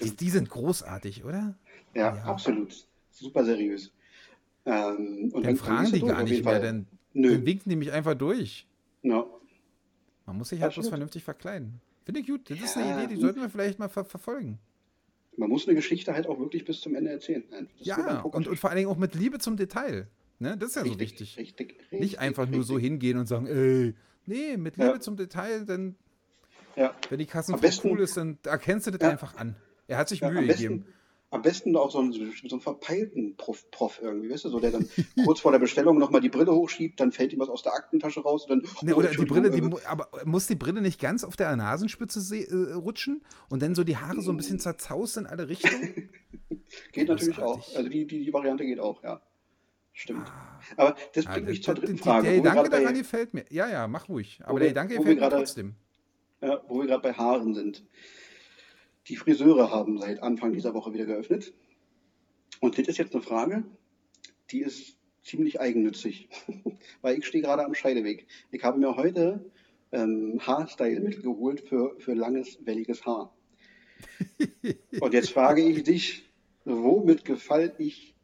[0.00, 1.58] die, die, sind großartig, oder?
[1.94, 2.86] Ja, ja, absolut.
[3.10, 3.92] Super seriös.
[4.66, 8.14] Ähm, und dann, dann fragen die gar nicht mehr, denn dann winken die mich einfach
[8.14, 8.66] durch.
[9.02, 9.24] Ja.
[10.26, 11.80] Man muss sich halt bloß vernünftig verkleiden.
[12.04, 12.50] Finde ich gut.
[12.50, 12.64] Das ja.
[12.64, 14.58] ist eine Idee, die sollten wir vielleicht mal ver verfolgen.
[15.36, 17.44] Man muss eine Geschichte halt auch wirklich bis zum Ende erzählen.
[17.76, 20.08] ja, und, und vor allen Dingen auch mit Liebe zum Detail.
[20.38, 20.56] Ne?
[20.56, 21.38] Das ist ja richtig, so wichtig.
[21.38, 23.94] Richtig, richtig, Nicht einfach nur so hingehen und sagen, ey,
[24.24, 25.00] nee, mit Liebe ja.
[25.00, 25.94] zum Detail, denn
[26.74, 26.94] ja.
[27.10, 29.56] wenn die Kassenfrau cool ist, dann erkennst du das einfach an.
[29.86, 30.86] Er hat sich Mühe gegeben
[31.36, 34.72] am besten auch so einen, so einen verpeilten Prof, Prof, irgendwie, weißt du, so der
[34.72, 34.88] dann
[35.24, 38.20] kurz vor der Bestellung nochmal die Brille hochschiebt, dann fällt ihm was aus der Aktentasche
[38.20, 38.70] raus und dann.
[38.82, 42.72] Ne, oder die Brille, die, aber muss die Brille nicht ganz auf der Nasenspitze äh,
[42.74, 46.10] rutschen und dann so die Haare so ein bisschen zerzaust in alle Richtungen?
[46.92, 47.74] geht natürlich auch.
[47.76, 49.20] Also die, die, die Variante geht auch, ja.
[49.92, 50.28] Stimmt.
[50.28, 52.28] Ah, aber das bringt ah, mich zur dritten Frage.
[52.28, 53.46] Der Gedanke daran gefällt mir.
[53.48, 54.40] Ja, ja, mach ruhig.
[54.44, 55.74] Aber der Gedanke gefällt mir trotzdem.
[56.42, 57.82] Ja, wo wir gerade bei Haaren sind.
[59.08, 61.54] Die Friseure haben seit Anfang dieser Woche wieder geöffnet.
[62.60, 63.64] Und das ist jetzt eine Frage,
[64.50, 66.28] die ist ziemlich eigennützig,
[67.02, 68.26] weil ich stehe gerade am Scheideweg.
[68.50, 69.50] Ich habe mir heute
[69.92, 73.34] ähm, Haarstyle-Mittel geholt für, für langes, welliges Haar.
[75.00, 76.28] Und jetzt frage ich dich,
[76.64, 78.14] womit gefall ich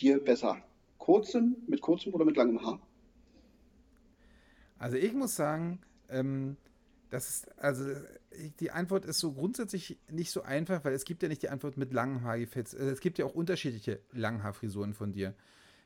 [0.00, 0.62] dir besser?
[0.98, 2.80] Kurzem, mit kurzem oder mit langem Haar?
[4.78, 5.80] Also ich muss sagen,
[6.10, 6.56] ähm,
[7.10, 7.84] das ist, also
[8.60, 11.76] die Antwort ist so grundsätzlich nicht so einfach, weil es gibt ja nicht die Antwort
[11.76, 12.72] mit langem Haar gefällt.
[12.74, 15.34] Äh, es gibt ja auch unterschiedliche Langhaarfrisuren von dir.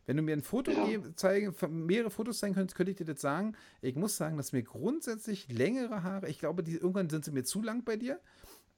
[0.07, 1.15] Wenn du mir ein Foto ja.
[1.15, 1.55] zeigen,
[1.87, 3.55] mehrere Fotos zeigen könntest, könnte ich dir das sagen.
[3.81, 7.45] Ich muss sagen, dass mir grundsätzlich längere Haare, ich glaube, die, irgendwann sind sie mir
[7.45, 8.19] zu lang bei dir,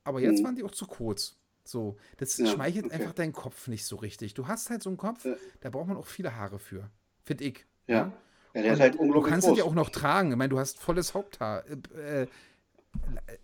[0.04, 0.44] aber jetzt mhm.
[0.44, 1.36] waren die auch zu kurz.
[1.64, 2.94] So, das ja, schmeichelt okay.
[2.94, 4.34] einfach deinen Kopf nicht so richtig.
[4.34, 5.36] Du hast halt so einen Kopf, ja.
[5.60, 6.90] da braucht man auch viele Haare für,
[7.24, 7.64] finde ich.
[7.86, 8.12] Ja.
[8.54, 8.62] Ja.
[8.62, 10.30] der ist halt unglaublich Du kannst es ja auch noch tragen.
[10.30, 11.64] Ich meine, du hast volles Haupthaar.
[11.66, 12.26] Äh, äh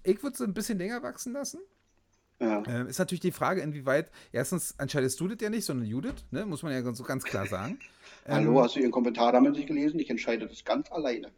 [0.03, 1.61] ich würde es ein bisschen länger wachsen lassen.
[2.41, 2.63] Ja.
[2.67, 6.47] Ähm, ist natürlich die Frage, inwieweit, erstens entscheidest du das ja nicht, sondern Judith, ne?
[6.47, 7.79] muss man ja so ganz klar sagen.
[8.29, 9.99] Hallo, ähm, hast du ihren Kommentar damit nicht gelesen?
[9.99, 11.33] Ich entscheide das ganz alleine.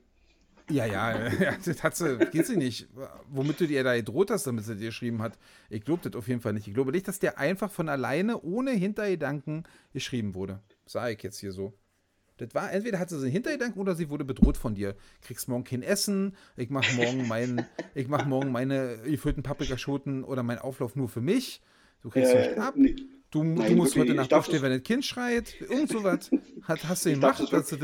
[0.69, 2.89] Ja, ja, ja das hat sie, geht sie nicht.
[3.29, 5.39] Womit du dir da gedroht hast, damit sie dir geschrieben hat.
[5.69, 6.69] Ich glaube das auf jeden Fall nicht.
[6.69, 10.61] Ich glaube nicht, dass der einfach von alleine, ohne Hintergedanken geschrieben wurde.
[10.87, 11.73] Sag ich jetzt hier so.
[12.41, 14.97] Das war, entweder hat sie einen Hintergedanken oder sie wurde bedroht von dir.
[15.21, 20.43] Kriegst morgen kein Essen, ich mache morgen, mein, ich mach morgen meine gefüllten Paprikaschoten oder
[20.43, 21.61] meinen Auflauf nur für mich.
[22.03, 22.75] Du kriegst äh, nicht ab.
[22.77, 22.97] Nee.
[23.31, 25.61] Du, Nein, du, musst wirklich, heute Nacht aufstehen, wenn ein Kind schreit.
[25.61, 26.31] Irgend sowas.
[26.63, 27.41] Hat, hast du gemacht?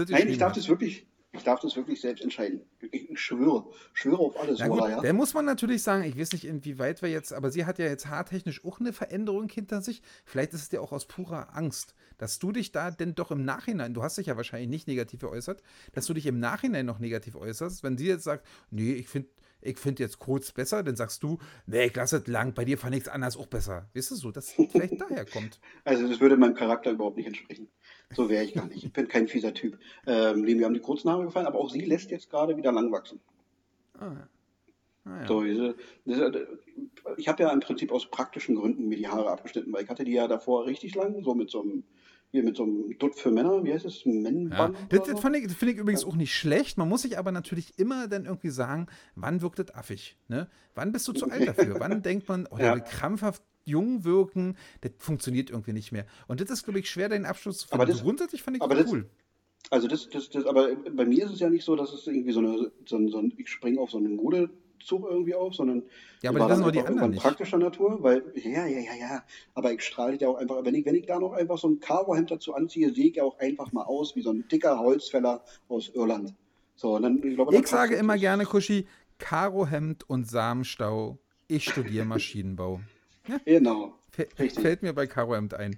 [0.09, 2.62] Nein, ich darf das wirklich, ich darf das wirklich selbst entscheiden.
[2.91, 4.59] Ich schwöre, schwöre auf alles.
[4.59, 5.01] Na gut, oder, ja?
[5.01, 7.87] Dann muss man natürlich sagen, ich weiß nicht, inwieweit wir jetzt, aber sie hat ja
[7.87, 10.03] jetzt haartechnisch auch eine Veränderung hinter sich.
[10.24, 13.45] Vielleicht ist es dir auch aus purer Angst, dass du dich da denn doch im
[13.45, 15.62] Nachhinein, du hast dich ja wahrscheinlich nicht negativ geäußert,
[15.93, 19.28] dass du dich im Nachhinein noch negativ äußerst, wenn sie jetzt sagt, nee, ich finde
[19.62, 22.78] ich finde jetzt kurz besser, dann sagst du, nee, ich lasse es lang, bei dir
[22.78, 23.89] fand ich es anders auch besser.
[23.95, 25.61] Weißt du so, dass vielleicht daher kommt.
[25.84, 27.68] Also das würde meinem Charakter überhaupt nicht entsprechen.
[28.15, 28.85] So wäre ich gar nicht.
[28.85, 29.79] Ich bin kein fieser Typ.
[30.07, 32.73] Ähm, nee, mir haben die kurzen Haare gefallen, aber auch sie lässt jetzt gerade wieder
[32.73, 33.21] lang wachsen.
[33.99, 34.29] Ah, ja.
[35.05, 35.27] Ah, ja.
[35.27, 36.59] So, diese, diese,
[37.17, 40.05] ich habe ja im Prinzip aus praktischen Gründen mir die Haare abgeschnitten, weil ich hatte
[40.05, 41.85] die ja davor richtig lang, so mit so einem
[42.33, 44.05] hier mit so einem Dutt für Männer, wie heißt es?
[44.05, 44.77] Männband?
[44.77, 44.87] Ja.
[44.89, 46.09] Das, das, finde ich, find ich, übrigens ja.
[46.09, 46.77] auch nicht schlecht.
[46.77, 50.17] Man muss sich aber natürlich immer dann irgendwie sagen, wann wirkt das affig?
[50.29, 50.49] Ne?
[50.75, 51.77] Wann bist du zu alt dafür?
[51.79, 56.07] wann denkt man, oh, der will krampfhaft jung wirken, das funktioniert irgendwie nicht mehr.
[56.29, 57.83] Und das ist, glaube ich, schwer, deinen Abschluss zu finden.
[57.83, 59.11] Aber das, grundsätzlich fand ich aber das cool.
[59.71, 62.33] Also das, das, das, aber bei mir ist es ja nicht so, dass es irgendwie
[62.33, 65.83] so eine, so, so ein, ich springe auf so eine Modezug irgendwie auf, sondern
[66.23, 67.23] ja, aber das sind die anderen nicht.
[67.23, 70.87] praktischer Natur, weil, ja, ja, ja, ja, aber ich strahle ja auch einfach, wenn ich,
[70.87, 73.73] wenn ich da noch einfach so ein Karo-Hemd dazu anziehe, sehe ich ja auch einfach
[73.73, 76.35] mal aus wie so ein dicker Holzfäller aus Irland.
[76.77, 78.87] So, dann, ich, glaube, ich sage immer gerne, Kuschi,
[79.19, 82.81] Karo-Hemd und Samenstau, ich studiere Maschinenbau.
[83.29, 83.41] Ja?
[83.45, 83.95] Genau.
[84.16, 85.77] F fällt mir bei Karo Hemd ein.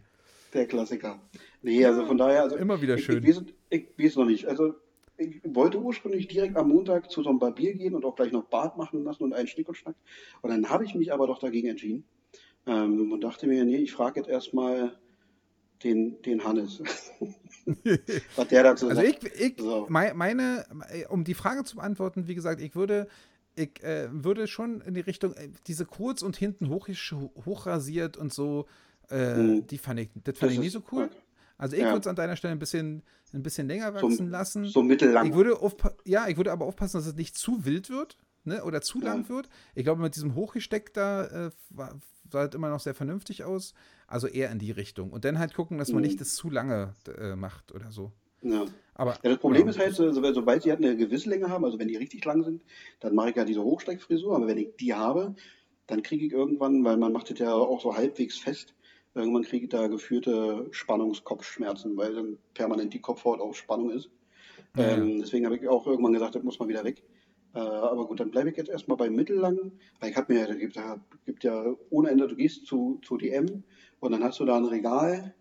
[0.55, 1.21] Der Klassiker.
[1.63, 2.43] Nee, also von daher.
[2.43, 3.25] Also immer wieder schön.
[3.25, 3.39] Ich,
[3.71, 4.47] ich, ich weiß noch nicht.
[4.47, 4.75] Also
[5.19, 8.45] ich wollte ursprünglich direkt am Montag zu so einem Barbier gehen und auch gleich noch
[8.45, 9.97] Bart machen lassen und einen Schnick und Schnack.
[10.43, 12.05] Und dann habe ich mich aber doch dagegen entschieden
[12.67, 14.97] ähm, und dachte mir, nee, ich frage jetzt erstmal
[15.83, 16.83] den, den Hannes,
[18.37, 19.25] was der dazu also sagt.
[19.25, 19.87] Also ich, ich so.
[19.89, 20.65] meine,
[21.09, 23.09] um die Frage zu beantworten, wie gesagt, ich würde
[23.59, 28.33] ich äh, würde schon in die Richtung, äh, diese kurz und hinten hoch, hochrasiert und
[28.33, 28.67] so,
[29.11, 29.67] äh, mhm.
[29.67, 31.11] die fand ich, das fand das ich nie so cool.
[31.57, 31.89] Also ich ja.
[31.89, 33.03] würde es an deiner Stelle ein bisschen,
[33.35, 34.65] ein bisschen länger wachsen so, lassen.
[34.67, 35.27] So mittellang.
[35.27, 35.59] Ich würde
[36.05, 39.07] ja, ich würde aber aufpassen, dass es nicht zu wild wird, ne, oder zu ja.
[39.07, 39.49] lang wird.
[39.75, 41.51] Ich glaube, mit diesem Hochgesteck da äh,
[42.31, 43.75] sah halt immer noch sehr vernünftig aus.
[44.07, 45.11] Also eher in die Richtung.
[45.11, 46.09] Und dann halt gucken, dass man mhm.
[46.09, 48.13] nicht das zu lange äh, macht oder so.
[48.43, 48.65] Ja.
[48.95, 51.79] Aber, ja, das Problem ist halt, so, sobald sie halt eine gewisse Länge haben, also
[51.79, 52.63] wenn die richtig lang sind,
[53.01, 55.37] dann mache ich ja diese Hochsteckfrisur, aber wenn ich die habe,
[55.87, 58.75] dann kriege ich irgendwann, weil man macht das ja auch so halbwegs fest,
[59.15, 64.11] irgendwann kriege ich da geführte Spannungskopfschmerzen, weil dann permanent die Kopfhaut auf Spannung ist.
[64.77, 67.03] Ja, ähm, deswegen habe ich auch irgendwann gesagt, das muss mal wieder weg.
[67.55, 70.55] Äh, aber gut, dann bleibe ich jetzt erstmal bei mittellang, weil ich habe mir, da
[70.55, 73.63] gibt, da gibt ja ohne Ende, du gehst zu, zu DM
[74.01, 75.35] und dann hast du da ein Regal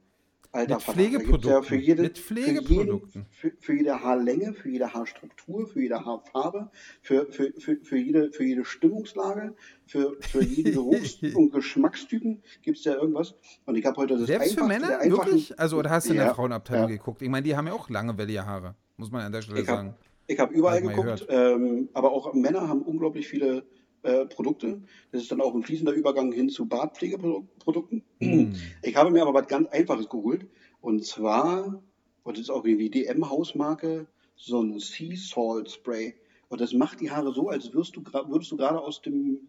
[0.58, 1.50] Alter, mit Pflegeprodukten.
[1.50, 3.26] Ja für jede, mit Pflegeprodukten.
[3.32, 7.78] Für, jeden, für, für, jede Haarlänge, für jede Haarstruktur, für jede Haarfarbe, für, für, für,
[7.78, 9.56] für, jede, für jede Stimmungslage,
[9.86, 13.36] für, für jeden Geruchs- und Geschmackstypen gibt es ja irgendwas.
[13.66, 15.00] Und ich habe heute das Selbst für Männer?
[15.04, 15.58] Wirklich?
[15.60, 16.96] Also, oder hast du in der Frauenabteilung ja.
[16.96, 17.22] geguckt?
[17.22, 19.68] Ich meine, die haben ja auch lange wellige Haare, muss man an der Stelle ich
[19.68, 19.94] sagen.
[20.26, 23.64] ich habe überall geguckt, ähm, aber auch Männer haben unglaublich viele
[24.04, 24.82] äh, Produkte.
[25.12, 28.04] Das ist dann auch ein fließender Übergang hin zu Bartpflegeprodukten.
[28.20, 28.54] Mm.
[28.82, 30.48] Ich habe mir aber was ganz Einfaches geholt.
[30.82, 31.82] Und zwar,
[32.24, 36.16] und das ist auch wie DM-Hausmarke, so ein Sea Salt Spray.
[36.50, 39.40] Und das macht die Haare so, als würdest du, würdest du gerade aus dem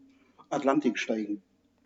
[0.51, 1.43] Atlantik steigen.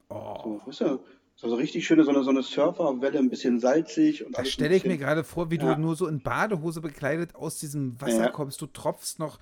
[0.08, 0.38] Oh.
[0.44, 1.00] So, weißt du,
[1.34, 4.24] So, so richtig schöne, so eine, so eine Surferwelle, ein bisschen salzig.
[4.24, 5.74] Und da stelle ich mir gerade vor, wie ja.
[5.74, 8.30] du nur so in Badehose bekleidet aus diesem Wasser Ja.
[8.30, 8.60] kommst.
[8.60, 9.38] Du tropfst noch,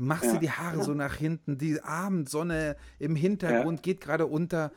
[0.00, 0.32] machst Ja.
[0.34, 1.58] dir die Haare so nach hinten.
[1.58, 4.72] Die Abendsonne im Hintergrund geht gerade unter.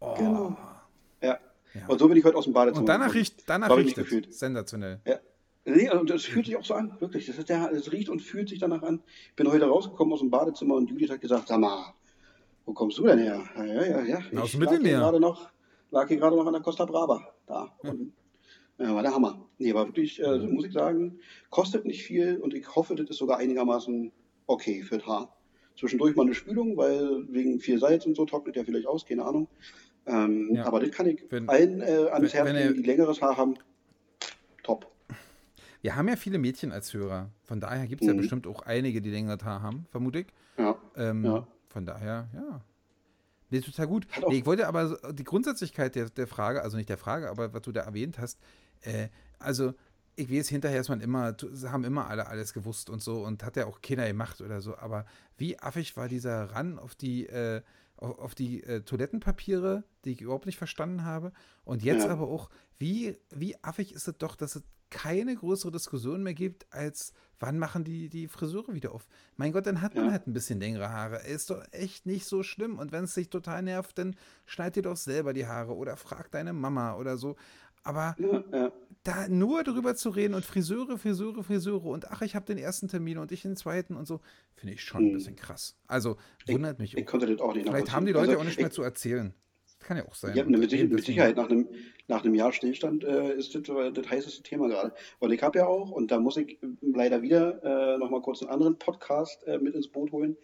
[0.00, 0.14] Oh.
[0.14, 0.56] Genau.
[1.22, 1.38] Ja.
[1.74, 1.86] Ja.
[1.88, 2.80] Und so bin ich heute aus dem Badezimmer.
[2.80, 4.32] Und danach riecht, danach So riecht gefühlt.
[4.34, 5.00] Sensationell.
[5.06, 5.16] Ja.
[5.64, 7.26] Nee, also das fühlt sich auch so an, wirklich.
[7.26, 9.00] Das der, es riecht und fühlt sich danach an.
[9.30, 11.94] Ich bin heute rausgekommen aus dem Badezimmer und Judith hat gesagt, sag mal,
[12.66, 13.42] wo kommst du denn her?
[13.56, 14.00] Ja, ja, ja.
[14.02, 14.40] ja.
[14.40, 14.98] Aus Ich dem lag hier Mittelmeer.
[14.98, 15.48] gerade noch,
[15.92, 17.28] lag hier gerade noch an der Costa Brava.
[17.46, 17.72] Da.
[17.78, 18.12] Und,
[18.78, 19.46] ja, war der Hammer.
[19.58, 20.54] Nee, war wirklich, äh, Mhm.
[20.54, 21.20] muss ich sagen,
[21.50, 24.10] kostet nicht viel und ich hoffe, das ist sogar einigermaßen
[24.52, 25.36] okay für das Haar.
[25.78, 29.24] Zwischendurch mal eine Spülung, weil wegen viel Salz und so trocknet der vielleicht aus, keine
[29.24, 29.48] Ahnung.
[30.06, 30.66] Ähm, Ja.
[30.66, 33.54] Aber das kann ich Wenn- allen äh, ans Herz legen, die längeres Haar haben.
[34.62, 34.90] Top.
[35.80, 37.30] Wir haben ja viele Mädchen als Hörer.
[37.44, 38.18] Von daher gibt es ja Mhm.
[38.18, 40.26] bestimmt auch einige, die länger Haar haben, vermute ich.
[40.58, 40.76] Ja.
[40.96, 41.46] Ähm, Ja.
[41.68, 42.60] Von daher, ja.
[43.50, 44.06] Nee, total gut.
[44.28, 47.62] Nee, ich wollte aber die Grundsätzlichkeit der, der Frage, also nicht der Frage, aber was
[47.62, 48.38] du da erwähnt hast,
[48.82, 49.08] äh,
[49.38, 49.72] also
[50.16, 51.34] ich weiß, hinterher ist man immer,
[51.66, 54.76] haben immer alle alles gewusst und so und hat ja auch keiner gemacht oder so,
[54.76, 55.06] aber
[55.38, 57.62] wie affig war dieser Ran auf die, äh,
[57.96, 61.32] auf, auf die äh, Toilettenpapiere, die ich überhaupt nicht verstanden habe.
[61.64, 62.10] Und jetzt Ja.
[62.10, 66.66] aber auch, wie, wie affig ist es doch, dass es keine größere Diskussion mehr gibt,
[66.70, 69.06] als wann machen die, die Friseure wieder auf.
[69.36, 70.10] Mein Gott, dann hat man Ja.
[70.12, 71.22] halt ein bisschen längere Haare.
[71.26, 72.78] Ist doch echt nicht so schlimm.
[72.78, 74.14] Und wenn es dich total nervt, dann
[74.44, 77.36] schneid dir doch selber die Haare oder frag deine Mama oder so.
[77.84, 78.72] Aber Ja, ja.
[79.04, 82.88] Da nur drüber zu reden und Friseure, Friseure, Friseure und ach, ich habe den ersten
[82.88, 84.20] Termin und ich den zweiten und so,
[84.54, 85.14] finde ich schon ein Hm.
[85.14, 85.76] bisschen krass.
[85.88, 86.16] Also
[86.46, 87.10] wundert mich Ich auch.
[87.10, 89.34] konnte das auch nicht Vielleicht haben die Leute Also, auch nicht ich- mehr zu erzählen.
[89.64, 90.36] Das kann ja auch sein.
[90.36, 91.34] Ja, mit, mit Sicherheit.
[91.36, 91.68] Nach einem,
[92.06, 94.94] nach einem Jahr Stillstand äh, ist das äh, das heißeste Thema gerade.
[95.18, 98.50] Und ich habe ja auch, und da muss ich leider wieder äh, nochmal kurz einen
[98.52, 100.36] anderen Podcast äh, mit ins Boot holen.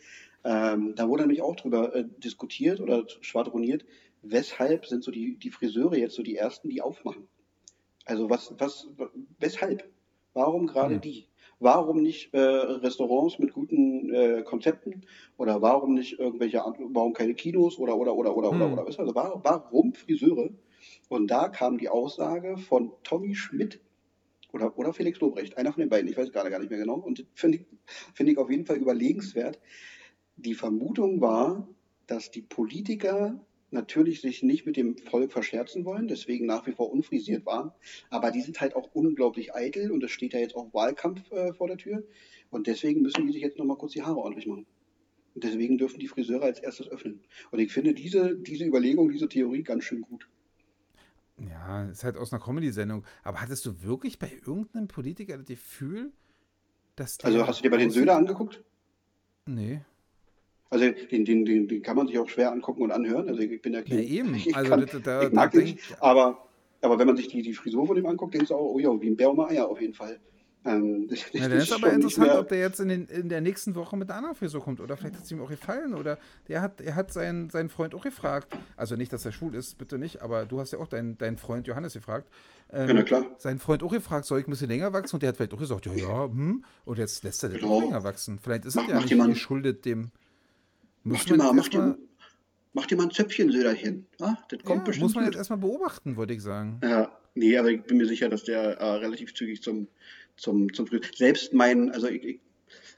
[0.43, 3.85] Ähm, da wurde nämlich auch drüber äh, diskutiert oder schwadroniert,
[4.23, 7.29] weshalb sind so die, die Friseure jetzt so die ersten, die aufmachen.
[8.09, 8.89] Also was, was,
[9.39, 9.83] weshalb?
[10.35, 11.01] Warum gerade Hm.
[11.01, 11.27] die?
[11.61, 15.03] Warum nicht äh, Restaurants mit guten äh, Konzepten
[15.37, 18.73] oder warum nicht irgendwelche, warum keine Kinos oder oder oder oder oder Hm.
[18.73, 20.51] oder du, also wa- warum Friseure?
[21.09, 23.81] Und da kam die Aussage von Tommy Schmidt
[24.53, 26.97] oder, oder Felix Lobrecht, einer von den beiden, ich weiß gerade gar nicht mehr genau.
[26.97, 27.67] Und finde ich,
[28.15, 29.61] finde ich auf jeden Fall überlegenswert.
[30.37, 31.69] Die Vermutung war,
[32.07, 36.91] dass die Politiker natürlich sich nicht mit dem Volk verscherzen wollen, deswegen nach wie vor
[36.91, 37.73] unfrisiert waren.
[38.11, 41.53] Aber die sind halt auch unglaublich eitel und es steht ja jetzt auch Wahlkampf äh,
[41.53, 42.03] vor der Tür.
[42.51, 44.67] Und deswegen müssen die sich jetzt nochmal kurz die Haare ordentlich machen.
[45.35, 47.21] Und deswegen dürfen die Friseure als erstes öffnen.
[47.51, 50.29] Und ich finde diese, diese Überlegung, diese Theorie ganz schön gut.
[51.39, 53.05] Ja, ist halt aus einer Comedy-Sendung.
[53.23, 56.13] Aber hattest du wirklich bei irgendeinem Politiker das Gefühl,
[56.97, 58.65] dass Also hast du dir bei den Söder angeguckt?
[59.47, 59.83] Nee.
[60.71, 63.29] Also den, den, den, den kann man sich auch schwer angucken und anhören.
[63.29, 64.35] Also ich bin ja Ja, kein, eben.
[64.35, 66.47] ich, Also kann, das- da- ich mag da den nicht, aber,
[66.83, 68.91] aber wenn man sich die, die Frisur von dem anguckt, denkst du auch, oh ja,
[69.01, 70.19] wie ein Bär um Eier auf jeden Fall.
[70.65, 73.41] Ähm, das, das Na, dann ist aber interessant, ob der jetzt in, den, in der
[73.41, 74.81] nächsten Woche mit einer anderen Frisur kommt.
[74.81, 75.95] Oder vielleicht hat es ihm auch gefallen.
[75.95, 76.19] Oder
[76.49, 78.55] der hat, er hat seinen, seinen Freund auch gefragt.
[78.77, 80.21] Also nicht, dass er schwul ist, bitte nicht.
[80.21, 82.29] Aber du hast ja auch deinen, deinen Freund Johannes gefragt.
[82.71, 83.25] Ähm, Ja, na klar.
[83.39, 85.17] Seinen Freund auch gefragt, soll ich ein bisschen länger wachsen?
[85.17, 86.63] Und der hat vielleicht auch gesagt, ja, ja, hm.
[86.85, 87.81] Und jetzt lässt er das Genau.
[87.81, 88.39] länger wachsen.
[88.43, 90.11] Vielleicht ist Mach- es ja nicht ein- geschuldet dem.
[91.05, 91.99] Mach dir mal, mach dir,
[92.73, 94.07] mach dir mal ein Zöpfchen, Söderchen.
[94.21, 96.81] Ah, das kommt ja, bestimmt muss man jetzt erstmal beobachten, würde ich sagen.
[96.83, 99.89] Ja, nee, aber ich bin mir sicher, dass der äh, relativ zügig zum,
[100.37, 101.11] zum, zum Friseur.
[101.15, 102.41] Selbst mein, also ich, ich,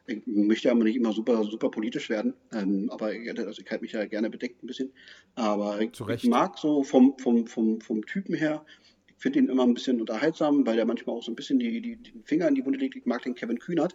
[0.07, 3.83] ich möchte ja nicht immer super, super politisch werden, ähm, aber ich, also ich halte
[3.83, 4.93] mich ja gerne bedeckt ein bisschen.
[5.35, 8.65] Aber ich, ich mag so vom, vom, vom, vom Typen her,
[9.07, 11.83] ich finde ihn immer ein bisschen unterhaltsam, weil der manchmal auch so ein bisschen die,
[11.83, 12.97] die, den Finger in die Wunde legt.
[12.97, 13.95] Ich mag den Kevin Kühnert.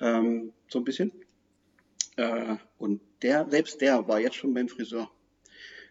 [0.00, 1.12] Ähm, so ein bisschen.
[2.16, 5.10] Äh, und der, selbst der war jetzt schon beim Friseur.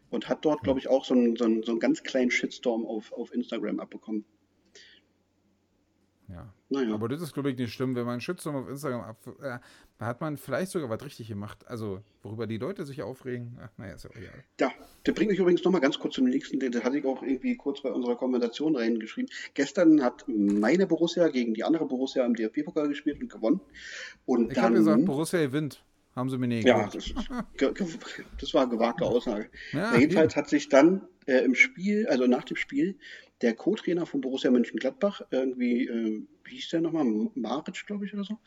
[0.09, 2.85] Und hat dort, glaube ich, auch so einen, so, einen, so einen ganz kleinen Shitstorm
[2.85, 4.25] auf, auf Instagram abbekommen.
[6.27, 6.53] Ja.
[6.69, 6.93] Naja.
[6.95, 9.17] Aber das ist, glaube ich, nicht schlimm, wenn man einen Shitstorm auf Instagram ab.
[9.41, 9.59] Äh,
[9.97, 11.65] da hat man vielleicht sogar was richtig gemacht.
[11.67, 13.57] Also, worüber die Leute sich aufregen.
[13.61, 14.43] Ach, naja, ist ja auch egal.
[14.59, 14.71] Ja,
[15.05, 17.81] der bringt mich übrigens nochmal ganz kurz zum nächsten, den, hatte ich auch irgendwie kurz
[17.81, 19.29] bei unserer Konversation reingeschrieben.
[19.53, 23.61] Gestern hat meine Borussia gegen die andere Borussia im DFB-Pokal gespielt und gewonnen.
[24.25, 25.83] Und Ich habe gesagt, Borussia gewinnt.
[26.15, 27.13] Haben sie mir nicht ja, gesagt.
[27.59, 27.99] das,
[28.39, 29.49] das war eine gewagte Aussage.
[29.73, 32.97] Ja, Ja, jedenfalls hat sich dann äh, im Spiel, also nach dem Spiel,
[33.41, 37.05] der Co-Trainer von Borussia Mönchengladbach, irgendwie, äh, wie hieß der nochmal,
[37.35, 38.39] Maric, glaube ich, oder so,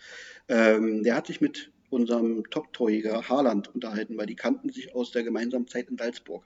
[0.49, 5.23] ähm, der hat sich mit unserem Top-Torjäger Haaland unterhalten, weil die kannten sich aus der
[5.23, 6.45] gemeinsamen Zeit in Salzburg.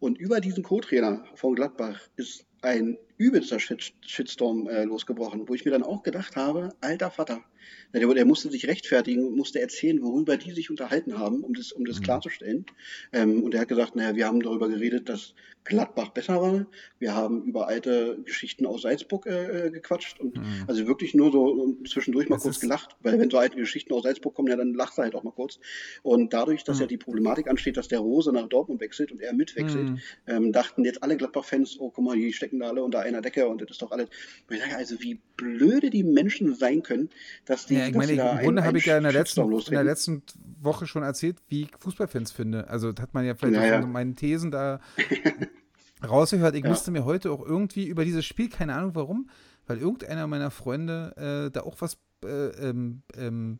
[0.00, 5.64] Und über diesen Co-Trainer von Gladbach ist ein übelster Shit, Shitstorm äh, losgebrochen, wo ich
[5.64, 7.44] mir dann auch gedacht habe, alter Vater,
[7.92, 11.84] der, musste sich rechtfertigen und musste erzählen, worüber die sich unterhalten haben, um das, um
[11.84, 12.04] das mhm.
[12.04, 12.66] klarzustellen.
[13.12, 15.34] Ähm, und er hat gesagt, naja, wir haben darüber geredet, dass
[15.64, 16.66] Gladbach besser war.
[16.98, 20.64] Wir haben über alte Geschichten aus Salzburg äh, äh gequatscht und mhm.
[20.66, 24.02] also wirklich nur so zwischendurch mal das kurz gelacht, weil wenn so alte Geschichten aus
[24.02, 25.58] Salzburg kommen, ja, dann lacht er halt auch mal kurz.
[26.02, 26.82] Und dadurch, dass mhm.
[26.82, 29.98] ja die Problematik ansteht, dass der Rose nach Dortmund wechselt und er mitwechselt, mhm.
[30.26, 33.48] ähm, dachten jetzt alle Gladbach-Fans, oh guck mal, die stecken da alle unter einer Decke
[33.48, 34.08] und das ist doch alles.
[34.76, 37.08] Also wie blöde die Menschen sein können,
[37.46, 37.74] dass die.
[37.74, 40.22] Ja, ich meine, im Grunde habe ich ja in der, letzten, in der letzten
[40.60, 42.68] Woche schon erzählt, wie ich Fußballfans finde.
[42.68, 43.86] Also das hat man ja vielleicht ja, ja.
[43.86, 44.80] meine Thesen da
[46.06, 46.54] rausgehört.
[46.54, 46.70] Ich ja.
[46.70, 49.28] müsste mir heute auch irgendwie über dieses Spiel, keine Ahnung warum,
[49.66, 53.58] weil irgendeiner meiner Freunde äh, da auch was äh, ähm, ähm,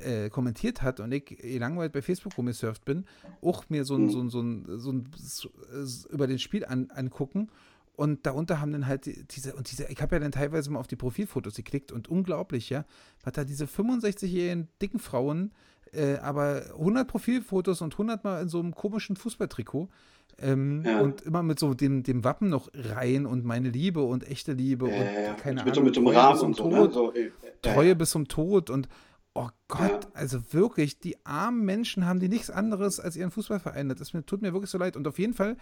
[0.00, 3.04] äh, kommentiert hat und ich langweilig bei Facebook rumgesurft bin,
[3.42, 6.64] auch mir so ein, so ein, so ein, so ein, so ein über den Spiel
[6.64, 7.50] an, angucken
[7.98, 10.86] und darunter haben dann halt diese, und diese, ich habe ja dann teilweise mal auf
[10.86, 12.84] die Profilfotos geklickt und unglaublich, ja,
[13.24, 15.50] was da diese 65-jährigen dicken Frauen,
[15.92, 19.88] äh, aber 100 Profilfotos und 100 mal in so einem komischen Fußballtrikot
[20.38, 21.00] ähm, ja.
[21.00, 24.88] und immer mit so dem, dem Wappen noch rein und meine Liebe und echte Liebe
[24.88, 26.76] äh, und keine mit Ahnung, mit Treue bis zum so, ne?
[26.76, 27.30] Tod, so, äh,
[27.62, 28.88] Treue bis zum Tod und
[29.34, 30.10] Oh Gott, ja.
[30.14, 33.88] also wirklich, die armen Menschen haben die nichts anderes als ihren Fußballverein.
[33.88, 34.96] Das tut mir wirklich so leid.
[34.96, 35.56] Und auf jeden Fall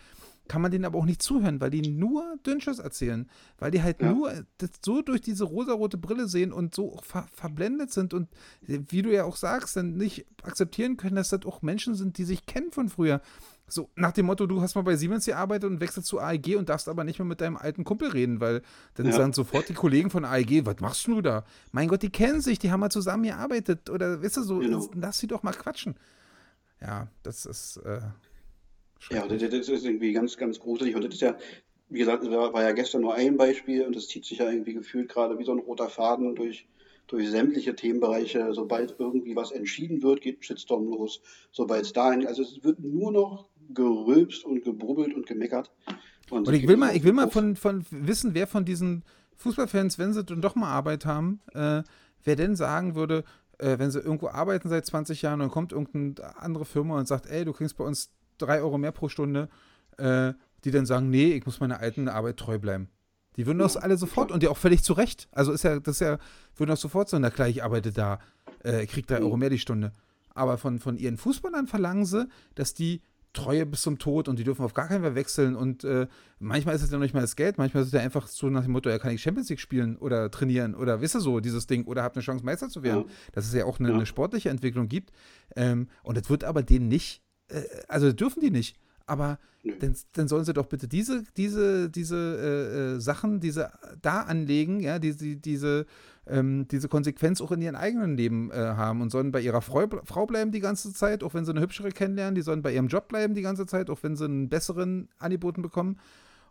[0.48, 3.28] kann man denen aber auch nicht zuhören, weil die nur Dünnschiss erzählen.
[3.58, 4.12] Weil die halt ja.
[4.12, 8.28] nur das so durch diese rosarote Brille sehen und so ver verblendet sind und,
[8.60, 12.24] wie du ja auch sagst, dann nicht akzeptieren können, dass das auch Menschen sind, die
[12.24, 13.20] sich kennen von früher.
[13.68, 16.68] So nach dem Motto, du hast mal bei Siemens gearbeitet und wechselst zu AEG und
[16.68, 18.62] darfst aber nicht mehr mit deinem alten Kumpel reden, weil
[18.94, 19.12] dann ja.
[19.12, 21.44] sagen sofort die Kollegen von AEG, was machst du da?
[21.72, 24.88] Mein Gott, die kennen sich, die haben mal zusammen gearbeitet oder weißt du so, genau.
[24.94, 25.96] lass sie doch mal quatschen.
[26.80, 28.00] Ja, das ist äh,
[29.10, 31.36] Ja, das, das, ist irgendwie ganz, ganz gruselig und das ist ja,
[31.88, 35.08] wie gesagt, war ja gestern nur ein Beispiel und das zieht sich ja irgendwie gefühlt
[35.08, 36.66] gerade wie so ein roter Faden durch
[37.06, 38.52] durch sämtliche Themenbereiche.
[38.52, 41.20] Sobald irgendwie was entschieden wird, geht ein Shitstorm los.
[41.52, 45.70] Sobald es dahin, also es wird nur noch gerülpst und gebrubbelt und gemeckert.
[46.30, 49.04] Und, und ich will mal, ich will mal von, von wissen, wer von diesen
[49.36, 51.82] Fußballfans, wenn sie dann doch mal Arbeit haben, äh,
[52.24, 53.24] wer denn sagen würde,
[53.58, 57.06] äh, wenn sie irgendwo arbeiten seit 20 Jahren und dann kommt irgendeine andere Firma und
[57.06, 59.48] sagt, ey, du kriegst bei uns drei Euro mehr pro Stunde,
[59.98, 60.32] äh,
[60.64, 62.88] die dann sagen, nee, ich muss meiner alten Arbeit treu bleiben.
[63.36, 65.28] Die würden das alle sofort und die auch völlig zu Recht.
[65.30, 66.18] Also ist ja, das ist ja,
[66.56, 68.18] würden auch sofort sagen, na klar, ich arbeite da,
[68.62, 69.92] äh, krieg drei Euro mehr die Stunde.
[70.34, 73.02] Aber von, von ihren Fußballern verlangen sie, dass die
[73.36, 75.54] Treue bis zum Tod und die dürfen auf gar keinen Fall wechseln.
[75.54, 76.06] Und äh,
[76.38, 78.48] manchmal ist es ja noch nicht mal das Geld, manchmal ist es ja einfach so
[78.48, 81.40] nach dem Motto, ja, kann ich Champions League spielen oder trainieren oder wisst ihr so,
[81.40, 83.04] dieses Ding, oder habt eine Chance, Meister zu werden.
[83.06, 83.14] Ja.
[83.32, 83.94] Dass es ja auch eine, ja.
[83.94, 85.12] eine sportliche Entwicklung gibt.
[85.54, 88.76] Ähm, und das wird aber denen nicht, äh, also dürfen die nicht.
[89.06, 89.38] Aber
[89.80, 93.70] dann, dann, sollen sie doch bitte diese, diese, diese äh, äh, Sachen, diese
[94.02, 95.86] da anlegen, ja, diese, diese,
[96.26, 99.86] ähm, diese Konsequenz auch in ihrem eigenen Leben äh, haben und sollen bei ihrer Frau,
[100.04, 102.88] Frau bleiben die ganze Zeit, auch wenn sie eine hübschere kennenlernen, die sollen bei ihrem
[102.88, 105.98] Job bleiben die ganze Zeit, auch wenn sie einen besseren angeboten bekommen.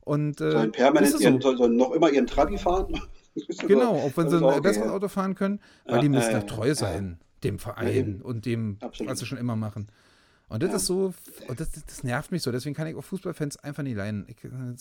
[0.02, 1.20] Und, äh, sollen permanent so.
[1.20, 3.00] ihren, sollen noch immer ihren Trabi fahren?
[3.68, 6.74] genau, auch wenn sie ein besseres Auto fahren können, weil ja, die müssen äh, treu
[6.74, 9.12] sein, dem Verein und dem, Absolut.
[9.12, 9.88] was sie schon immer machen.
[10.48, 10.76] Und das ja.
[10.76, 11.14] ist so,
[11.48, 12.52] und das, das, nervt mich so.
[12.52, 14.28] Deswegen kann ich auch Fußballfans einfach nicht leiden.
[14.28, 14.38] Ich,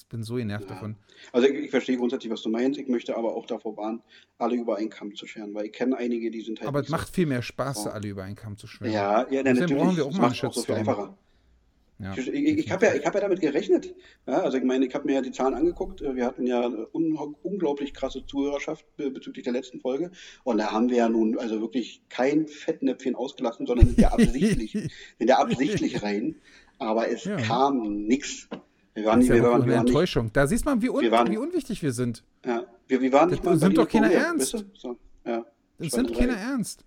[0.09, 0.75] bin so genervt ja.
[0.75, 0.97] davon.
[1.33, 2.79] Also ich, ich, verstehe grundsätzlich, was du meinst.
[2.79, 4.03] Ich möchte aber auch davor warnen,
[4.39, 6.69] alle über einen Kamm zu scheren, weil ich kenne einige, die sind halt.
[6.69, 7.91] Aber es macht viel mehr Spaß, oh.
[7.91, 8.93] alle über einen Kamm zu scheren.
[8.93, 9.83] Ja, ja, dann natürlich.
[9.83, 11.17] brauchen wir auch das mal macht auch so einfacher.
[12.01, 13.95] Ja, ich, ich, ich habe ja, hab ja damit gerechnet.
[14.27, 16.01] Ja, also ich meine, ich habe mir ja die Zahlen angeguckt.
[16.01, 20.11] Wir hatten ja un unglaublich krasse Zuhörerschaft bezüglich der letzten Folge.
[20.43, 24.73] Und da haben wir ja nun also wirklich kein Fettnäpfchen ausgelassen, sondern sind ja absichtlich,
[24.73, 26.37] sind ja absichtlich rein.
[26.79, 27.37] Aber es ja.
[27.37, 28.49] kam nichts.
[28.95, 30.25] Wir waren, das ist ja wir waren, eine Enttäuschung.
[30.25, 32.25] Nicht, da siehst man, wie, un waren, wie unwichtig wir sind.
[32.45, 34.55] Ja, wir, wir waren nicht das mal sind doch keiner ernst.
[34.55, 34.79] Weißt du?
[34.79, 35.45] so, ja,
[35.79, 36.85] das sind keiner ernst.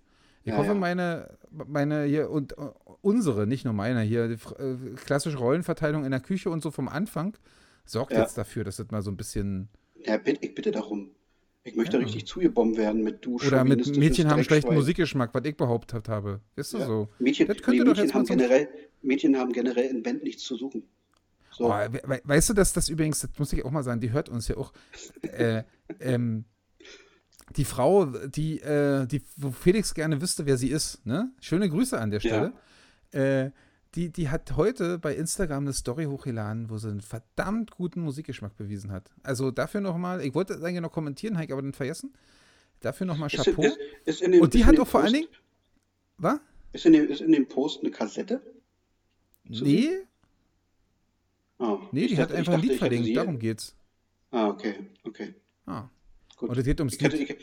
[0.48, 2.54] Ich ja, hoffe, meine, meine hier und
[3.02, 6.88] unsere, nicht nur meine, hier, die, äh, klassische Rollenverteilung in der Küche und so vom
[6.88, 7.36] Anfang
[7.84, 8.20] sorgt ja.
[8.20, 9.68] jetzt dafür, dass das mal so ein bisschen.
[10.06, 11.10] Ja, ich bitte darum.
[11.64, 12.02] Ich möchte ja.
[12.02, 16.40] richtig zugebombt werden mit du Oder mit Mädchen haben schlechten Musikgeschmack, was ich behauptet habe.
[16.56, 16.86] Ist das ja.
[16.86, 17.08] so?
[17.18, 18.68] Mädchen, das könnte nee, Mädchen, haben generell,
[19.02, 20.84] Mädchen haben generell in Band nichts zu suchen.
[21.50, 21.66] So.
[21.66, 24.30] Oh, we weißt du, dass das übrigens, das muss ich auch mal sagen, die hört
[24.30, 24.72] uns ja auch.
[25.20, 25.64] äh,
[26.00, 26.46] ähm,
[27.56, 31.32] die Frau, die, äh, die, wo Felix gerne wüsste, wer sie ist, ne?
[31.40, 32.52] Schöne Grüße an der Stelle.
[33.12, 33.50] Äh,
[33.94, 38.56] die, die hat heute bei Instagram eine Story hochgeladen, wo sie einen verdammt guten Musikgeschmack
[38.56, 39.10] bewiesen hat.
[39.22, 42.12] Also dafür nochmal, ich wollte eigentlich noch kommentieren, habe ich aber dann vergessen.
[42.80, 43.62] Dafür nochmal Chapeau.
[43.62, 45.28] Ist, ist, ist dem, Und die hat auch vor allen Dingen.
[46.18, 46.38] Was?
[46.72, 48.42] Ist in, dem, ist in dem Post eine Kassette?
[49.44, 49.90] Nee.
[51.58, 53.74] Oh, nee, die dachte, hat einfach dachte, ein Lied verlinkt, darum geht's.
[54.30, 55.34] Ah, okay, okay.
[55.66, 55.88] Ah.
[56.38, 56.50] Gut.
[56.50, 57.36] Und es geht ums Ich, hätte, ich,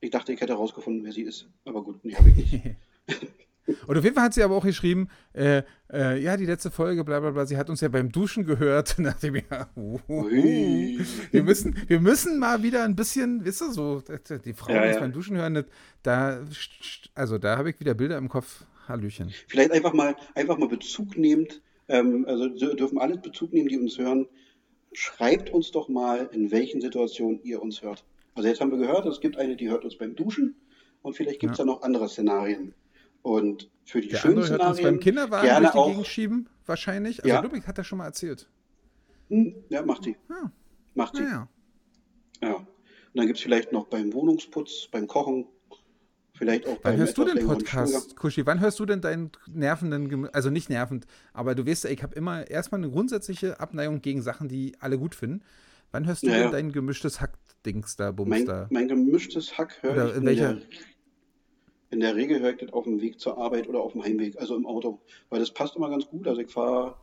[0.00, 1.48] ich dachte, ich hätte herausgefunden, wer sie ist.
[1.64, 2.76] Aber gut, nee, habe ich nicht.
[3.86, 7.04] Und auf jeden Fall hat sie aber auch geschrieben, äh, äh, ja, die letzte Folge,
[7.04, 8.94] bla bla bla, sie hat uns ja beim Duschen gehört.
[8.98, 9.68] Und da dachte ich mir, ja.
[9.76, 11.00] Ui.
[11.30, 14.02] wir, müssen, wir müssen mal wieder ein bisschen, wisst ihr, so,
[14.44, 15.00] die Frauen Ja, das ja.
[15.00, 15.64] beim Duschen hören,
[16.02, 16.40] da,
[17.14, 18.64] also da habe ich wieder Bilder im Kopf.
[18.88, 19.34] Hallöchen.
[19.48, 23.98] Vielleicht einfach mal, einfach mal Bezug nehmend, ähm, also dürfen alle Bezug nehmen, die uns
[23.98, 24.26] hören.
[24.94, 28.04] Schreibt uns doch mal, in welchen Situationen ihr uns hört.
[28.38, 30.54] Also jetzt haben wir gehört, es gibt eine, die hört uns beim Duschen
[31.02, 31.64] und vielleicht gibt es Ja.
[31.64, 32.72] da noch andere Szenarien.
[33.22, 35.88] Und für die Der schönen andere hört uns Szenarien beim Kinderwagen gerne durch die auch.
[35.88, 37.18] Gegend schieben, wahrscheinlich.
[37.24, 37.40] Also Ja.
[37.40, 38.48] Ludwig hat das schon mal erzählt.
[39.28, 40.16] Hm, ja, macht sie.
[40.30, 40.52] Ja,
[40.94, 41.22] Macht sie.
[41.24, 41.48] naja.
[42.40, 42.54] Ja.
[42.54, 42.66] Und
[43.14, 45.46] dann gibt es vielleicht noch beim Wohnungsputz, beim Kochen,
[46.34, 48.14] vielleicht auch Wann beim hörst du längeren Podcast.
[48.14, 48.46] Kuschi?
[48.46, 52.14] Wann hörst du denn deinen nervenden, also nicht nervend, aber du weißt, ja, ich habe
[52.14, 55.42] immer erstmal eine grundsätzliche Abneigung gegen Sachen, die alle gut finden.
[55.90, 59.92] Wann hörst du Ja, denn dein gemischtes Hack-Dings da, Bums Mein, mein gemischtes Hack höre
[59.92, 60.62] Oder ich in welcher- der,
[61.90, 64.38] in der Regel höre ich das auf dem Weg zur Arbeit oder auf dem Heimweg,
[64.38, 65.00] also im Auto.
[65.30, 66.28] Weil das passt immer ganz gut.
[66.28, 66.96] Also ich fahre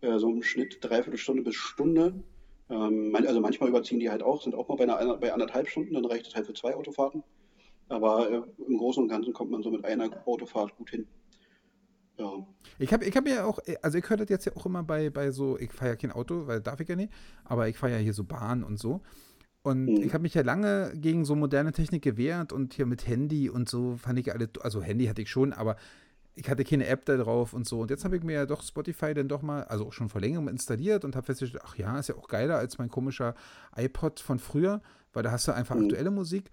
[0.00, 2.24] äh, so im Schnitt dreiviertel Stunde bis Stunde.
[2.68, 5.94] Ähm, also manchmal überziehen die halt auch, sind auch mal bei, einer, bei anderthalb Stunden,
[5.94, 7.22] dann reicht es halt für zwei Autofahrten.
[7.88, 11.06] Aber äh, im Großen und Ganzen kommt man so mit einer Autofahrt gut hin.
[12.16, 12.30] Ja.
[12.78, 15.10] Ich habe ich hab ja auch, also ich höre das jetzt ja auch immer bei,
[15.10, 17.12] bei so, ich fahre ja kein Auto, weil darf ich ja nicht,
[17.44, 19.00] aber ich fahre ja hier so Bahn und so.
[19.62, 20.02] Und Mhm.
[20.02, 23.68] ich habe mich ja lange gegen so moderne Technik gewehrt und hier mit Handy und
[23.68, 25.76] so fand ich alle, also Handy hatte ich schon, aber
[26.36, 27.80] ich hatte keine App da drauf und so.
[27.80, 30.20] Und jetzt habe ich mir ja doch Spotify dann doch mal, also auch schon vor
[30.20, 33.34] längerem installiert und habe festgestellt, ach ja, ist ja auch geiler als mein komischer
[33.76, 34.82] iPod von früher,
[35.12, 35.82] weil da hast du einfach Mhm.
[35.84, 36.50] aktuelle Musik.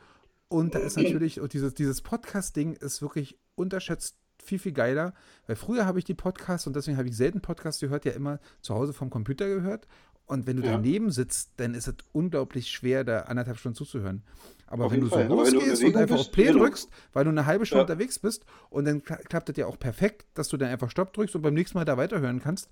[0.50, 5.13] Und da ist natürlich, und dieses, dieses Podcast-Ding ist wirklich unterschätzt viel, viel geiler,
[5.47, 8.39] weil früher habe ich die Podcasts und deswegen habe ich selten Podcasts gehört, ja immer
[8.61, 9.88] zu Hause vom Computer gehört.
[10.27, 10.72] Und wenn du Ja.
[10.73, 14.23] daneben sitzt, dann ist es unglaublich schwer, da anderthalb Stunden zuzuhören.
[14.68, 15.26] Aber Auf wenn du so Fall.
[15.26, 16.59] Aber wenn du losgehst und einfach bist, auf Play genau.
[16.59, 17.84] drückst, weil du eine halbe Stunde Ja.
[17.93, 21.11] unterwegs bist und dann kla- klappt das ja auch perfekt, dass du dann einfach Stopp
[21.11, 22.69] drückst und beim nächsten Mal da weiterhören kannst.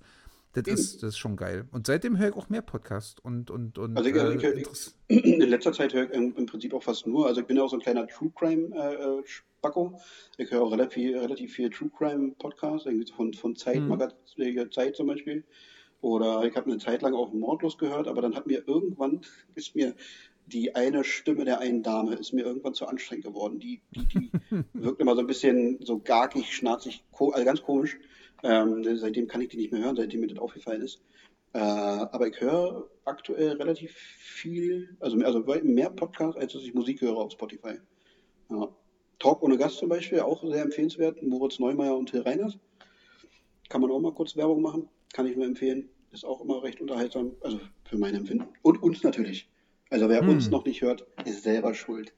[0.52, 0.76] Das Eben.
[0.76, 1.68] ist, das ist schon geil.
[1.70, 4.68] Und seitdem höre ich auch mehr Podcasts und, und, und Also ich, äh, ich,
[5.06, 7.62] ich, in letzter Zeit höre ich im, Prinzip auch fast nur, also ich bin ja
[7.62, 10.00] auch so ein kleiner True Crime äh, äh, Spacko.
[10.38, 13.88] Ich höre auch relativ viel, relativ viel True Crime Podcasts, von, von Zeit, Mhm.
[13.88, 15.44] Magazin, Zeit zum Beispiel.
[16.00, 19.20] Oder ich habe eine Zeit lang auch Mordlos gehört, aber dann hat mir irgendwann,
[19.54, 19.94] ist mir
[20.46, 23.60] die eine Stimme der einen Dame, ist mir irgendwann zu anstrengend geworden.
[23.60, 24.30] Die, die, die
[24.72, 27.98] wirkt immer so ein bisschen so garkig, schnarzig, also ganz komisch.
[28.42, 31.02] Ähm, seitdem kann ich die nicht mehr hören, seitdem mir das aufgefallen ist.
[31.52, 36.72] Äh, aber ich höre aktuell relativ viel, also mehr, also mehr Podcasts, als dass ich
[36.74, 37.74] Musik höre auf Spotify.
[38.50, 38.68] Ja.
[39.18, 41.22] Talk ohne Gast zum Beispiel, auch sehr empfehlenswert.
[41.22, 42.58] Moritz Neumeier und Till Reiners.
[43.68, 44.88] Kann man auch mal kurz Werbung machen.
[45.12, 45.88] Kann ich nur empfehlen.
[46.12, 47.32] Ist auch immer recht unterhaltsam.
[47.42, 48.46] Also für mein Empfinden.
[48.62, 49.48] Und uns natürlich.
[49.90, 50.30] Also wer Hm.
[50.30, 52.14] uns noch nicht hört, ist selber schuld.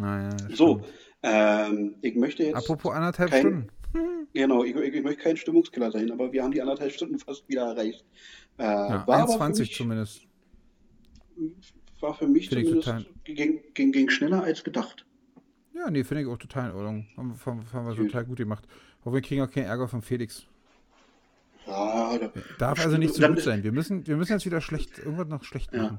[0.00, 0.82] Naja, So,
[1.22, 2.56] ähm, ich möchte jetzt.
[2.56, 3.66] Apropos anderthalb kein- Stunden.
[4.34, 7.46] Genau, ich, ich, ich möchte kein Stimmungskiller sein, aber wir haben die anderthalb Stunden fast
[7.48, 8.04] wieder erreicht.
[8.58, 10.22] Äh, Ja, war, aber für 1,20 mich, zumindest.
[12.00, 15.04] war für mich Finde ich zumindest ging, ging, ging schneller als gedacht.
[15.74, 17.06] Ja, nee, finde ich auch total in Ordnung.
[17.16, 18.64] Haben, haben, haben wir total gut gemacht.
[19.04, 20.46] Aber wir kriegen auch keinen Ärger von Felix.
[21.66, 23.62] Ja, da, Darf also nicht zu Dann gut sein.
[23.64, 25.98] Wir müssen, wir müssen jetzt wieder schlecht, irgendwas noch schlecht machen.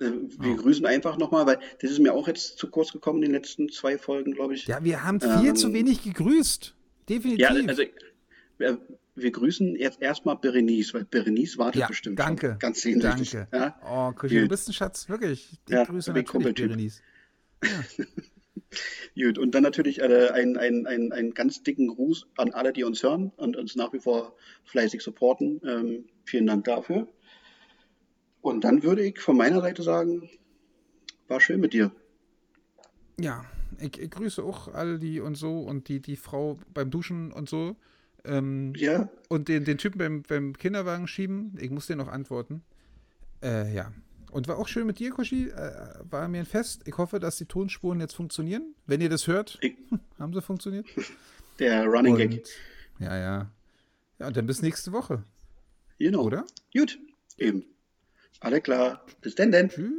[0.00, 0.56] äh, wir Ja.
[0.56, 3.68] grüßen einfach nochmal, weil das ist mir auch jetzt zu kurz gekommen in den letzten
[3.70, 4.66] zwei Folgen, glaube ich.
[4.66, 6.73] Ja, wir haben viel Ähm, zu wenig gegrüßt.
[7.08, 7.40] Definitiv.
[7.40, 7.82] Ja, also
[8.58, 8.78] wir,
[9.14, 12.50] wir grüßen jetzt erstmal Berenice, weil Berenice wartet Ja, bestimmt danke.
[12.50, 13.30] schon ganz sehnsüchtig.
[13.32, 13.48] Danke.
[13.56, 13.80] Ja?
[13.88, 15.52] Oh, Krischi, du bist ein Schatz, wirklich.
[15.52, 16.54] Ich Ja, grüße natürlich.
[16.54, 17.02] Berenice.
[19.14, 22.82] Gut, und dann natürlich äh, einen ein, ein, ein ganz dicken Gruß an alle, die
[22.82, 25.60] uns hören und uns nach wie vor fleißig supporten.
[25.64, 27.06] Ähm, vielen Dank dafür.
[28.40, 30.28] Und dann würde ich von meiner Seite sagen,
[31.28, 31.92] war schön mit dir.
[33.20, 33.44] Ja,
[33.80, 37.48] ich, ich grüße auch alle die und so und die, die Frau beim Duschen und
[37.48, 37.76] so.
[38.24, 42.62] Ähm, Ja, Und den, den Typen beim, beim Kinderwagen schieben, ich muss dir noch antworten.
[43.42, 43.92] Äh, ja.
[44.30, 45.48] Und war auch schön mit dir, Koshi.
[45.50, 46.82] Äh, war mir ein Fest.
[46.86, 48.74] Ich hoffe, dass die Tonspuren jetzt funktionieren.
[48.86, 49.76] Wenn ihr das hört, ich,
[50.18, 50.86] haben sie funktioniert.
[51.58, 52.44] der Running Gag.
[52.98, 53.50] Ja, ja.
[54.18, 55.22] Ja, und dann bis nächste Woche,
[55.98, 56.22] Genau.
[56.22, 56.44] oder?
[56.72, 56.98] Gut,
[57.38, 57.64] eben.
[58.40, 59.04] Alle klar.
[59.20, 59.68] Bis denn denn.
[59.68, 59.90] Tschüss.